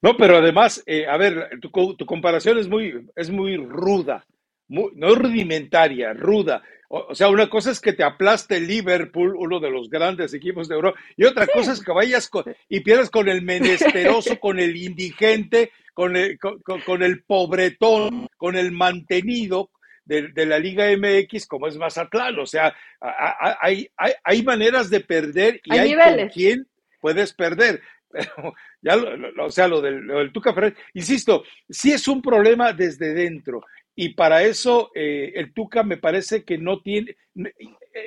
No, 0.00 0.16
pero 0.16 0.36
además, 0.36 0.82
eh, 0.86 1.06
a 1.06 1.16
ver, 1.16 1.50
tu, 1.60 1.96
tu, 1.96 2.06
comparación 2.06 2.58
es 2.58 2.68
muy, 2.68 3.08
es 3.16 3.30
muy 3.30 3.56
ruda, 3.56 4.24
muy, 4.68 4.92
no 4.94 5.14
rudimentaria, 5.14 6.12
ruda. 6.12 6.62
O, 6.96 7.14
sea, 7.14 7.28
una 7.28 7.50
cosa 7.50 7.72
es 7.72 7.80
que 7.80 7.92
te 7.92 8.04
aplaste 8.04 8.60
Liverpool, 8.60 9.34
uno 9.36 9.58
de 9.58 9.68
los 9.68 9.90
grandes 9.90 10.32
equipos 10.32 10.68
de 10.68 10.76
Europa, 10.76 11.00
y 11.16 11.24
otra 11.24 11.48
cosa 11.48 11.72
es 11.72 11.82
que 11.82 11.90
vayas 11.90 12.30
y 12.68 12.80
pierdas 12.80 13.10
con 13.10 13.28
el 13.28 13.42
menesteroso, 13.42 14.38
con 14.40 14.60
el 14.60 14.76
indigente, 14.76 15.72
con 15.92 16.14
el, 16.14 16.38
con, 16.38 17.02
el 17.02 17.24
pobretón, 17.24 18.28
con 18.36 18.54
el 18.54 18.70
mantenido 18.70 19.70
de, 20.04 20.46
la 20.46 20.60
Liga 20.60 20.86
MX, 20.96 21.46
como 21.48 21.66
es 21.66 21.76
Mazatlán. 21.76 22.38
O 22.38 22.46
sea, 22.46 22.72
hay, 23.00 23.88
hay, 23.96 24.12
hay 24.22 24.42
maneras 24.44 24.88
de 24.88 25.00
perder 25.00 25.60
y 25.64 25.76
hay, 25.76 25.94
con 25.94 26.28
quién 26.28 26.68
puedes 27.00 27.32
perder. 27.32 27.82
Pero 28.08 28.54
ya, 28.80 28.96
o 29.40 29.50
sea, 29.50 29.66
lo 29.66 29.80
del, 29.80 29.96
lo 30.02 30.20
del 30.20 30.30
Tuca 30.30 30.54
Ferrer, 30.54 30.76
insisto, 30.92 31.42
sí 31.68 31.90
es 31.90 32.06
un 32.06 32.22
problema 32.22 32.72
desde 32.72 33.12
dentro. 33.12 33.64
Y 33.96 34.10
para 34.10 34.42
eso 34.42 34.90
eh, 34.94 35.32
el 35.36 35.52
Tuca 35.52 35.82
me 35.82 35.96
parece 35.96 36.44
que 36.44 36.58
no 36.58 36.80
tiene, 36.80 37.16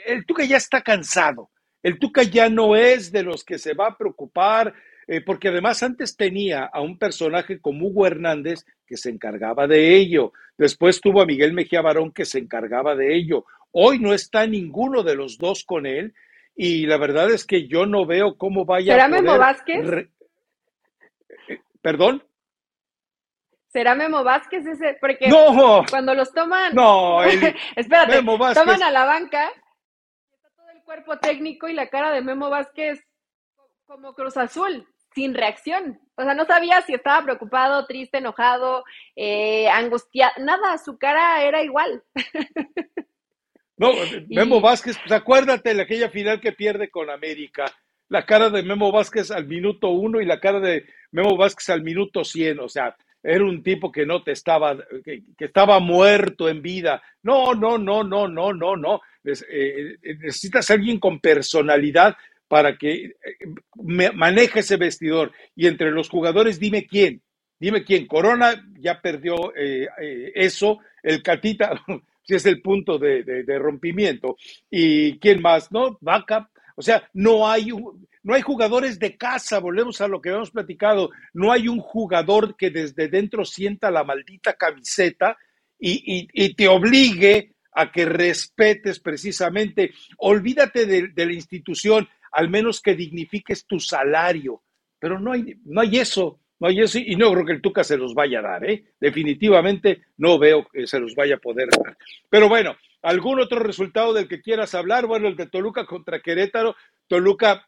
el 0.05 0.25
Tuca 0.25 0.43
ya 0.43 0.57
está 0.57 0.81
cansado, 0.81 1.49
el 1.81 1.97
Tuca 1.97 2.23
ya 2.23 2.49
no 2.49 2.75
es 2.75 3.11
de 3.11 3.23
los 3.23 3.43
que 3.45 3.57
se 3.57 3.73
va 3.73 3.87
a 3.87 3.97
preocupar, 3.97 4.73
eh, 5.07 5.21
porque 5.21 5.47
además 5.47 5.81
antes 5.83 6.17
tenía 6.17 6.65
a 6.65 6.81
un 6.81 6.97
personaje 6.97 7.61
como 7.61 7.87
Hugo 7.87 8.05
Hernández 8.05 8.65
que 8.85 8.97
se 8.97 9.09
encargaba 9.09 9.67
de 9.67 9.95
ello, 9.95 10.33
después 10.57 10.99
tuvo 10.99 11.21
a 11.21 11.25
Miguel 11.25 11.53
Mejía 11.53 11.81
Barón 11.81 12.11
que 12.11 12.25
se 12.25 12.39
encargaba 12.39 12.95
de 12.95 13.15
ello, 13.15 13.45
hoy 13.71 13.99
no 13.99 14.13
está 14.13 14.45
ninguno 14.45 15.03
de 15.03 15.15
los 15.15 15.37
dos 15.37 15.63
con 15.63 15.85
él 15.85 16.13
y 16.53 16.85
la 16.87 16.97
verdad 16.97 17.31
es 17.31 17.45
que 17.45 17.67
yo 17.67 17.85
no 17.85 18.05
veo 18.05 18.35
cómo 18.35 18.65
vaya 18.65 18.93
¿Será 18.93 19.05
a 19.05 19.09
Memo 19.09 19.37
Vázquez? 19.37 20.09
Eh, 21.47 21.61
¿Perdón? 21.81 22.23
¿Será 23.67 23.95
Memo 23.95 24.23
Vázquez 24.23 24.65
ese? 24.65 24.97
Porque 24.99 25.27
no, 25.27 25.83
cuando 25.89 26.13
los 26.13 26.31
toman, 26.31 26.73
no, 26.73 27.21
espérate, 27.75 28.23
toman 28.23 28.83
a 28.83 28.91
la 28.91 29.05
banca, 29.05 29.49
está 30.31 30.49
todo 30.55 30.69
el 30.69 30.81
cuerpo 30.83 31.17
técnico 31.19 31.67
y 31.67 31.73
la 31.73 31.87
cara 31.87 32.11
de 32.11 32.21
Memo 32.21 32.49
Vázquez 32.49 32.99
como 33.85 34.13
Cruz 34.13 34.37
Azul, 34.37 34.87
sin 35.13 35.33
reacción. 35.33 35.99
O 36.15 36.23
sea, 36.23 36.33
no 36.33 36.45
sabía 36.45 36.81
si 36.81 36.93
estaba 36.93 37.23
preocupado, 37.23 37.85
triste, 37.85 38.17
enojado, 38.17 38.83
eh, 39.15 39.69
angustiado, 39.69 40.33
nada, 40.39 40.77
su 40.77 40.97
cara 40.97 41.43
era 41.43 41.61
igual. 41.61 42.03
No, 43.79 43.91
Memo 44.29 44.59
Vázquez, 44.59 44.97
pues 44.97 45.11
acuérdate 45.11 45.75
de 45.75 45.83
aquella 45.83 46.09
final 46.09 46.41
que 46.41 46.51
pierde 46.51 46.89
con 46.89 47.11
América. 47.11 47.71
La 48.09 48.25
cara 48.25 48.49
de 48.49 48.63
Memo 48.63 48.91
Vázquez 48.91 49.29
al 49.29 49.45
minuto 49.45 49.89
uno 49.89 50.19
y 50.19 50.25
la 50.25 50.39
cara 50.39 50.59
de 50.59 50.87
Memo 51.11 51.37
Vázquez 51.37 51.69
al 51.69 51.83
minuto 51.83 52.23
cien. 52.23 52.59
O 52.59 52.69
sea, 52.69 52.97
era 53.23 53.43
un 53.43 53.63
tipo 53.63 53.91
que 53.91 54.05
no 54.05 54.23
te 54.23 54.31
estaba, 54.31 54.77
que, 55.03 55.23
estaba 55.39 55.79
muerto 55.79 56.49
en 56.49 56.61
vida. 56.61 57.01
No, 57.23 57.53
no, 57.53 57.77
no, 57.77 58.03
no, 58.03 58.27
no, 58.27 58.53
no, 58.53 58.75
no. 58.75 59.01
Eh, 59.25 59.97
necesitas 60.19 60.69
alguien 60.71 60.99
con 60.99 61.19
personalidad 61.19 62.15
para 62.47 62.77
que 62.77 63.05
eh, 63.05 63.13
maneje 64.13 64.59
ese 64.59 64.77
vestidor. 64.77 65.31
Y 65.55 65.67
entre 65.67 65.91
los 65.91 66.09
jugadores, 66.09 66.59
dime 66.59 66.85
quién. 66.85 67.21
Dime 67.59 67.83
quién. 67.83 68.07
Corona 68.07 68.65
ya 68.79 69.01
perdió 69.01 69.53
eh, 69.55 69.87
eso. 70.35 70.79
El 71.03 71.23
Catita, 71.23 71.83
si 72.23 72.35
es 72.35 72.45
el 72.45 72.61
punto 72.61 72.97
de, 72.97 73.23
de, 73.23 73.59
rompimiento. 73.59 74.37
¿Y 74.69 75.17
quién 75.19 75.41
más? 75.41 75.71
¿No? 75.71 75.97
Vaca. 76.01 76.49
O 76.75 76.81
sea, 76.81 77.09
no 77.13 77.49
hay, 77.49 77.71
no 78.27 78.33
hay 78.33 78.41
jugadores 78.41 78.99
de 78.99 79.15
casa, 79.15 79.59
volvemos 79.59 80.01
a 80.01 80.07
lo 80.09 80.21
que 80.21 80.27
habíamos 80.27 80.51
platicado, 80.51 81.11
no 81.33 81.49
hay 81.49 81.69
un 81.69 81.79
jugador 81.79 82.57
que 82.57 82.69
desde 82.69 83.07
dentro 83.07 83.45
sienta 83.45 83.89
la 83.89 84.03
maldita 84.03 84.55
camiseta 84.55 85.37
y, 85.79 86.27
y, 86.33 86.53
te 86.53 86.67
obligue 86.67 87.53
a 87.71 87.89
que 87.89 88.03
respetes 88.03 88.99
precisamente, 88.99 89.93
olvídate 90.17 90.85
de, 90.85 91.25
la 91.25 91.31
institución, 91.31 92.09
al 92.33 92.49
menos 92.49 92.81
que 92.81 92.95
dignifiques 92.95 93.65
tu 93.65 93.79
salario, 93.79 94.61
pero 94.99 95.21
no 95.21 95.31
hay, 95.31 95.55
no 95.63 95.79
hay 95.79 95.97
eso. 95.97 96.41
No, 96.59 96.69
y, 96.69 96.81
eso, 96.81 96.97
y 96.97 97.15
no 97.15 97.31
creo 97.31 97.45
que 97.45 97.53
el 97.53 97.61
Tuca 97.61 97.83
se 97.83 97.95
los 97.95 98.13
vaya 98.13 98.39
a 98.39 98.41
dar, 98.41 98.69
¿eh? 98.69 98.83
Definitivamente 98.99 100.01
no 100.17 100.39
veo 100.39 100.67
que 100.67 100.85
se 100.87 100.99
los 100.99 101.15
vaya 101.15 101.35
a 101.35 101.39
poder 101.39 101.69
dar. 101.69 101.95
Pero 102.29 102.49
bueno, 102.49 102.75
¿algún 103.03 103.39
otro 103.39 103.59
resultado 103.59 104.11
del 104.11 104.27
que 104.27 104.41
quieras 104.41 104.73
hablar? 104.73 105.05
Bueno, 105.05 105.27
el 105.27 105.37
de 105.37 105.45
Toluca 105.45 105.85
contra 105.85 106.19
Querétaro. 106.19 106.75
Toluca 107.07 107.67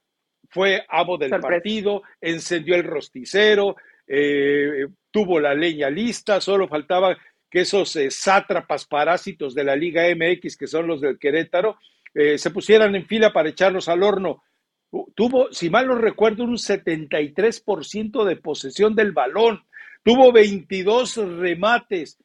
fue 0.49 0.83
amo 0.89 1.17
del 1.17 1.31
partido, 1.39 2.01
encendió 2.19 2.75
el 2.75 2.83
rosticero, 2.83 3.75
eh, 4.07 4.87
tuvo 5.11 5.39
la 5.39 5.53
leña 5.53 5.89
lista, 5.89 6.41
solo 6.41 6.67
faltaba 6.67 7.15
que 7.49 7.61
esos 7.61 7.95
eh, 7.95 8.11
sátrapas 8.11 8.85
parásitos 8.85 9.53
de 9.53 9.63
la 9.63 9.75
Liga 9.75 10.03
MX, 10.15 10.57
que 10.57 10.67
son 10.67 10.87
los 10.87 11.01
del 11.01 11.19
Querétaro, 11.19 11.77
eh, 12.13 12.37
se 12.37 12.49
pusieran 12.49 12.95
en 12.95 13.05
fila 13.05 13.31
para 13.31 13.49
echarlos 13.49 13.87
al 13.87 14.03
horno. 14.03 14.43
Tuvo, 15.15 15.51
si 15.51 15.69
mal 15.69 15.87
no 15.87 15.95
recuerdo, 15.95 16.43
un 16.43 16.57
73% 16.57 18.25
de 18.25 18.35
posesión 18.37 18.95
del 18.95 19.11
balón, 19.11 19.63
tuvo 20.03 20.31
22 20.31 21.17
remates, 21.37 22.17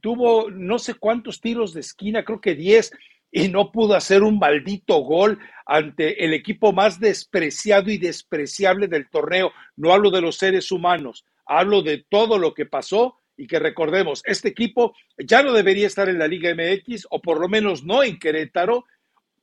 tuvo 0.00 0.48
no 0.48 0.78
sé 0.78 0.94
cuántos 0.94 1.40
tiros 1.40 1.74
de 1.74 1.80
esquina, 1.80 2.24
creo 2.24 2.40
que 2.40 2.54
10, 2.54 2.92
y 3.36 3.48
no 3.48 3.72
pudo 3.72 3.96
hacer 3.96 4.22
un 4.22 4.38
maldito 4.38 4.98
gol 4.98 5.40
ante 5.66 6.24
el 6.24 6.32
equipo 6.32 6.72
más 6.72 7.00
despreciado 7.00 7.90
y 7.90 7.98
despreciable 7.98 8.86
del 8.86 9.10
torneo. 9.10 9.50
No 9.74 9.92
hablo 9.92 10.12
de 10.12 10.20
los 10.20 10.36
seres 10.36 10.70
humanos, 10.70 11.24
hablo 11.44 11.82
de 11.82 12.06
todo 12.08 12.38
lo 12.38 12.54
que 12.54 12.64
pasó 12.64 13.18
y 13.36 13.48
que 13.48 13.58
recordemos, 13.58 14.22
este 14.24 14.50
equipo 14.50 14.94
ya 15.18 15.42
no 15.42 15.52
debería 15.52 15.88
estar 15.88 16.08
en 16.08 16.20
la 16.20 16.28
Liga 16.28 16.54
MX 16.54 17.08
o 17.10 17.20
por 17.20 17.40
lo 17.40 17.48
menos 17.48 17.82
no 17.82 18.04
en 18.04 18.20
Querétaro, 18.20 18.84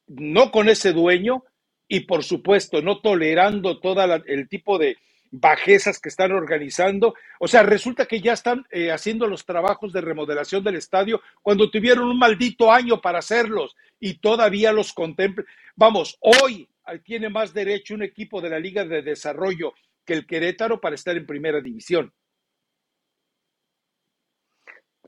no 0.07 0.51
con 0.51 0.69
ese 0.69 0.93
dueño, 0.93 1.43
y 1.89 2.01
por 2.01 2.23
supuesto 2.23 2.81
no 2.81 3.01
tolerando 3.01 3.81
todo 3.81 4.01
el 4.25 4.47
tipo 4.47 4.77
de 4.77 4.95
bajezas 5.31 5.99
que 5.99 6.09
están 6.09 6.31
organizando. 6.33 7.15
O 7.39 7.47
sea, 7.47 7.63
resulta 7.63 8.05
que 8.05 8.19
ya 8.19 8.33
están 8.33 8.65
eh, 8.69 8.91
haciendo 8.91 9.27
los 9.27 9.45
trabajos 9.45 9.93
de 9.93 10.01
remodelación 10.01 10.63
del 10.63 10.75
estadio 10.75 11.21
cuando 11.41 11.71
tuvieron 11.71 12.05
un 12.05 12.19
maldito 12.19 12.71
año 12.71 13.01
para 13.01 13.19
hacerlos 13.19 13.75
y 13.99 14.15
todavía 14.15 14.71
los 14.73 14.93
contemplan. 14.93 15.47
Vamos, 15.75 16.17
hoy 16.19 16.67
tiene 17.03 17.29
más 17.29 17.53
derecho 17.53 17.93
un 17.93 18.03
equipo 18.03 18.41
de 18.41 18.49
la 18.49 18.59
Liga 18.59 18.83
de 18.85 19.01
Desarrollo 19.01 19.73
que 20.05 20.13
el 20.13 20.25
Querétaro 20.25 20.81
para 20.81 20.95
estar 20.95 21.15
en 21.15 21.25
primera 21.25 21.61
división. 21.61 22.13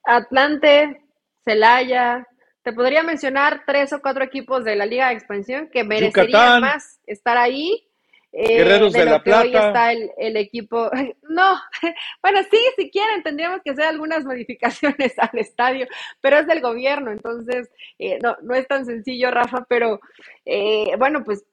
Atlante, 0.05 1.01
Celaya, 1.43 2.27
te 2.61 2.73
podría 2.73 3.03
mencionar 3.03 3.63
tres 3.65 3.91
o 3.93 4.01
cuatro 4.01 4.23
equipos 4.23 4.63
de 4.63 4.75
la 4.75 4.85
Liga 4.85 5.07
de 5.09 5.15
Expansión 5.15 5.69
que 5.71 5.83
merecerían 5.83 6.61
más 6.61 6.99
estar 7.05 7.37
ahí. 7.37 7.87
Eh, 8.35 8.57
Guerreros 8.57 8.91
de, 8.93 9.05
la 9.05 9.21
Plata. 9.21 9.41
Hoy 9.43 9.55
está 9.55 9.91
el, 9.91 10.37
equipo. 10.37 10.89
No, 11.29 11.59
bueno, 12.21 12.39
sí, 12.49 12.59
si 12.75 12.89
quieren, 12.89 13.23
tendríamos 13.23 13.61
que 13.63 13.71
hacer 13.71 13.85
algunas 13.85 14.25
modificaciones 14.25 15.17
al 15.19 15.39
estadio, 15.39 15.87
pero 16.19 16.37
es 16.37 16.47
del 16.47 16.61
gobierno, 16.61 17.11
entonces 17.11 17.71
eh, 17.99 18.19
no, 18.21 18.35
no 18.41 18.55
es 18.55 18.67
tan 18.67 18.85
sencillo, 18.85 19.31
Rafa, 19.31 19.65
pero 19.69 19.99
eh, 20.45 20.95
bueno, 20.97 21.23
pues 21.23 21.45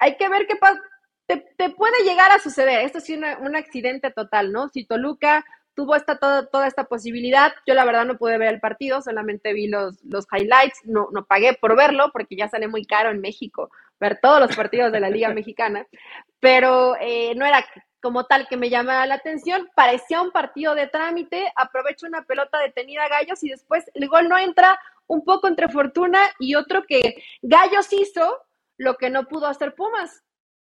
hay, 0.00 0.16
que 0.16 0.28
ver 0.28 0.46
qué 0.46 0.56
pasa. 0.56 0.80
Te, 1.26 1.70
puede 1.70 2.04
llegar 2.04 2.30
a 2.30 2.38
suceder. 2.38 2.84
Esto 2.84 3.00
sí, 3.00 3.14
un 3.14 3.56
accidente 3.56 4.10
total, 4.10 4.52
¿no? 4.52 4.68
Si 4.68 4.84
Toluca 4.84 5.44
tuvo 5.74 5.96
esta, 5.96 6.18
toda, 6.18 6.46
toda 6.46 6.68
esta 6.68 6.84
posibilidad. 6.84 7.52
Yo 7.66 7.74
la 7.74 7.84
verdad 7.84 8.04
no 8.04 8.16
pude 8.16 8.38
ver 8.38 8.54
el 8.54 8.60
partido, 8.60 9.02
solamente 9.02 9.52
vi 9.52 9.66
los, 9.66 10.02
los 10.04 10.26
highlights, 10.32 10.80
no, 10.84 11.08
no 11.12 11.26
pagué 11.26 11.54
por 11.54 11.76
verlo 11.76 12.10
porque 12.12 12.36
ya 12.36 12.48
sale 12.48 12.68
muy 12.68 12.84
caro 12.84 13.10
en 13.10 13.20
México 13.20 13.70
ver 14.00 14.18
todos 14.20 14.40
los 14.40 14.54
partidos 14.54 14.92
de 14.92 15.00
la 15.00 15.10
Liga 15.10 15.30
Mexicana, 15.30 15.86
pero 16.40 16.96
eh, 17.00 17.34
no 17.34 17.46
era 17.46 17.64
como 18.00 18.24
tal 18.24 18.46
que 18.46 18.56
me 18.56 18.70
llamara 18.70 19.06
la 19.06 19.14
atención, 19.14 19.68
parecía 19.74 20.22
un 20.22 20.30
partido 20.30 20.74
de 20.74 20.86
trámite, 20.86 21.52
aprovecho 21.56 22.06
una 22.06 22.22
pelota 22.22 22.58
detenida 22.60 23.04
a 23.04 23.08
Gallos 23.08 23.42
y 23.42 23.48
después 23.48 23.84
el 23.94 24.08
gol 24.08 24.28
no 24.28 24.38
entra 24.38 24.78
un 25.06 25.24
poco 25.24 25.48
entre 25.48 25.68
Fortuna 25.68 26.20
y 26.38 26.54
otro 26.54 26.84
que 26.86 27.22
Gallos 27.42 27.92
hizo 27.92 28.42
lo 28.78 28.96
que 28.96 29.10
no 29.10 29.24
pudo 29.24 29.46
hacer 29.46 29.74
Pumas, 29.74 30.22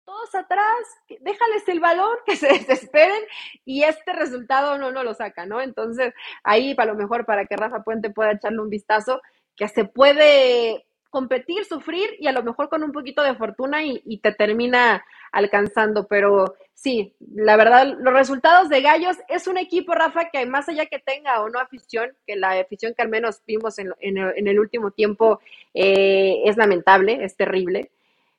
todos 0.09 0.35
atrás, 0.35 0.79
déjales 1.21 1.69
el 1.69 1.81
balón, 1.81 2.17
que 2.27 2.35
se 2.35 2.49
desesperen 2.49 3.23
y 3.65 3.85
este 3.85 4.15
resultado 4.15 4.79
no, 4.79 4.91
no 4.91 5.05
lo 5.05 5.13
saca, 5.13 5.45
¿no? 5.45 5.61
Entonces, 5.61 6.15
ahí 6.43 6.75
a 6.77 6.85
lo 6.87 6.95
mejor 6.95 7.27
para 7.27 7.45
que 7.45 7.57
Rafa 7.57 7.83
Puente 7.83 8.09
pueda 8.09 8.33
echarle 8.33 8.61
un 8.61 8.71
vistazo, 8.71 9.21
que 9.55 9.69
se 9.69 9.85
puede 9.85 10.88
competir, 11.11 11.65
sufrir 11.65 12.11
y 12.19 12.27
a 12.27 12.33
lo 12.33 12.43
mejor 12.43 12.69
con 12.69 12.83
un 12.83 12.93
poquito 12.93 13.23
de 13.23 13.35
fortuna 13.35 13.83
y, 13.85 14.19
te 14.19 14.33
termina 14.33 15.05
alcanzando, 15.33 16.07
pero 16.07 16.55
sí, 16.75 17.15
la 17.35 17.57
verdad, 17.57 17.97
los 17.99 18.13
resultados 18.13 18.69
de 18.69 18.81
Gallos 18.81 19.17
es 19.29 19.47
un 19.47 19.59
equipo, 19.59 19.95
Rafa, 19.95 20.31
que 20.31 20.45
más 20.47 20.69
allá 20.69 20.87
que 20.87 20.99
tenga 20.99 21.43
o 21.43 21.49
no 21.49 21.59
afición, 21.59 22.11
que 22.27 22.37
la 22.37 22.53
afición 22.53 22.95
que 22.95 23.03
al 23.03 23.09
menos 23.09 23.43
vimos 23.47 23.79
en, 23.79 23.93
el 24.01 24.61
último 24.61 24.91
tiempo 24.91 25.41
eh, 25.75 26.43
es 26.45 26.57
lamentable, 26.57 27.25
es 27.25 27.37
terrible. 27.37 27.91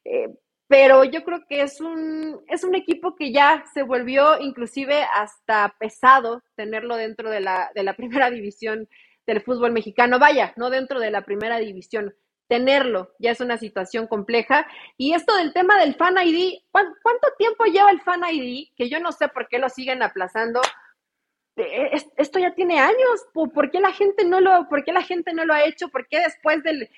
Eh, 0.05 0.29
pero 0.69 1.03
yo 1.03 1.23
creo 1.23 1.45
que 1.47 1.63
es 1.63 1.81
un, 1.81 2.41
es 2.47 2.63
un 2.63 2.75
equipo 2.75 3.15
que 3.15 3.31
ya 3.31 3.63
se 3.73 3.81
volvió 3.81 4.39
inclusive 4.39 5.03
hasta 5.15 5.75
pesado 5.79 6.43
tenerlo 6.55 6.95
dentro 6.95 7.31
de 7.31 7.39
la, 7.39 7.71
de 7.73 7.81
la 7.81 7.93
primera 7.97 8.29
división 8.29 8.87
del 9.25 9.41
fútbol 9.41 9.71
mexicano. 9.71 10.19
Vaya, 10.19 10.53
no 10.57 10.69
dentro 10.69 10.99
de 10.99 11.09
la 11.09 11.23
primera 11.23 11.57
división, 11.57 12.13
tenerlo 12.49 13.13
ya 13.19 13.31
es 13.31 13.39
una 13.39 13.57
situación 13.57 14.07
compleja. 14.07 14.67
Y 14.97 15.13
esto 15.13 15.33
del 15.37 15.53
tema 15.53 15.79
del 15.79 15.95
Fan 15.95 16.15
ID, 16.21 16.59
¿cuánto 16.71 17.27
tiempo 17.37 17.63
lleva 17.65 17.91
el 17.91 18.01
Fan 18.01 18.23
ID? 18.29 18.69
Que 18.75 18.89
yo 18.89 18.99
no 18.99 19.13
sé 19.13 19.29
por 19.29 19.47
qué 19.47 19.59
lo 19.59 19.69
siguen 19.69 20.03
aplazando. 20.03 20.59
Eh, 21.55 21.91
esto 22.17 22.39
ya 22.39 22.55
tiene 22.55 22.79
años, 22.79 23.27
¿por 23.33 23.69
qué 23.69 23.79
la 23.79 23.91
gente 23.91 24.25
no 24.25 24.39
lo, 24.39 24.67
por 24.67 24.83
qué 24.83 24.91
la 24.91 25.03
gente 25.03 25.33
no 25.33 25.45
lo 25.45 25.53
ha 25.53 25.63
hecho? 25.63 25.89
¿Por 25.89 26.07
qué 26.07 26.19
después 26.19 26.63
de 26.63 26.89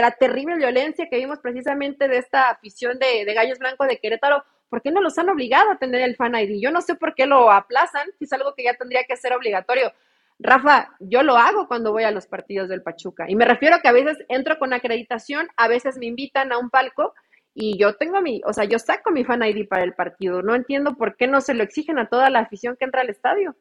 la 0.00 0.10
terrible 0.12 0.56
violencia 0.56 1.08
que 1.08 1.16
vimos 1.16 1.38
precisamente 1.38 2.06
de 2.06 2.18
esta 2.18 2.50
afición 2.50 2.98
de, 2.98 3.24
Gallos 3.32 3.58
Blancos 3.58 3.88
de 3.88 3.98
Querétaro, 3.98 4.44
¿por 4.68 4.82
qué 4.82 4.90
no 4.90 5.00
los 5.00 5.16
han 5.16 5.30
obligado 5.30 5.70
a 5.70 5.78
tener 5.78 6.02
el 6.02 6.16
Fan 6.16 6.34
ID? 6.34 6.60
Yo 6.60 6.70
no 6.70 6.82
sé 6.82 6.94
por 6.96 7.14
qué 7.14 7.26
lo 7.26 7.50
aplazan, 7.50 8.10
es 8.20 8.32
algo 8.32 8.54
que 8.54 8.64
ya 8.64 8.74
tendría 8.74 9.04
que 9.04 9.16
ser 9.16 9.32
obligatorio. 9.32 9.92
Rafa, 10.38 10.90
yo 10.98 11.22
lo 11.22 11.36
hago 11.36 11.68
cuando 11.68 11.92
voy 11.92 12.04
a 12.04 12.10
los 12.10 12.26
partidos 12.26 12.68
del 12.68 12.82
Pachuca. 12.82 13.26
Y 13.28 13.36
me 13.36 13.44
refiero 13.44 13.76
a 13.76 13.80
que 13.80 13.88
a 13.88 13.92
veces 13.92 14.18
entro 14.28 14.58
con 14.58 14.72
acreditación, 14.72 15.48
a 15.56 15.68
veces 15.68 15.96
me 15.96 16.06
invitan 16.06 16.52
a 16.52 16.58
un 16.58 16.70
palco 16.70 17.14
y 17.54 17.78
yo 17.78 17.94
tengo 17.94 18.20
mi, 18.20 18.40
o 18.44 18.52
sea, 18.52 18.64
yo 18.64 18.78
saco 18.78 19.12
mi 19.12 19.24
Fan 19.24 19.44
ID 19.44 19.68
para 19.68 19.84
el 19.84 19.94
partido. 19.94 20.42
No 20.42 20.54
entiendo 20.54 20.96
por 20.96 21.16
qué 21.16 21.28
no 21.28 21.40
se 21.40 21.54
lo 21.54 21.62
exigen 21.62 21.98
a 21.98 22.08
toda 22.08 22.30
la 22.30 22.40
afición 22.40 22.76
que 22.76 22.84
entra 22.84 23.02
al 23.02 23.10
estadio. 23.10 23.54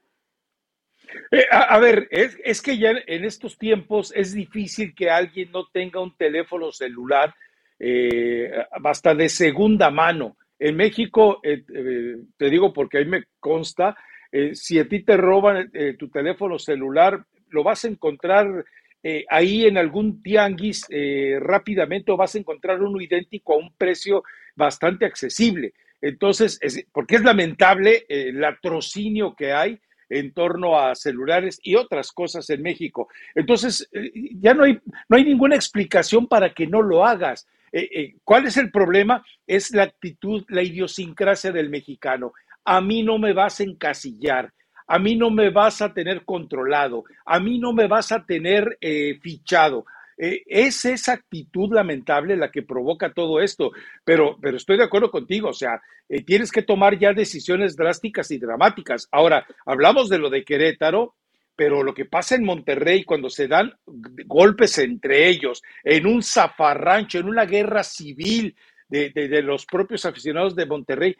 Eh, 1.32 1.46
a, 1.52 1.78
ver, 1.78 2.08
es, 2.10 2.62
que 2.62 2.78
ya 2.78 2.92
en 3.06 3.24
estos 3.24 3.58
tiempos 3.58 4.12
es 4.16 4.34
difícil 4.34 4.96
que 4.96 5.12
alguien 5.12 5.52
no 5.52 5.68
tenga 5.68 6.02
un 6.02 6.16
teléfono 6.16 6.72
celular 6.72 7.36
eh, 7.78 8.52
hasta 8.84 9.14
de 9.14 9.30
segunda 9.30 9.92
mano. 9.92 10.38
En 10.58 10.76
México, 10.76 11.40
eh, 11.44 11.64
te 12.38 12.50
digo 12.50 12.74
porque 12.74 13.00
ahí 13.00 13.06
me 13.06 13.26
consta, 13.40 13.96
si 14.54 14.80
a 14.80 14.88
ti 14.88 15.04
te 15.04 15.16
roban 15.16 15.72
tu 16.00 16.10
teléfono 16.10 16.58
celular, 16.58 17.24
lo 17.50 17.64
vas 17.64 17.86
a 17.86 17.88
encontrar 17.88 18.66
ahí 19.30 19.66
en 19.66 19.78
algún 19.78 20.24
tianguis 20.24 20.88
rápidamente 21.40 22.12
o 22.12 22.18
vas 22.18 22.34
a 22.36 22.40
encontrar 22.40 22.82
uno 22.82 23.00
idéntico 23.00 23.54
a 23.54 23.58
un 23.58 23.74
precio 23.76 24.24
bastante 24.56 25.06
accesible. 25.06 25.74
Entonces, 26.02 26.60
porque 26.92 27.16
es 27.16 27.24
lamentable 27.24 28.06
el 28.10 28.42
latrocinio 28.42 29.36
que 29.36 29.54
hay 29.54 29.80
en 30.10 30.34
torno 30.34 30.80
a 30.80 30.96
celulares 30.96 31.60
y 31.64 31.76
otras 31.76 32.12
cosas 32.12 32.50
en 32.50 32.62
México. 32.62 33.08
Entonces, 33.36 33.90
eh, 33.92 34.12
ya 34.40 34.54
no 34.54 34.64
hay, 34.64 34.80
no 35.10 35.18
hay 35.18 35.24
ninguna 35.24 35.56
explicación 35.56 36.28
para 36.28 36.54
que 36.54 36.68
no 36.68 36.82
lo 36.82 37.06
hagas. 37.06 37.48
Eh, 37.72 37.90
eh, 37.92 38.16
¿Cuál 38.24 38.46
es 38.46 38.58
el 38.58 38.70
problema? 38.70 39.26
Es 39.48 39.72
la 39.72 39.84
actitud, 39.84 40.46
la 40.50 40.62
idiosincrasia 40.62 41.52
del 41.52 41.70
mexicano. 41.70 42.34
A 42.66 42.82
mí 42.82 43.04
no 43.04 43.18
me 43.18 43.34
vas 43.34 43.60
a 43.60 43.64
encasillar, 43.64 44.54
a 44.88 45.00
mí 45.00 45.16
no 45.16 45.30
me 45.30 45.50
vas 45.50 45.82
a 45.82 45.94
tener 45.94 46.24
controlado, 46.26 47.04
a 47.26 47.40
mí 47.40 47.60
no 47.60 47.74
me 47.74 47.88
vas 47.88 48.12
a 48.12 48.26
tener 48.26 48.78
fichado. 49.22 49.86
Eh, 50.18 50.44
es 50.48 50.86
esa 50.86 51.14
actitud 51.14 51.74
lamentable 51.74 52.38
la 52.38 52.52
que 52.52 52.62
provoca 52.62 53.14
todo 53.14 53.42
esto, 53.42 53.72
pero, 54.04 54.38
pero 54.40 54.58
estoy 54.58 54.78
de 54.78 54.84
acuerdo 54.84 55.10
contigo, 55.10 55.50
o 55.50 55.54
sea, 55.54 55.82
eh, 56.08 56.24
tienes 56.24 56.52
que 56.52 56.62
tomar 56.62 56.98
ya 57.00 57.14
decisiones 57.14 57.76
drásticas 57.76 58.30
y 58.32 58.38
dramáticas. 58.38 59.08
Ahora, 59.12 59.46
hablamos 59.66 60.10
de 60.10 60.20
lo 60.20 60.30
de 60.30 60.44
Querétaro, 60.44 61.16
pero 61.56 61.84
lo 61.84 61.94
que 61.94 62.06
pasa 62.06 62.36
en 62.36 62.46
Monterrey 62.46 63.04
cuando 63.04 63.30
se 63.30 63.48
dan 63.48 63.74
golpes 64.26 64.78
entre 64.80 65.28
ellos, 65.28 65.62
en 65.84 66.06
un 66.08 66.24
zafarrancho, 66.24 67.20
en 67.20 67.30
una 67.30 67.46
guerra 67.46 67.84
civil, 67.84 68.56
de, 68.90 69.42
los 69.42 69.66
propios 69.66 70.06
aficionados 70.06 70.56
de 70.56 70.68
Monterrey. 70.68 71.16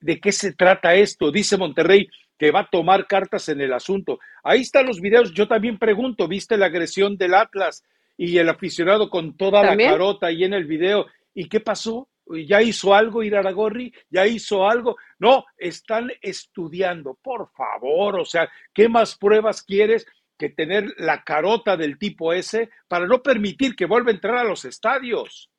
¿De 0.00 0.20
qué 0.20 0.32
se 0.32 0.52
trata 0.52 0.94
esto? 0.94 1.30
Dice 1.30 1.56
Monterrey 1.56 2.08
que 2.40 2.50
va 2.50 2.60
a 2.60 2.70
tomar 2.70 3.06
cartas 3.06 3.50
en 3.50 3.60
el 3.60 3.72
asunto. 3.72 4.18
Ahí 4.42 4.62
están 4.62 4.86
los 4.86 5.00
videos. 5.00 5.34
Yo 5.34 5.46
también 5.46 5.78
pregunto, 5.78 6.26
¿viste 6.26 6.56
la 6.56 6.66
agresión 6.66 7.18
del 7.18 7.34
Atlas 7.34 7.84
y 8.16 8.38
el 8.38 8.48
aficionado 8.48 9.10
con 9.10 9.36
toda 9.36 9.62
la 9.62 9.76
carota 9.76 10.28
ahí 10.28 10.44
en 10.44 10.54
el 10.54 10.64
video? 10.64 11.06
¿Y 11.34 11.50
qué 11.50 11.60
pasó? 11.60 12.08
¿Ya 12.46 12.62
hizo 12.62 12.94
algo 12.94 13.22
Iraragorri? 13.22 13.92
¿Ya 14.08 14.26
hizo 14.26 14.66
algo? 14.66 14.96
No, 15.18 15.44
están 15.58 16.10
estudiando, 16.22 17.18
por 17.20 17.50
favor, 17.50 18.18
o 18.20 18.24
sea, 18.24 18.48
¿qué 18.72 18.88
más 18.88 19.16
pruebas 19.16 19.62
quieres 19.62 20.06
que 20.38 20.48
tener 20.48 20.94
la 20.96 21.22
carota 21.22 21.76
del 21.76 21.98
tipo 21.98 22.32
ese 22.32 22.70
para 22.88 23.06
no 23.06 23.22
permitir 23.22 23.76
que 23.76 23.84
vuelva 23.84 24.10
a 24.10 24.14
entrar 24.14 24.36
a 24.36 24.44
los 24.44 24.64
estadios? 24.64 25.50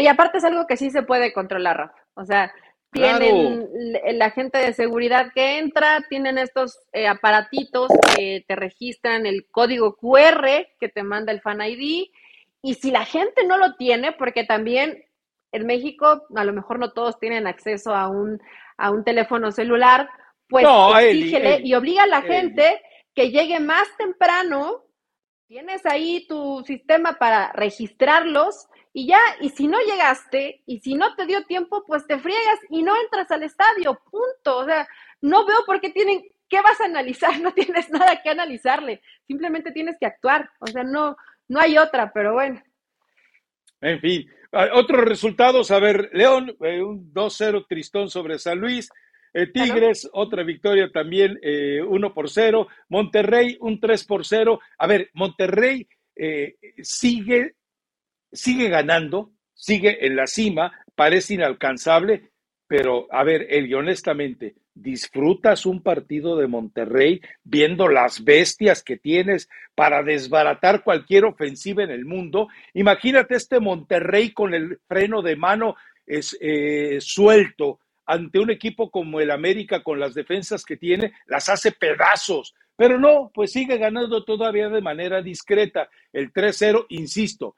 Y 0.00 0.06
aparte 0.06 0.38
es 0.38 0.44
algo 0.44 0.66
que 0.66 0.76
sí 0.76 0.90
se 0.90 1.02
puede 1.02 1.32
controlar, 1.32 1.76
Rafa. 1.76 1.94
O 2.14 2.24
sea, 2.24 2.52
tienen 2.92 3.68
la 4.18 4.30
gente 4.30 4.58
de 4.58 4.72
seguridad 4.72 5.32
que 5.32 5.58
entra, 5.58 6.04
tienen 6.08 6.38
estos 6.38 6.80
eh, 6.92 7.06
aparatitos 7.06 7.88
que 8.16 8.44
te 8.46 8.56
registran 8.56 9.26
el 9.26 9.46
código 9.50 9.96
QR 9.96 10.66
que 10.80 10.88
te 10.88 11.02
manda 11.02 11.32
el 11.32 11.40
Fan 11.40 11.60
ID. 11.62 12.08
Y 12.62 12.74
si 12.74 12.90
la 12.90 13.04
gente 13.04 13.46
no 13.46 13.58
lo 13.58 13.76
tiene, 13.76 14.12
porque 14.12 14.44
también 14.44 15.04
en 15.52 15.66
México 15.66 16.26
a 16.34 16.44
lo 16.44 16.52
mejor 16.52 16.78
no 16.78 16.92
todos 16.92 17.18
tienen 17.18 17.46
acceso 17.46 17.94
a 17.94 18.08
un, 18.08 18.40
a 18.76 18.90
un 18.90 19.04
teléfono 19.04 19.52
celular, 19.52 20.08
pues 20.48 20.66
exígele 21.00 21.60
y 21.64 21.74
obliga 21.74 22.04
a 22.04 22.08
la 22.08 22.22
gente 22.22 22.82
que 23.14 23.30
llegue 23.30 23.60
más 23.60 23.86
temprano. 23.96 24.82
Tienes 25.50 25.84
ahí 25.84 26.28
tu 26.28 26.62
sistema 26.64 27.14
para 27.14 27.50
registrarlos 27.52 28.68
y 28.92 29.08
ya, 29.08 29.18
y 29.40 29.48
si 29.48 29.66
no 29.66 29.80
llegaste, 29.80 30.62
y 30.64 30.78
si 30.78 30.94
no 30.94 31.16
te 31.16 31.26
dio 31.26 31.44
tiempo, 31.44 31.82
pues 31.88 32.06
te 32.06 32.20
friegas 32.20 32.60
y 32.68 32.84
no 32.84 32.94
entras 33.02 33.28
al 33.32 33.42
estadio, 33.42 34.00
punto. 34.12 34.58
O 34.58 34.64
sea, 34.64 34.86
no 35.20 35.44
veo 35.44 35.56
por 35.66 35.80
qué 35.80 35.90
tienen, 35.90 36.22
¿qué 36.48 36.62
vas 36.62 36.80
a 36.80 36.84
analizar? 36.84 37.32
No 37.40 37.52
tienes 37.52 37.90
nada 37.90 38.22
que 38.22 38.30
analizarle, 38.30 39.02
simplemente 39.26 39.72
tienes 39.72 39.96
que 39.98 40.06
actuar. 40.06 40.48
O 40.60 40.68
sea, 40.68 40.84
no, 40.84 41.16
no 41.48 41.58
hay 41.58 41.78
otra, 41.78 42.12
pero 42.12 42.34
bueno. 42.34 42.62
En 43.80 43.98
fin, 43.98 44.30
ah, 44.52 44.68
otros 44.74 45.04
resultados, 45.04 45.72
a 45.72 45.80
ver, 45.80 46.10
León, 46.12 46.56
eh, 46.60 46.80
un 46.80 47.12
2-0 47.12 47.66
tristón 47.68 48.08
sobre 48.08 48.38
San 48.38 48.60
Luis. 48.60 48.88
Eh, 49.32 49.46
Tigres, 49.46 50.08
otra 50.12 50.42
victoria 50.42 50.90
también, 50.92 51.38
eh, 51.42 51.82
1 51.82 52.14
por 52.14 52.28
0. 52.28 52.68
Monterrey, 52.88 53.56
un 53.60 53.80
3 53.80 54.04
por 54.04 54.26
0. 54.26 54.60
A 54.78 54.86
ver, 54.86 55.10
Monterrey 55.14 55.88
eh, 56.16 56.56
sigue 56.82 57.54
sigue 58.32 58.68
ganando, 58.68 59.32
sigue 59.54 60.06
en 60.06 60.16
la 60.16 60.26
cima, 60.26 60.72
parece 60.94 61.34
inalcanzable, 61.34 62.30
pero 62.66 63.06
a 63.10 63.24
ver, 63.24 63.46
Eli, 63.50 63.74
honestamente, 63.74 64.54
¿disfrutas 64.74 65.66
un 65.66 65.82
partido 65.82 66.36
de 66.36 66.46
Monterrey 66.46 67.20
viendo 67.42 67.88
las 67.88 68.22
bestias 68.22 68.84
que 68.84 68.96
tienes 68.96 69.48
para 69.74 70.02
desbaratar 70.02 70.84
cualquier 70.84 71.24
ofensiva 71.24 71.82
en 71.82 71.90
el 71.90 72.04
mundo? 72.04 72.48
Imagínate 72.74 73.34
este 73.34 73.58
Monterrey 73.58 74.32
con 74.32 74.54
el 74.54 74.78
freno 74.86 75.22
de 75.22 75.36
mano 75.36 75.74
es, 76.06 76.36
eh, 76.40 76.98
suelto 77.00 77.80
ante 78.10 78.40
un 78.40 78.50
equipo 78.50 78.90
como 78.90 79.20
el 79.20 79.30
América 79.30 79.82
con 79.82 80.00
las 80.00 80.14
defensas 80.14 80.64
que 80.64 80.76
tiene, 80.76 81.12
las 81.26 81.48
hace 81.48 81.70
pedazos. 81.70 82.54
Pero 82.76 82.98
no, 82.98 83.30
pues 83.32 83.52
sigue 83.52 83.78
ganando 83.78 84.24
todavía 84.24 84.68
de 84.68 84.80
manera 84.80 85.22
discreta. 85.22 85.88
El 86.12 86.32
3-0, 86.32 86.86
insisto, 86.88 87.54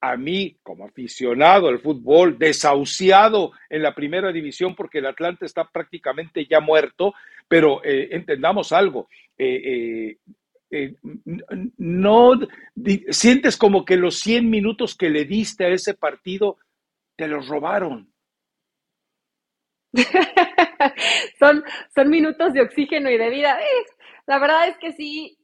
a 0.00 0.16
mí 0.16 0.56
como 0.62 0.84
aficionado 0.84 1.68
al 1.68 1.78
fútbol, 1.78 2.36
desahuciado 2.36 3.52
en 3.70 3.82
la 3.82 3.94
primera 3.94 4.32
división 4.32 4.74
porque 4.74 4.98
el 4.98 5.06
Atlante 5.06 5.46
está 5.46 5.70
prácticamente 5.70 6.46
ya 6.46 6.60
muerto, 6.60 7.14
pero 7.46 7.82
eh, 7.84 8.08
entendamos 8.10 8.72
algo, 8.72 9.08
eh, 9.38 10.16
eh, 10.70 10.94
no 11.78 12.32
sientes 13.10 13.56
como 13.56 13.84
que 13.84 13.96
los 13.96 14.18
100 14.18 14.50
minutos 14.50 14.96
que 14.96 15.10
le 15.10 15.24
diste 15.24 15.64
a 15.64 15.68
ese 15.68 15.94
partido 15.94 16.58
te 17.16 17.28
los 17.28 17.46
robaron. 17.46 18.12
son, 21.38 21.64
son 21.94 22.10
minutos 22.10 22.52
de 22.52 22.62
oxígeno 22.62 23.10
y 23.10 23.18
de 23.18 23.30
vida. 23.30 23.58
la 24.26 24.38
verdad 24.38 24.68
es 24.68 24.76
que 24.78 24.92
sí, 24.92 25.38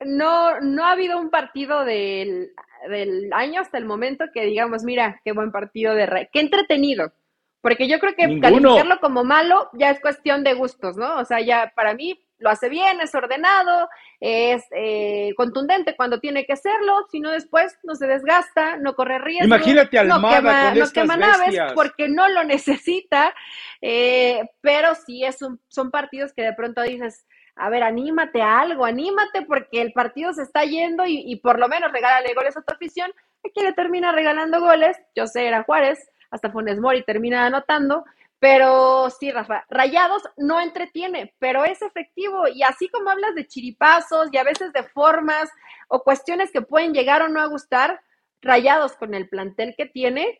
no, 0.00 0.60
no 0.60 0.84
ha 0.84 0.92
habido 0.92 1.18
un 1.18 1.30
partido 1.30 1.84
del 1.84 2.50
del 2.86 3.32
año 3.32 3.60
hasta 3.60 3.78
el 3.78 3.84
momento 3.84 4.26
que 4.32 4.44
digamos, 4.44 4.84
mira, 4.84 5.20
qué 5.24 5.32
buen 5.32 5.50
partido 5.50 5.94
de 5.94 6.06
Rey, 6.06 6.28
qué 6.32 6.40
entretenido. 6.40 7.12
Porque 7.60 7.88
yo 7.88 7.98
creo 7.98 8.14
que 8.14 8.40
calificarlo 8.40 9.00
como 9.00 9.24
malo 9.24 9.68
ya 9.72 9.90
es 9.90 10.00
cuestión 10.00 10.44
de 10.44 10.54
gustos, 10.54 10.96
¿no? 10.96 11.18
O 11.18 11.24
sea, 11.24 11.40
ya 11.40 11.72
para 11.74 11.94
mí 11.94 12.20
lo 12.38 12.50
hace 12.50 12.68
bien, 12.68 13.00
es 13.00 13.14
ordenado, 13.14 13.88
es 14.20 14.64
eh, 14.70 15.34
contundente 15.36 15.96
cuando 15.96 16.20
tiene 16.20 16.44
que 16.46 16.56
serlo, 16.56 17.06
si 17.10 17.20
no 17.20 17.30
después 17.30 17.78
no 17.82 17.94
se 17.94 18.06
desgasta, 18.06 18.76
no 18.76 18.94
corre 18.94 19.18
riesgo. 19.18 19.46
Imagínate 19.46 19.98
al 19.98 20.08
no 20.08 20.20
quema, 20.28 20.74
no 20.74 20.90
quema 20.90 21.16
naves 21.16 21.58
porque 21.74 22.08
no 22.08 22.28
lo 22.28 22.44
necesita, 22.44 23.34
eh, 23.80 24.42
pero 24.60 24.94
sí 24.94 25.24
es 25.24 25.42
un, 25.42 25.60
son 25.68 25.90
partidos 25.90 26.32
que 26.32 26.42
de 26.42 26.52
pronto 26.52 26.82
dices, 26.82 27.26
a 27.58 27.68
ver, 27.70 27.82
anímate 27.82 28.40
a 28.40 28.60
algo, 28.60 28.84
anímate 28.84 29.42
porque 29.42 29.82
el 29.82 29.92
partido 29.92 30.32
se 30.32 30.42
está 30.42 30.64
yendo 30.64 31.04
y, 31.06 31.34
por 31.36 31.58
lo 31.58 31.68
menos 31.68 31.92
regálale 31.92 32.32
goles 32.34 32.56
a 32.56 32.62
tu 32.62 32.72
afición. 32.72 33.12
Aquí 33.44 33.62
le 33.62 33.72
termina 33.72 34.12
regalando 34.12 34.60
goles, 34.60 34.96
yo 35.14 35.26
sé, 35.26 35.46
era 35.46 35.64
Juárez, 35.64 36.08
hasta 36.30 36.50
Funes 36.50 36.78
Mori 36.78 37.02
termina 37.02 37.46
anotando, 37.46 38.04
pero 38.38 39.10
sí, 39.10 39.30
Rafa, 39.30 39.64
Rayados 39.68 40.22
no 40.36 40.60
entretiene, 40.60 41.34
pero 41.38 41.64
es 41.64 41.82
efectivo 41.82 42.46
y 42.48 42.62
así 42.62 42.88
como 42.88 43.10
hablas 43.10 43.34
de 43.34 43.46
chiripazos 43.46 44.28
y 44.32 44.36
a 44.36 44.44
veces 44.44 44.72
de 44.72 44.84
formas 44.84 45.50
o 45.88 46.02
cuestiones 46.02 46.50
que 46.52 46.62
pueden 46.62 46.92
llegar 46.92 47.22
o 47.22 47.28
no 47.28 47.40
a 47.40 47.46
gustar, 47.46 48.00
Rayados 48.40 48.92
con 48.92 49.14
el 49.14 49.28
plantel 49.28 49.74
que 49.76 49.86
tiene, 49.86 50.38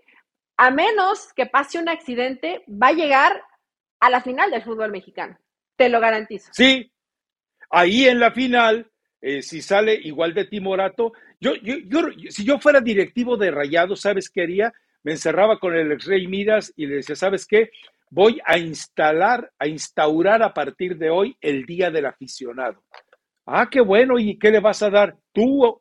a 0.57 0.70
menos 0.70 1.32
que 1.34 1.46
pase 1.46 1.78
un 1.78 1.88
accidente, 1.88 2.64
va 2.68 2.88
a 2.88 2.92
llegar 2.92 3.42
a 3.99 4.11
la 4.11 4.20
final 4.20 4.53
del 4.53 4.62
fútbol 4.62 4.92
mexicano. 4.92 5.36
Te 5.76 5.88
lo 5.88 5.99
garantizo. 5.99 6.51
Sí, 6.53 6.92
Ahí 7.70 8.07
en 8.07 8.18
la 8.18 8.32
final, 8.32 8.90
eh, 9.20 9.42
si 9.42 9.61
sale 9.61 9.94
igual 9.94 10.32
de 10.34 10.46
timorato, 10.46 11.12
yo, 11.40 11.55
yo, 11.57 12.01
si 12.30 12.44
yo 12.44 12.59
fuera 12.59 12.80
directivo 12.80 13.36
de 13.36 13.51
Rayado, 13.51 13.94
¿sabes 13.94 14.30
qué 14.30 14.42
haría? 14.42 14.72
Me 15.03 15.12
encerraba 15.12 15.59
con 15.59 15.74
el 15.74 15.92
ex 15.92 16.05
rey 16.07 16.26
Midas 16.26 16.72
y 16.76 16.86
le 16.86 16.96
decía, 16.96 17.16
¿sabes 17.16 17.46
qué? 17.46 17.70
Voy 18.11 18.40
a 18.46 18.59
instalar, 18.59 19.53
a 19.59 19.66
instaurar 19.66 20.42
a 20.42 20.55
partir 20.55 20.96
de 20.96 21.11
hoy 21.11 21.36
el 21.40 21.66
Día 21.66 21.90
del 21.90 22.07
Aficionado. 22.07 22.82
Ah, 23.46 23.68
qué 23.70 23.80
bueno, 23.80 24.18
¿y 24.18 24.38
qué 24.38 24.51
le 24.51 24.61
vas 24.61 24.82
a 24.82 24.90
dar? 24.90 25.16
Tú, 25.32 25.80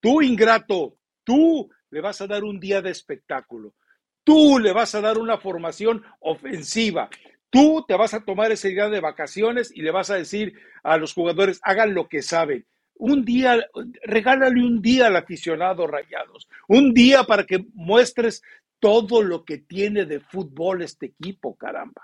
tú 0.00 0.22
ingrato, 0.22 0.96
tú 1.24 1.68
le 1.90 2.00
vas 2.00 2.20
a 2.20 2.26
dar 2.26 2.44
un 2.44 2.60
día 2.60 2.80
de 2.82 2.90
espectáculo. 2.90 3.74
Tú 4.22 4.58
le 4.58 4.72
vas 4.72 4.94
a 4.94 5.00
dar 5.00 5.18
una 5.18 5.38
formación 5.38 6.04
ofensiva. 6.20 7.08
Tú 7.50 7.84
te 7.86 7.96
vas 7.96 8.14
a 8.14 8.24
tomar 8.24 8.52
ese 8.52 8.68
día 8.68 8.88
de 8.88 9.00
vacaciones 9.00 9.72
y 9.74 9.82
le 9.82 9.90
vas 9.90 10.10
a 10.10 10.14
decir 10.14 10.54
a 10.84 10.96
los 10.98 11.14
jugadores, 11.14 11.60
hagan 11.64 11.94
lo 11.94 12.08
que 12.08 12.22
saben. 12.22 12.64
Un 13.00 13.24
día, 13.24 13.66
regálale 14.02 14.62
un 14.62 14.82
día 14.82 15.06
al 15.06 15.16
aficionado 15.16 15.86
Rayados, 15.86 16.48
un 16.68 16.92
día 16.92 17.24
para 17.24 17.44
que 17.44 17.64
muestres 17.72 18.42
todo 18.78 19.22
lo 19.22 19.44
que 19.44 19.58
tiene 19.58 20.04
de 20.04 20.20
fútbol 20.20 20.82
este 20.82 21.06
equipo, 21.06 21.56
caramba. 21.56 22.02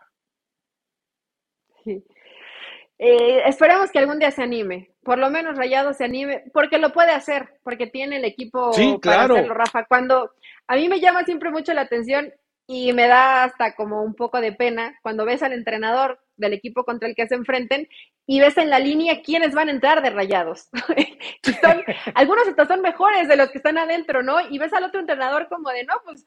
Eh, 2.98 3.42
esperemos 3.46 3.90
que 3.90 3.98
algún 3.98 4.18
día 4.18 4.30
se 4.30 4.42
anime, 4.42 4.90
por 5.02 5.18
lo 5.18 5.30
menos 5.30 5.56
Rayado 5.56 5.92
se 5.92 6.04
anime, 6.04 6.44
porque 6.54 6.78
lo 6.78 6.94
puede 6.94 7.12
hacer, 7.12 7.60
porque 7.62 7.86
tiene 7.86 8.16
el 8.16 8.24
equipo 8.24 8.70
para 9.02 9.24
hacerlo, 9.24 9.52
Rafa. 9.52 9.84
Cuando 9.84 10.32
a 10.66 10.76
mí 10.76 10.88
me 10.88 10.98
llama 10.98 11.24
siempre 11.24 11.50
mucho 11.50 11.74
la 11.74 11.82
atención 11.82 12.32
y 12.66 12.94
me 12.94 13.06
da 13.06 13.44
hasta 13.44 13.74
como 13.74 14.02
un 14.02 14.14
poco 14.14 14.40
de 14.40 14.52
pena 14.52 14.98
cuando 15.02 15.26
ves 15.26 15.42
al 15.42 15.52
entrenador 15.52 16.20
del 16.36 16.52
equipo 16.52 16.84
contra 16.84 17.08
el 17.08 17.14
que 17.14 17.26
se 17.26 17.34
enfrenten 17.34 17.88
y 18.26 18.40
ves 18.40 18.56
en 18.58 18.70
la 18.70 18.78
línea 18.78 19.22
quiénes 19.22 19.54
van 19.54 19.68
a 19.68 19.72
entrar 19.72 20.02
de 20.02 20.10
rayados. 20.10 20.68
algunos 22.14 22.48
hasta 22.48 22.66
son 22.66 22.80
mejores 22.82 23.28
de 23.28 23.36
los 23.36 23.50
que 23.50 23.58
están 23.58 23.78
adentro, 23.78 24.22
¿no? 24.22 24.40
Y 24.50 24.58
ves 24.58 24.72
al 24.72 24.84
otro 24.84 25.00
entrenador 25.00 25.48
como 25.48 25.70
de, 25.70 25.84
no, 25.84 25.94
pues, 26.04 26.24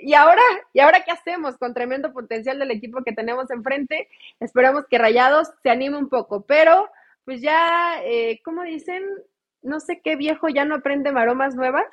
¿y 0.00 0.14
ahora? 0.14 0.42
¿Y 0.72 0.80
ahora 0.80 1.02
qué 1.04 1.10
hacemos 1.10 1.56
con 1.58 1.74
tremendo 1.74 2.12
potencial 2.12 2.58
del 2.58 2.70
equipo 2.70 3.02
que 3.04 3.12
tenemos 3.12 3.50
enfrente? 3.50 4.08
Esperamos 4.38 4.84
que 4.88 4.98
Rayados 4.98 5.48
se 5.62 5.70
anime 5.70 5.96
un 5.96 6.08
poco, 6.08 6.42
pero 6.46 6.88
pues 7.24 7.40
ya, 7.40 8.02
eh, 8.04 8.40
¿cómo 8.44 8.62
dicen? 8.62 9.04
No 9.62 9.78
sé 9.80 10.00
qué 10.02 10.16
viejo 10.16 10.48
ya 10.48 10.64
no 10.64 10.76
aprende 10.76 11.12
maromas 11.12 11.54
nuevas 11.54 11.86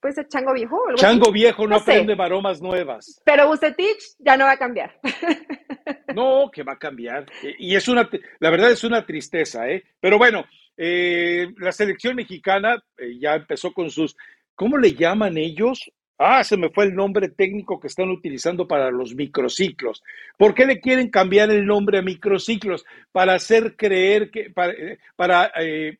puede 0.00 0.14
ser 0.14 0.28
chango 0.28 0.52
viejo. 0.52 0.78
chango 0.96 1.32
viejo 1.32 1.66
no, 1.66 1.76
aprende 1.76 2.16
maromas 2.16 2.60
nuevas. 2.60 3.20
Pero 3.24 3.48
Bucetich 3.48 4.16
ya 4.18 4.36
no 4.36 4.44
va 4.44 4.52
a 4.52 4.58
cambiar. 4.58 4.98
no, 6.14 6.50
que 6.52 6.62
va 6.62 6.72
a 6.72 6.78
cambiar. 6.78 7.26
Y 7.58 7.74
es 7.74 7.88
una, 7.88 8.08
la 8.38 8.50
verdad 8.50 8.70
es 8.70 8.84
una 8.84 9.04
tristeza, 9.04 9.68
¿eh? 9.68 9.84
Pero 10.00 10.18
bueno, 10.18 10.44
eh, 10.76 11.48
la 11.58 11.72
selección 11.72 12.16
mexicana 12.16 12.82
eh, 12.96 13.18
ya 13.18 13.34
empezó 13.34 13.72
con 13.72 13.90
sus 13.90 14.16
¿cómo 14.58 14.76
le 14.76 14.92
llaman 14.92 15.38
ellos? 15.38 15.90
Ah, 16.18 16.42
se 16.42 16.56
me 16.56 16.68
fue 16.70 16.86
el 16.86 16.96
nombre 16.96 17.28
técnico 17.28 17.78
que 17.78 17.86
están 17.86 18.10
utilizando 18.10 18.66
para 18.66 18.90
los 18.90 19.14
microciclos. 19.14 20.02
¿Por 20.36 20.52
qué 20.52 20.66
le 20.66 20.80
quieren 20.80 21.10
cambiar 21.10 21.48
el 21.50 21.64
nombre 21.64 21.98
a 21.98 22.02
microciclos? 22.02 22.84
Para 23.12 23.34
hacer 23.34 23.76
creer 23.76 24.32
que, 24.32 24.50
para, 24.50 25.52
eh, 25.60 25.98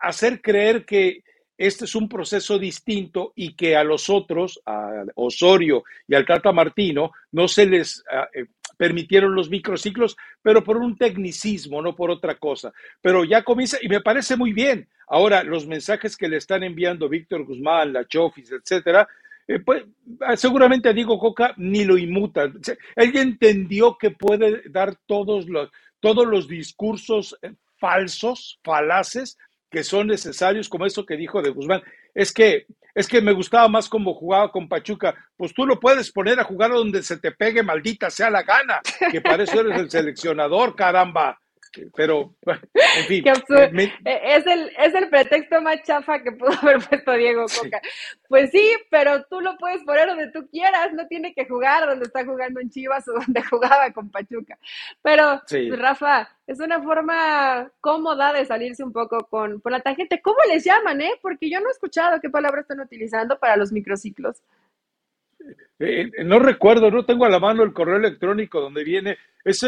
hacer 0.00 0.42
creer 0.42 0.84
que 0.84 1.22
este 1.56 1.84
es 1.84 1.94
un 1.94 2.08
proceso 2.08 2.58
distinto 2.58 3.32
y 3.36 3.54
que 3.54 3.76
a 3.76 3.84
los 3.84 4.10
otros, 4.10 4.60
a 4.66 5.04
Osorio 5.14 5.84
y 6.08 6.14
al 6.14 6.26
Tata 6.26 6.52
Martino, 6.52 7.12
no 7.32 7.48
se 7.48 7.66
les 7.66 8.02
ah, 8.10 8.28
eh, 8.34 8.46
permitieron 8.76 9.34
los 9.34 9.50
microciclos, 9.50 10.16
pero 10.42 10.64
por 10.64 10.78
un 10.78 10.96
tecnicismo, 10.96 11.80
no 11.82 11.94
por 11.94 12.10
otra 12.10 12.36
cosa. 12.36 12.72
Pero 13.00 13.24
ya 13.24 13.42
comienza, 13.42 13.78
y 13.80 13.88
me 13.88 14.00
parece 14.00 14.36
muy 14.36 14.52
bien. 14.52 14.88
Ahora, 15.08 15.44
los 15.44 15.66
mensajes 15.66 16.16
que 16.16 16.28
le 16.28 16.38
están 16.38 16.62
enviando 16.62 17.08
Víctor 17.08 17.44
Guzmán, 17.44 17.92
la 17.92 18.06
Chofis, 18.06 18.50
etcétera, 18.50 19.06
eh, 19.46 19.60
pues, 19.60 19.84
ah, 20.20 20.36
seguramente 20.36 20.88
a 20.88 20.92
Diego 20.92 21.18
Coca 21.18 21.54
ni 21.58 21.84
lo 21.84 21.98
inmuta. 21.98 22.50
Él 22.96 23.16
entendió 23.16 23.96
que 23.98 24.10
puede 24.10 24.62
dar 24.70 24.96
todos 25.06 25.48
los, 25.48 25.70
todos 26.00 26.26
los 26.26 26.48
discursos 26.48 27.36
eh, 27.42 27.52
falsos, 27.78 28.60
falaces, 28.62 29.36
que 29.72 29.82
son 29.82 30.06
necesarios, 30.06 30.68
como 30.68 30.86
eso 30.86 31.06
que 31.06 31.16
dijo 31.16 31.42
de 31.42 31.50
Guzmán. 31.50 31.82
Es 32.14 32.32
que, 32.32 32.66
es 32.94 33.08
que 33.08 33.20
me 33.22 33.32
gustaba 33.32 33.68
más 33.68 33.88
como 33.88 34.14
jugaba 34.14 34.52
con 34.52 34.68
Pachuca. 34.68 35.14
Pues 35.36 35.54
tú 35.54 35.66
lo 35.66 35.80
puedes 35.80 36.12
poner 36.12 36.38
a 36.38 36.44
jugar 36.44 36.70
donde 36.70 37.02
se 37.02 37.16
te 37.16 37.32
pegue, 37.32 37.62
maldita 37.62 38.10
sea 38.10 38.30
la 38.30 38.42
gana, 38.42 38.80
que 39.10 39.20
para 39.20 39.42
eso 39.42 39.60
eres 39.60 39.78
el 39.78 39.90
seleccionador, 39.90 40.76
caramba 40.76 41.41
pero, 41.94 42.34
en 42.96 43.04
fin. 43.06 43.24
Eh, 43.26 43.90
es, 44.04 44.46
el, 44.46 44.70
es 44.78 44.94
el 44.94 45.08
pretexto 45.08 45.60
más 45.62 45.82
chafa 45.82 46.22
que 46.22 46.32
pudo 46.32 46.50
haber 46.62 46.78
puesto 46.86 47.12
Diego 47.12 47.46
Coca. 47.46 47.80
Pues 48.28 48.50
sí, 48.50 48.72
pero 48.90 49.24
tú 49.24 49.40
lo 49.40 49.56
puedes 49.58 49.82
poner 49.84 50.08
donde 50.08 50.30
tú 50.30 50.48
quieras, 50.50 50.92
no 50.92 51.06
tiene 51.06 51.34
que 51.34 51.46
jugar 51.46 51.86
donde 51.86 52.06
está 52.06 52.24
jugando 52.24 52.60
en 52.60 52.70
Chivas 52.70 53.06
o 53.08 53.12
donde 53.24 53.42
jugaba 53.42 53.90
con 53.92 54.10
Pachuca. 54.10 54.58
Pero, 55.02 55.42
Rafa, 55.76 56.28
es 56.46 56.60
una 56.60 56.82
forma 56.82 57.70
cómoda 57.80 58.32
de 58.32 58.44
salirse 58.44 58.84
un 58.84 58.92
poco 58.92 59.26
con, 59.26 59.60
con 59.60 59.72
la 59.72 59.80
tangente. 59.80 60.20
¿Cómo 60.20 60.38
les 60.48 60.64
llaman, 60.64 61.00
eh? 61.00 61.12
Porque 61.20 61.50
yo 61.50 61.60
no 61.60 61.68
he 61.68 61.72
escuchado 61.72 62.20
qué 62.20 62.30
palabra 62.30 62.60
están 62.60 62.80
utilizando 62.80 63.38
para 63.38 63.56
los 63.56 63.72
microciclos. 63.72 64.42
Eh, 65.78 66.10
eh, 66.16 66.24
no 66.24 66.38
recuerdo, 66.38 66.90
no 66.90 67.04
tengo 67.04 67.24
a 67.24 67.30
la 67.30 67.40
mano 67.40 67.62
el 67.62 67.72
correo 67.72 67.96
electrónico 67.96 68.60
donde 68.60 68.84
viene. 68.84 69.18
Es, 69.44 69.64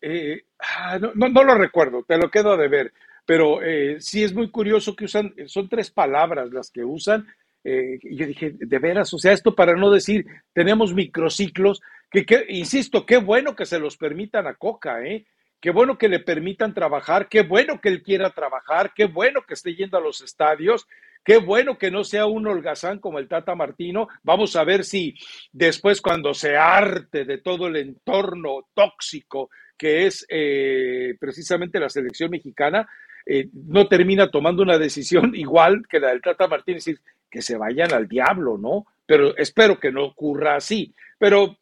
eh, 0.00 0.44
ah, 0.58 0.98
no, 0.98 1.44
lo 1.44 1.54
recuerdo, 1.54 2.04
te 2.06 2.18
lo 2.18 2.30
quedo 2.30 2.56
de 2.56 2.68
ver. 2.68 2.92
Pero 3.26 3.60
sí 4.00 4.22
es 4.22 4.34
muy 4.34 4.50
curioso 4.50 4.94
que 4.94 5.06
usan, 5.06 5.34
son 5.46 5.66
tres 5.66 5.90
palabras 5.90 6.52
las 6.52 6.70
que 6.70 6.84
usan. 6.84 7.26
y 7.64 8.16
yo 8.16 8.26
dije, 8.26 8.52
de 8.58 8.78
veras, 8.78 9.14
o 9.14 9.18
sea, 9.18 9.32
esto 9.32 9.54
para 9.54 9.72
no 9.72 9.90
decir, 9.90 10.26
tenemos 10.52 10.92
microciclos, 10.92 11.80
que, 12.10 12.26
que, 12.26 12.44
insisto, 12.50 13.06
qué 13.06 13.16
bueno 13.16 13.56
que 13.56 13.64
se 13.64 13.78
los 13.78 13.96
permitan 13.96 14.46
a 14.46 14.56
Coca, 14.56 15.02
¿eh? 15.02 15.24
Qué 15.58 15.70
bueno 15.70 15.96
que 15.96 16.10
le 16.10 16.20
permitan 16.20 16.74
trabajar, 16.74 17.26
qué 17.30 17.40
bueno 17.40 17.80
que 17.80 17.88
él 17.88 18.02
quiera 18.02 18.28
trabajar, 18.28 18.92
qué 18.94 19.06
bueno 19.06 19.40
que 19.48 19.54
esté 19.54 19.74
yendo 19.74 19.96
a 19.96 20.02
los 20.02 20.20
estadios 20.20 20.86
Qué 21.24 21.38
bueno 21.38 21.78
que 21.78 21.90
no 21.90 22.04
sea 22.04 22.26
un 22.26 22.46
holgazán 22.46 22.98
como 22.98 23.18
el 23.18 23.28
Tata 23.28 23.54
Martino. 23.54 24.08
Vamos 24.22 24.56
a 24.56 24.64
ver 24.64 24.84
si 24.84 25.14
después, 25.52 26.02
cuando 26.02 26.34
se 26.34 26.56
arte 26.56 27.24
de 27.24 27.38
todo 27.38 27.66
el 27.66 27.76
entorno 27.76 28.68
tóxico 28.74 29.48
que 29.76 30.06
es 30.06 30.24
eh, 30.28 31.16
precisamente 31.18 31.80
la 31.80 31.88
selección 31.88 32.30
mexicana, 32.30 32.86
eh, 33.26 33.48
no 33.52 33.88
termina 33.88 34.30
tomando 34.30 34.62
una 34.62 34.78
decisión 34.78 35.32
igual 35.34 35.82
que 35.88 35.98
la 35.98 36.10
del 36.10 36.20
Tata 36.20 36.46
Martino, 36.46 36.78
es 36.78 36.84
decir, 36.84 37.00
que 37.30 37.42
se 37.42 37.56
vayan 37.56 37.92
al 37.92 38.06
diablo, 38.06 38.58
¿no? 38.58 38.86
Pero 39.06 39.36
espero 39.36 39.80
que 39.80 39.90
no 39.90 40.04
ocurra 40.04 40.56
así. 40.56 40.94
Pero, 41.18 41.56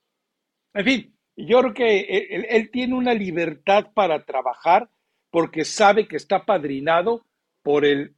en 0.74 0.84
fin, 0.84 1.16
yo 1.36 1.60
creo 1.60 1.74
que 1.74 2.46
él 2.50 2.70
tiene 2.70 2.94
una 2.94 3.14
libertad 3.14 3.92
para 3.94 4.24
trabajar 4.24 4.88
porque 5.30 5.64
sabe 5.64 6.06
que 6.06 6.16
está 6.16 6.44
padrinado 6.44 7.24
por 7.62 7.84
el 7.84 8.14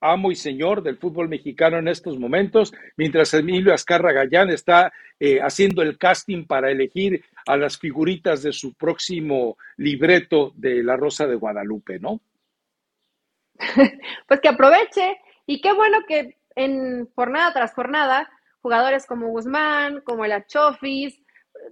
amo 0.00 0.30
y 0.30 0.34
señor 0.34 0.82
del 0.82 0.98
fútbol 0.98 1.28
mexicano 1.28 1.78
en 1.78 1.88
estos 1.88 2.18
momentos, 2.18 2.72
mientras 2.96 3.32
Emilio 3.34 3.72
Azcarra 3.72 4.12
Gallán 4.12 4.50
está 4.50 4.92
eh, 5.18 5.40
haciendo 5.40 5.82
el 5.82 5.98
casting 5.98 6.44
para 6.44 6.70
elegir 6.70 7.24
a 7.46 7.56
las 7.56 7.78
figuritas 7.78 8.42
de 8.42 8.52
su 8.52 8.74
próximo 8.74 9.56
libreto 9.76 10.52
de 10.56 10.82
La 10.82 10.96
Rosa 10.96 11.26
de 11.26 11.36
Guadalupe, 11.36 11.98
¿no? 11.98 12.20
Pues 14.28 14.40
que 14.40 14.48
aproveche 14.48 15.18
y 15.46 15.60
qué 15.60 15.72
bueno 15.72 15.98
que 16.06 16.36
en 16.54 17.06
jornada 17.14 17.52
tras 17.52 17.74
jornada, 17.74 18.28
jugadores 18.60 19.06
como 19.06 19.28
Guzmán, 19.28 20.00
como 20.02 20.24
el 20.24 20.32
Achofis, 20.32 21.20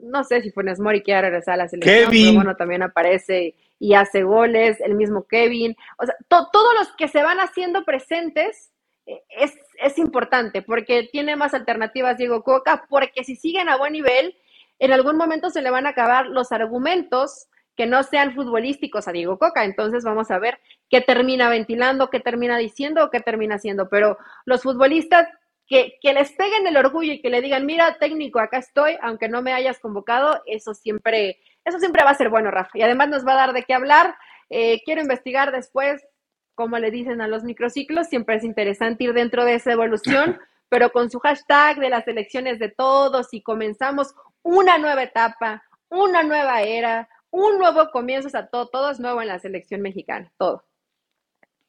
no 0.02 0.24
sé 0.24 0.40
si 0.40 0.50
Funes 0.50 0.80
Mori 0.80 1.02
quiere 1.02 1.22
regresar 1.22 1.54
a 1.54 1.58
la 1.58 1.68
selección, 1.68 2.10
pero 2.10 2.32
bueno, 2.34 2.56
también 2.56 2.82
aparece 2.82 3.54
y 3.84 3.92
hace 3.92 4.22
goles, 4.22 4.80
el 4.80 4.94
mismo 4.94 5.26
Kevin, 5.26 5.76
o 5.98 6.06
sea, 6.06 6.14
todos 6.28 6.74
los 6.78 6.96
que 6.96 7.06
se 7.06 7.22
van 7.22 7.36
haciendo 7.36 7.84
presentes 7.84 8.72
eh, 9.04 9.22
es, 9.28 9.52
es, 9.82 9.98
importante 9.98 10.62
porque 10.62 11.06
tiene 11.12 11.36
más 11.36 11.52
alternativas 11.52 12.16
Diego 12.16 12.42
Coca, 12.42 12.86
porque 12.88 13.24
si 13.24 13.36
siguen 13.36 13.68
a 13.68 13.76
buen 13.76 13.92
nivel, 13.92 14.38
en 14.78 14.94
algún 14.94 15.18
momento 15.18 15.50
se 15.50 15.60
le 15.60 15.70
van 15.70 15.84
a 15.84 15.90
acabar 15.90 16.28
los 16.28 16.50
argumentos 16.50 17.48
que 17.76 17.84
no 17.84 18.02
sean 18.04 18.34
futbolísticos 18.34 19.06
a 19.06 19.12
Diego 19.12 19.38
Coca. 19.38 19.64
Entonces 19.64 20.02
vamos 20.02 20.30
a 20.30 20.38
ver 20.38 20.58
qué 20.88 21.02
termina 21.02 21.50
ventilando, 21.50 22.08
qué 22.08 22.20
termina 22.20 22.56
diciendo 22.56 23.04
o 23.04 23.10
qué 23.10 23.20
termina 23.20 23.56
haciendo. 23.56 23.90
Pero 23.90 24.16
los 24.46 24.62
futbolistas 24.62 25.28
que, 25.66 25.98
que, 26.00 26.14
les 26.14 26.32
peguen 26.32 26.66
el 26.66 26.78
orgullo 26.78 27.12
y 27.12 27.20
que 27.20 27.28
le 27.28 27.42
digan, 27.42 27.66
mira, 27.66 27.98
técnico, 27.98 28.38
acá 28.38 28.56
estoy, 28.56 28.96
aunque 29.02 29.28
no 29.28 29.42
me 29.42 29.52
hayas 29.52 29.78
convocado, 29.78 30.42
eso 30.46 30.72
siempre, 30.72 31.38
eso 31.64 31.78
siempre 31.78 32.04
va 32.04 32.10
a 32.10 32.14
ser 32.14 32.28
bueno, 32.28 32.50
Rafa. 32.50 32.70
Y 32.74 32.82
además 32.82 33.08
nos 33.08 33.26
va 33.26 33.32
a 33.32 33.46
dar 33.46 33.52
de 33.52 33.62
qué 33.62 33.74
hablar. 33.74 34.14
Eh, 34.50 34.82
quiero 34.84 35.00
investigar 35.00 35.52
después, 35.52 36.06
como 36.54 36.78
le 36.78 36.90
dicen 36.90 37.20
a 37.20 37.28
los 37.28 37.44
microciclos, 37.44 38.08
siempre 38.08 38.36
es 38.36 38.44
interesante 38.44 39.04
ir 39.04 39.12
dentro 39.14 39.44
de 39.44 39.54
esa 39.54 39.72
evolución, 39.72 40.38
pero 40.68 40.90
con 40.90 41.10
su 41.10 41.18
hashtag 41.20 41.78
de 41.78 41.90
las 41.90 42.06
elecciones 42.06 42.58
de 42.58 42.68
todos 42.68 43.32
y 43.32 43.42
comenzamos 43.42 44.14
una 44.42 44.78
nueva 44.78 45.02
etapa, 45.02 45.62
una 45.88 46.22
nueva 46.22 46.62
era, 46.62 47.08
un 47.30 47.58
nuevo 47.58 47.90
comienzo, 47.90 48.28
o 48.28 48.30
sea, 48.30 48.46
todo, 48.46 48.68
todo 48.68 48.90
es 48.90 49.00
nuevo 49.00 49.22
en 49.22 49.28
la 49.28 49.38
selección 49.38 49.80
mexicana, 49.80 50.30
todo. 50.36 50.64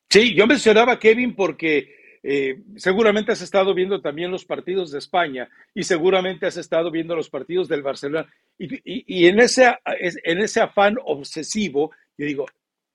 Sí, 0.10 0.36
yo 0.36 0.46
mencionaba 0.46 0.94
a 0.94 1.00
Kevin 1.00 1.36
porque 1.36 2.05
eh, 2.28 2.64
seguramente 2.78 3.32
has 3.32 3.42
estado 3.44 3.76
viendo 3.76 4.02
también 4.02 4.32
los 4.32 4.46
partidos 4.46 4.90
de 4.90 4.98
España 4.98 5.48
y 5.76 5.84
seguramente 5.84 6.48
has 6.48 6.58
estado 6.58 6.90
viendo 6.90 7.16
los 7.16 7.30
partidos 7.30 7.68
del 7.68 7.84
Barcelona. 7.84 8.28
Y, 8.58 9.28
en, 9.28 9.40
ese, 9.40 9.78
en 9.86 10.40
ese 10.40 10.60
afán 10.60 10.98
obsesivo, 11.06 11.92
yo 12.18 12.26
digo, 12.26 12.48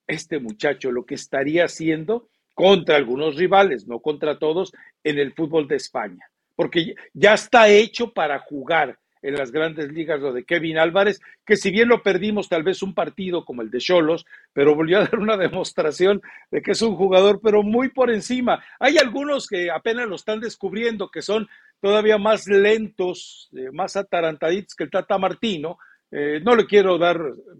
este 0.05 0.39
muchacho 0.39 0.91
lo 0.91 1.05
que 1.05 1.15
estaría 1.15 1.63
haciendo 1.63 2.27
contra 2.53 2.97
algunos 2.97 3.37
rivales, 3.37 3.87
no 3.87 4.01
contra 4.01 4.37
todos, 4.37 4.73
en 5.01 5.17
el 5.17 5.31
fútbol 5.31 5.65
de 5.65 5.77
España, 5.77 6.29
porque 6.53 6.95
ya 7.13 7.35
está 7.35 7.69
hecho 7.69 8.11
para 8.11 8.37
jugar 8.39 8.99
en 9.21 9.35
las 9.35 9.51
grandes 9.51 9.91
ligas, 9.91 10.19
lo 10.19 10.33
de 10.33 10.43
Kevin 10.43 10.77
Álvarez, 10.77 11.21
que 11.45 11.57
si 11.57 11.71
bien 11.71 11.87
lo 11.87 12.01
perdimos 12.01 12.49
tal 12.49 12.63
vez 12.63 12.81
un 12.81 12.93
partido 12.93 13.45
como 13.45 13.61
el 13.61 13.69
de 13.69 13.79
Cholos, 13.79 14.25
pero 14.53 14.75
volvió 14.75 14.97
a 14.97 15.01
dar 15.05 15.19
una 15.19 15.37
demostración 15.37 16.21
de 16.49 16.61
que 16.61 16.71
es 16.71 16.81
un 16.81 16.95
jugador, 16.95 17.39
pero 17.41 17.63
muy 17.63 17.89
por 17.89 18.11
encima. 18.11 18.63
Hay 18.79 18.97
algunos 18.97 19.47
que 19.47 19.69
apenas 19.69 20.07
lo 20.07 20.15
están 20.15 20.39
descubriendo, 20.39 21.09
que 21.09 21.21
son 21.21 21.47
todavía 21.79 22.17
más 22.17 22.47
lentos, 22.47 23.49
eh, 23.55 23.69
más 23.71 23.95
atarantaditos 23.95 24.75
que 24.75 24.83
el 24.83 24.91
Tata 24.91 25.17
Martino. 25.17 25.77
Eh, 26.13 26.41
no 26.43 26.55
le 26.55 26.65
quiero 26.65 26.97
dar 26.97 27.17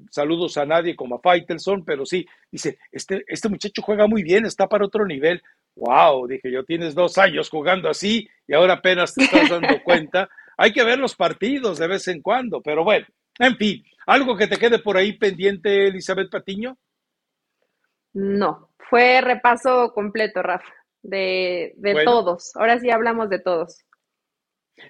saludos 0.09 0.57
a 0.57 0.65
nadie 0.65 0.95
como 0.95 1.15
a 1.15 1.21
Faitelson, 1.21 1.85
pero 1.85 2.05
sí, 2.05 2.27
dice, 2.51 2.79
este, 2.91 3.23
este 3.27 3.47
muchacho 3.47 3.81
juega 3.81 4.07
muy 4.07 4.23
bien, 4.23 4.45
está 4.45 4.67
para 4.67 4.85
otro 4.85 5.05
nivel. 5.05 5.41
Wow, 5.75 6.27
dije 6.27 6.51
yo, 6.51 6.65
tienes 6.65 6.93
dos 6.93 7.17
años 7.17 7.49
jugando 7.49 7.89
así 7.89 8.27
y 8.45 8.53
ahora 8.53 8.73
apenas 8.73 9.13
te 9.13 9.23
estás 9.23 9.49
dando 9.49 9.81
cuenta 9.85 10.29
hay 10.61 10.71
que 10.73 10.83
ver 10.83 10.99
los 10.99 11.15
partidos 11.15 11.79
de 11.79 11.87
vez 11.87 12.07
en 12.07 12.21
cuando, 12.21 12.61
pero 12.61 12.83
bueno, 12.83 13.07
en 13.39 13.57
fin, 13.57 13.83
¿algo 14.05 14.37
que 14.37 14.45
te 14.45 14.57
quede 14.57 14.77
por 14.77 14.95
ahí 14.95 15.13
pendiente, 15.13 15.87
Elizabeth 15.87 16.29
Patiño? 16.29 16.77
No, 18.13 18.69
fue 18.77 19.21
repaso 19.21 19.91
completo, 19.91 20.43
Rafa, 20.43 20.71
de, 21.01 21.73
todos. 22.05 22.55
Ahora 22.55 22.77
sí 22.77 22.91
hablamos 22.91 23.27
de 23.31 23.39
todos. 23.39 23.79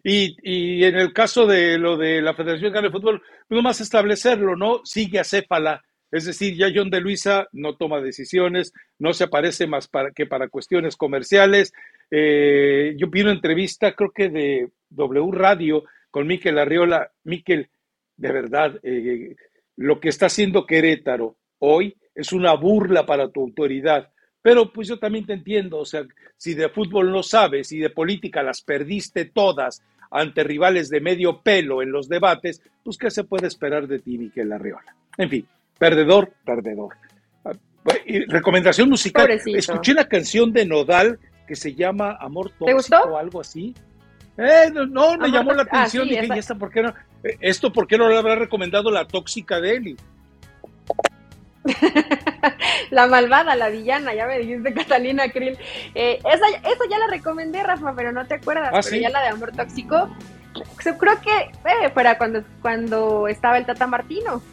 Y, 0.03 0.83
en 0.83 0.95
el 0.95 1.13
caso 1.13 1.47
de 1.47 1.77
lo 1.77 1.95
de 1.95 2.21
la 2.21 2.33
Federación 2.33 2.73
de 2.73 2.91
Fútbol, 2.91 3.23
no 3.47 3.61
más 3.61 3.79
establecerlo, 3.79 4.57
¿no? 4.57 4.81
Sigue 4.83 5.19
a 5.19 5.23
Cépala. 5.23 5.85
Es 6.11 6.25
decir, 6.25 6.55
ya 6.55 6.67
John 6.73 6.89
de 6.89 6.99
Luisa 6.99 7.47
no 7.53 7.77
toma 7.77 8.01
decisiones, 8.01 8.73
no 8.99 9.13
se 9.13 9.23
aparece 9.23 9.65
más 9.65 9.87
para, 9.87 10.11
que 10.11 10.25
para 10.25 10.49
cuestiones 10.49 10.97
comerciales. 10.97 11.73
Eh, 12.09 12.95
yo 12.97 13.07
vi 13.07 13.21
una 13.21 13.31
entrevista, 13.31 13.93
creo 13.93 14.11
que 14.11 14.29
de 14.29 14.69
W 14.89 15.31
Radio 15.31 15.85
con 16.09 16.27
Miquel 16.27 16.59
Arriola. 16.59 17.11
Miquel, 17.23 17.69
de 18.17 18.31
verdad, 18.31 18.77
eh, 18.83 19.35
lo 19.77 19.99
que 19.99 20.09
está 20.09 20.25
haciendo 20.25 20.65
Querétaro 20.65 21.37
hoy 21.59 21.95
es 22.13 22.33
una 22.33 22.53
burla 22.53 23.05
para 23.05 23.29
tu 23.29 23.41
autoridad, 23.41 24.11
Pero 24.41 24.73
pues 24.73 24.87
yo 24.87 24.97
también 24.97 25.25
te 25.25 25.33
entiendo, 25.33 25.77
o 25.77 25.85
sea, 25.85 26.03
si 26.35 26.55
de 26.55 26.69
fútbol 26.69 27.11
no 27.11 27.21
sabes 27.21 27.71
y 27.71 27.77
de 27.77 27.91
política 27.91 28.41
las 28.41 28.63
perdiste 28.63 29.25
todas 29.25 29.83
ante 30.09 30.43
rivales 30.43 30.89
de 30.89 30.99
medio 30.99 31.41
pelo 31.41 31.83
en 31.83 31.91
los 31.91 32.09
debates, 32.09 32.61
pues 32.83 32.97
¿qué 32.97 33.11
se 33.11 33.23
puede 33.23 33.47
esperar 33.47 33.87
de 33.87 33.99
ti, 33.99 34.17
Miquel 34.17 34.51
Arriola? 34.51 34.95
En 35.17 35.29
fin, 35.29 35.47
perdedor, 35.81 36.31
perdedor. 36.45 36.95
Ah, 37.43 37.53
y 38.05 38.23
recomendación 38.25 38.87
musical. 38.87 39.31
Escuché 39.31 39.93
una 39.93 40.07
canción 40.07 40.53
de 40.53 40.63
Nodal 40.63 41.17
que 41.47 41.55
se 41.55 41.73
llama 41.73 42.15
Amor 42.19 42.51
Tóxico 42.51 42.97
o 42.97 43.17
algo 43.17 43.41
así. 43.41 43.73
Eh, 44.37 44.71
no, 44.71 45.17
me 45.17 45.29
llamó 45.29 45.53
la 45.53 45.63
ah, 45.63 45.65
atención. 45.79 46.07
dije, 46.07 46.27
¿y 46.35 46.37
esta 46.37 46.53
por 46.53 46.69
qué 46.71 46.83
no? 46.83 46.93
Eh, 47.23 47.35
¿Esto 47.41 47.73
por 47.73 47.87
qué 47.87 47.97
no 47.97 48.07
le 48.07 48.15
habrá 48.15 48.35
recomendado 48.35 48.91
la 48.91 49.07
tóxica 49.07 49.59
de 49.59 49.75
Eli? 49.75 49.97
la 52.91 53.07
malvada, 53.07 53.55
la 53.55 53.69
villana, 53.69 54.13
ya 54.13 54.27
me 54.27 54.37
dijiste 54.37 54.75
Catalina 54.75 55.29
Krill. 55.29 55.57
Eh, 55.95 56.19
esa, 56.19 56.45
ya 56.91 56.99
la 56.99 57.07
recomendé, 57.07 57.63
Rafa, 57.63 57.95
pero 57.95 58.11
no 58.11 58.23
te 58.27 58.35
acuerdas. 58.35 58.69
¿Ah, 58.71 58.81
pero 58.83 59.01
ya 59.01 59.09
la 59.09 59.23
de 59.23 59.29
Amor 59.29 59.51
Tóxico, 59.51 60.15
creo 60.77 61.19
que 61.21 61.37
eh, 61.39 61.89
fuera 61.91 62.19
cuando, 62.19 62.43
cuando 62.61 63.27
estaba 63.27 63.57
el 63.57 63.65
Tata 63.65 63.87
Martino. 63.87 64.43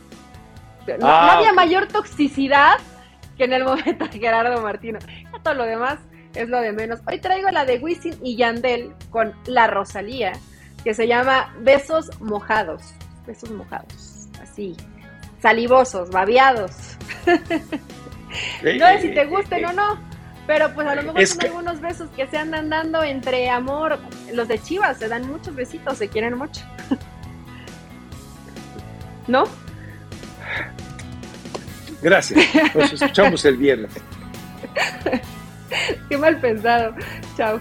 No, 0.97 1.07
ah, 1.07 1.37
había 1.37 1.53
mayor 1.53 1.89
toxicidad 1.89 2.79
que 3.37 3.45
en 3.45 3.53
el 3.53 3.65
momento 3.65 4.07
de 4.07 4.19
Gerardo 4.19 4.61
Martino. 4.63 4.99
todo 5.43 5.55
lo 5.55 5.65
demás 5.65 5.99
es 6.35 6.49
lo 6.49 6.61
de 6.61 6.73
menos. 6.73 7.01
Hoy 7.07 7.21
traigo 7.21 7.51
la 7.51 7.65
de 7.65 7.79
Wisin 7.79 8.17
y 8.23 8.37
Yandel 8.37 8.93
con 9.11 9.35
la 9.47 9.67
Rosalía, 9.67 10.33
que 10.85 10.95
se 10.95 11.07
llama 11.07 11.55
Besos 11.61 12.11
Mojados. 12.21 12.83
Besos 13.27 13.51
Mojados. 13.51 14.29
Así. 14.43 14.77
Salivosos, 15.41 16.11
babeados. 16.11 16.97
no 17.27 18.87
sé 18.87 19.01
si 19.01 19.15
te 19.15 19.27
gusten 19.27 19.65
o 19.67 19.73
no, 19.73 19.99
pero 20.47 20.75
pues 20.75 20.87
a 20.87 20.95
lo 20.97 21.03
mejor 21.03 21.27
son 21.27 21.45
algunos 21.45 21.81
besos 21.81 22.09
que 22.17 22.27
se 22.27 22.39
andan 22.39 22.69
dando 22.71 23.03
entre 23.03 23.49
amor. 23.51 23.99
Los 24.33 24.49
de 24.49 24.61
Chivas 24.61 24.99
se 24.99 25.09
dan 25.09 25.29
muchos 25.29 25.55
besitos, 25.55 25.99
se 25.99 26.09
quieren 26.09 26.37
mucho. 26.37 26.63
¿No? 29.29 29.45
Gracias. 32.03 32.47
Nos 32.75 32.93
escuchamos 32.93 33.45
el 33.45 33.57
viernes. 33.57 33.91
Qué 36.09 36.17
mal 36.17 36.41
pensado. 36.41 36.95
Chao. 37.37 37.61